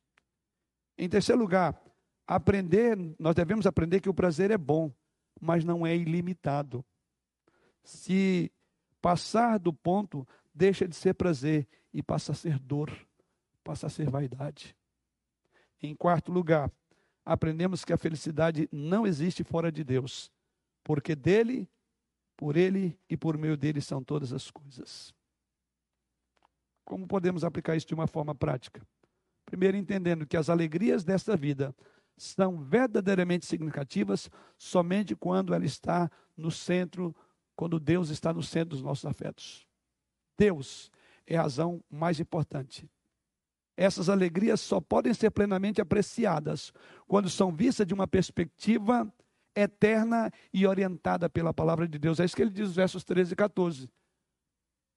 [0.97, 1.80] Em terceiro lugar,
[2.26, 4.91] aprender, nós devemos aprender que o prazer é bom,
[5.39, 6.84] mas não é ilimitado.
[7.84, 8.51] Se
[8.99, 12.91] passar do ponto, deixa de ser prazer e passa a ser dor,
[13.63, 14.76] passa a ser vaidade.
[15.81, 16.71] Em quarto lugar,
[17.26, 20.31] aprendemos que a felicidade não existe fora de Deus,
[20.84, 21.69] porque dele,
[22.35, 25.13] por ele e por meio dele são todas as coisas.
[26.84, 28.81] Como podemos aplicar isso de uma forma prática?
[29.45, 31.76] Primeiro, entendendo que as alegrias desta vida
[32.17, 37.15] são verdadeiramente significativas somente quando ela está no centro,
[37.55, 39.68] quando Deus está no centro dos nossos afetos.
[40.39, 40.89] Deus
[41.27, 42.89] é a razão mais importante.
[43.75, 46.71] Essas alegrias só podem ser plenamente apreciadas
[47.07, 49.11] quando são vistas de uma perspectiva
[49.53, 52.19] eterna e orientada pela palavra de Deus.
[52.19, 53.89] É isso que ele diz nos versos 13 e 14.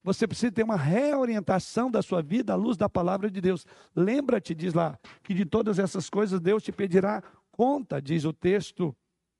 [0.05, 3.67] Você precisa ter uma reorientação da sua vida à luz da palavra de Deus.
[3.95, 8.95] Lembra-te, diz lá, que de todas essas coisas Deus te pedirá conta, diz o texto,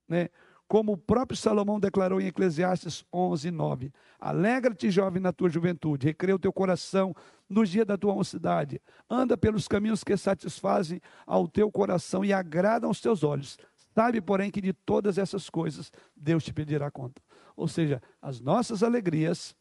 [0.07, 0.29] né?
[0.73, 3.93] Como o próprio Salomão declarou em Eclesiastes 11, 9.
[4.19, 7.13] Alegra-te, jovem, na tua juventude, recreia o teu coração
[7.47, 8.81] nos dias da tua mocidade.
[9.07, 13.55] Anda pelos caminhos que satisfazem ao teu coração e agradam aos teus olhos.
[13.93, 17.21] Sabe, porém, que de todas essas coisas Deus te pedirá conta.
[17.55, 19.55] Ou seja, as nossas alegrias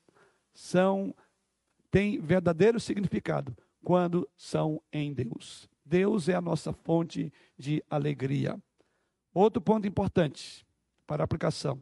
[0.54, 1.14] são
[1.90, 5.68] têm verdadeiro significado quando são em Deus.
[5.84, 8.58] Deus é a nossa fonte de alegria.
[9.34, 10.64] Outro ponto importante
[11.12, 11.78] para aplicação,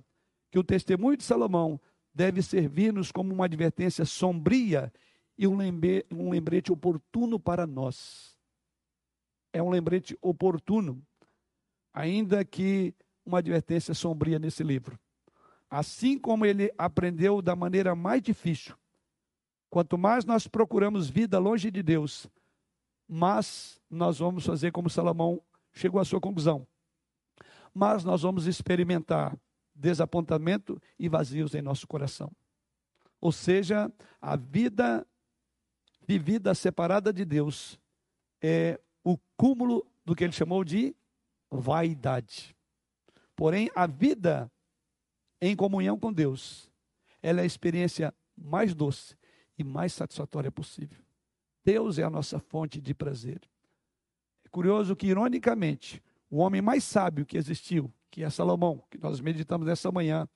[0.50, 1.80] que o testemunho de Salomão
[2.12, 4.92] deve servir-nos como uma advertência sombria
[5.38, 8.36] e um lembrete, um lembrete oportuno para nós.
[9.52, 11.00] É um lembrete oportuno,
[11.94, 12.92] ainda que
[13.24, 14.98] uma advertência sombria nesse livro.
[15.70, 18.74] Assim como ele aprendeu da maneira mais difícil,
[19.68, 22.26] quanto mais nós procuramos vida longe de Deus,
[23.06, 25.40] mas nós vamos fazer como Salomão
[25.72, 26.66] chegou à sua conclusão.
[27.72, 29.36] Mas nós vamos experimentar
[29.74, 32.30] desapontamento e vazios em nosso coração.
[33.20, 33.90] Ou seja,
[34.20, 35.06] a vida
[36.06, 37.78] vivida separada de Deus
[38.42, 40.94] é o cúmulo do que ele chamou de
[41.50, 42.56] vaidade.
[43.36, 44.50] Porém, a vida
[45.40, 46.70] em comunhão com Deus,
[47.22, 49.16] ela é a experiência mais doce
[49.58, 50.98] e mais satisfatória possível.
[51.64, 53.40] Deus é a nossa fonte de prazer.
[54.44, 59.20] É curioso que, ironicamente, o homem mais sábio que existiu, que é Salomão, que nós
[59.20, 60.28] meditamos nessa manhã,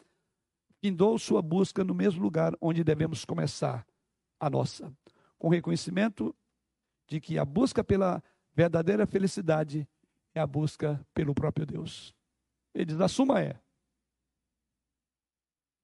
[0.81, 3.87] findou sua busca no mesmo lugar onde devemos começar
[4.41, 4.93] a nossa,
[5.39, 6.35] com reconhecimento
[7.07, 8.23] de que a busca pela
[8.53, 9.89] verdadeira felicidade
[10.35, 12.13] é a busca pelo próprio Deus.
[12.75, 13.61] Ele diz: a suma é: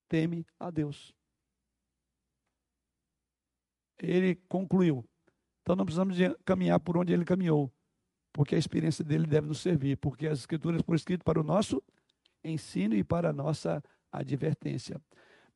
[0.08, 1.14] teme a Deus.
[3.98, 5.04] Ele concluiu.
[5.62, 7.72] Então não precisamos caminhar por onde ele caminhou
[8.32, 11.82] porque a experiência dele deve nos servir, porque as escrituras foram escritas para o nosso
[12.44, 15.00] ensino e para a nossa advertência.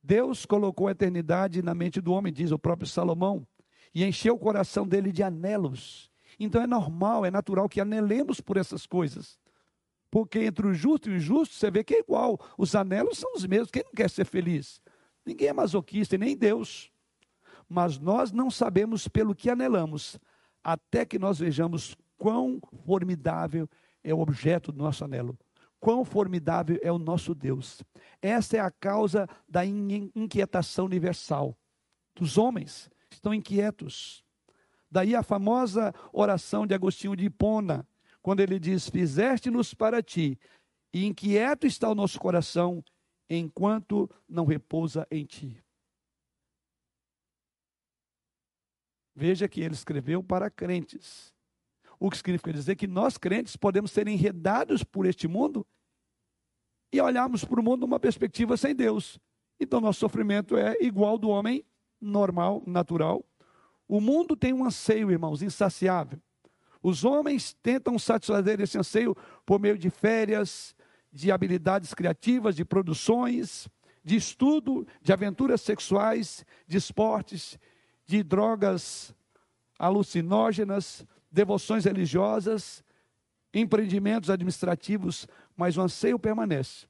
[0.03, 3.47] Deus colocou a eternidade na mente do homem, diz o próprio Salomão,
[3.95, 6.11] e encheu o coração dele de anelos.
[6.39, 9.39] Então é normal, é natural que anelemos por essas coisas.
[10.11, 12.39] Porque entre o justo e o injusto, você vê que é igual.
[12.59, 13.71] Os anelos são os mesmos.
[13.71, 14.81] Quem não quer ser feliz?
[15.25, 16.91] Ninguém é masoquista, nem Deus.
[17.69, 20.19] Mas nós não sabemos pelo que anelamos,
[20.63, 23.69] até que nós vejamos quão formidável
[24.03, 25.39] é o objeto do nosso anelo.
[25.81, 27.83] Quão formidável é o nosso Deus.
[28.23, 31.57] Essa é a causa da inquietação universal.
[32.15, 34.25] Dos homens estão inquietos.
[34.91, 37.87] Daí a famosa oração de Agostinho de Hipona,
[38.23, 40.39] quando ele diz: Fizeste-nos para ti,
[40.93, 42.83] e inquieto está o nosso coração,
[43.29, 45.63] enquanto não repousa em ti.
[49.15, 51.34] Veja que ele escreveu para crentes.
[51.99, 55.67] O que significa dizer que nós crentes podemos ser enredados por este mundo
[56.93, 59.19] e olharmos para o mundo numa perspectiva sem Deus.
[59.59, 61.65] Então nosso sofrimento é igual do homem
[62.01, 63.25] normal, natural.
[63.89, 66.21] O mundo tem um anseio, irmãos, insaciável.
[66.83, 69.17] Os homens tentam satisfazer esse anseio
[69.47, 70.77] por meio de férias,
[71.13, 73.69] de habilidades criativas, de produções,
[74.05, 77.59] de estudo, de aventuras sexuais, de esportes,
[78.05, 79.15] de drogas
[79.79, 82.83] alucinógenas, devoções religiosas,
[83.53, 86.87] empreendimentos administrativos, mas o anseio permanece.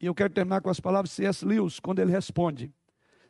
[0.00, 1.44] E eu quero terminar com as palavras de C.S.
[1.44, 2.72] Lewis, quando ele responde: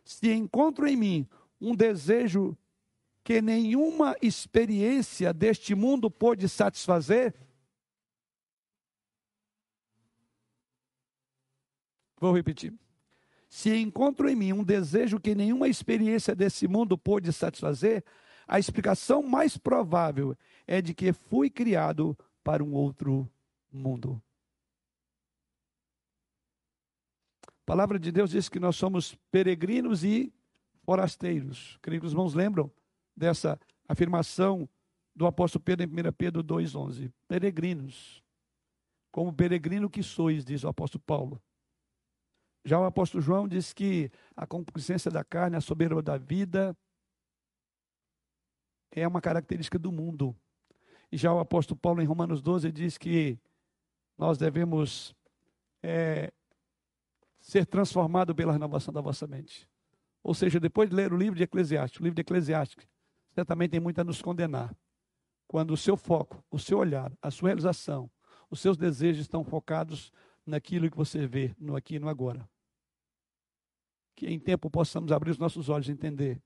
[0.05, 1.29] Se encontro em mim
[1.61, 2.57] um desejo
[3.23, 7.35] que nenhuma experiência deste mundo pode satisfazer,
[12.19, 12.73] vou repetir.
[13.49, 18.05] Se encontro em mim um desejo que nenhuma experiência desse mundo pode satisfazer,
[18.51, 20.37] a explicação mais provável
[20.67, 23.31] é de que fui criado para um outro
[23.71, 24.21] mundo.
[27.47, 30.35] A palavra de Deus diz que nós somos peregrinos e
[30.83, 31.79] forasteiros.
[31.81, 32.69] Creio que os irmãos lembram
[33.17, 33.57] dessa
[33.89, 34.69] afirmação
[35.15, 37.13] do apóstolo Pedro em 1 Pedro 2,11.
[37.29, 38.21] Peregrinos.
[39.13, 41.41] Como peregrino que sois, diz o apóstolo Paulo.
[42.65, 46.77] Já o apóstolo João diz que a concupiscência da carne, a soberba da vida,
[48.93, 50.35] é uma característica do mundo.
[51.13, 53.39] E já o apóstolo Paulo, em Romanos 12, diz que
[54.17, 55.15] nós devemos
[55.83, 56.33] é,
[57.41, 59.69] ser transformados pela renovação da vossa mente.
[60.23, 62.87] Ou seja, depois de ler o livro de Eclesiastes, o livro de Eclesiastes,
[63.33, 64.75] certamente tem muito a nos condenar.
[65.47, 68.11] Quando o seu foco, o seu olhar, a sua realização,
[68.51, 70.13] os seus desejos estão focados
[70.45, 72.49] naquilo que você vê no aqui e no agora.
[74.15, 76.41] Que em tempo possamos abrir os nossos olhos e entender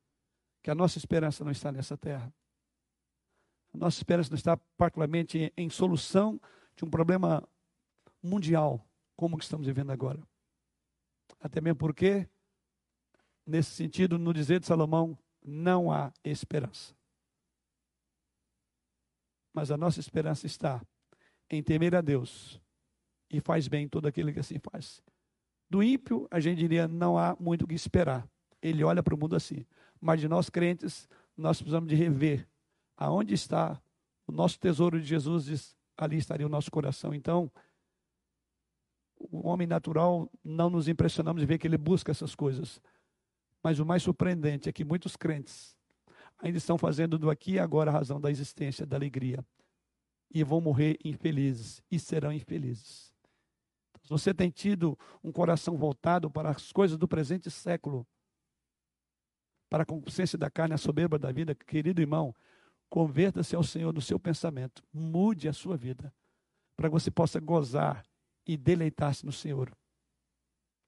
[0.64, 2.32] que a nossa esperança não está nessa terra.
[3.74, 6.40] A nossa esperança não está particularmente em, solução
[6.74, 7.46] de um problema
[8.22, 8.82] mundial,
[9.14, 10.18] como que estamos vivendo agora.
[11.38, 12.26] Até mesmo porque,
[13.46, 16.94] nesse sentido, no dizer de Salomão, não há esperança.
[19.52, 20.80] Mas a nossa esperança está
[21.50, 22.58] em temer a Deus
[23.28, 25.02] e faz bem todo aquele que assim faz.
[25.68, 28.26] Do ímpio, a gente diria, não há muito o que esperar.
[28.62, 29.66] ele olha para o mundo assim.
[30.04, 32.46] Mas de nós crentes, nós precisamos de rever
[32.94, 33.80] aonde está
[34.26, 37.14] o nosso tesouro de Jesus, ali estaria o nosso coração.
[37.14, 37.50] Então,
[39.16, 42.82] o homem natural não nos impressionamos de ver que ele busca essas coisas.
[43.62, 45.74] Mas o mais surpreendente é que muitos crentes
[46.38, 49.42] ainda estão fazendo do aqui e agora a razão da existência, da alegria.
[50.30, 53.10] E vão morrer infelizes e serão infelizes.
[54.02, 58.06] Se você tem tido um coração voltado para as coisas do presente século,
[59.74, 62.32] para a consciência da carne, a soberba da vida, querido irmão,
[62.88, 66.14] converta-se ao Senhor no seu pensamento, mude a sua vida,
[66.76, 68.04] para que você possa gozar
[68.46, 69.76] e deleitar-se no Senhor.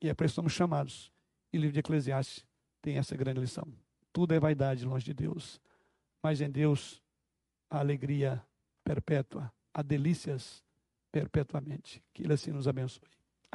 [0.00, 1.10] E é para isso somos chamados.
[1.52, 2.46] E o livro de Eclesiastes
[2.80, 3.66] tem essa grande lição.
[4.12, 5.60] Tudo é vaidade longe de Deus,
[6.22, 7.02] mas em Deus
[7.68, 8.40] a alegria
[8.84, 10.62] perpétua, há delícias
[11.10, 12.00] perpetuamente.
[12.14, 13.15] Que Ele assim nos abençoe.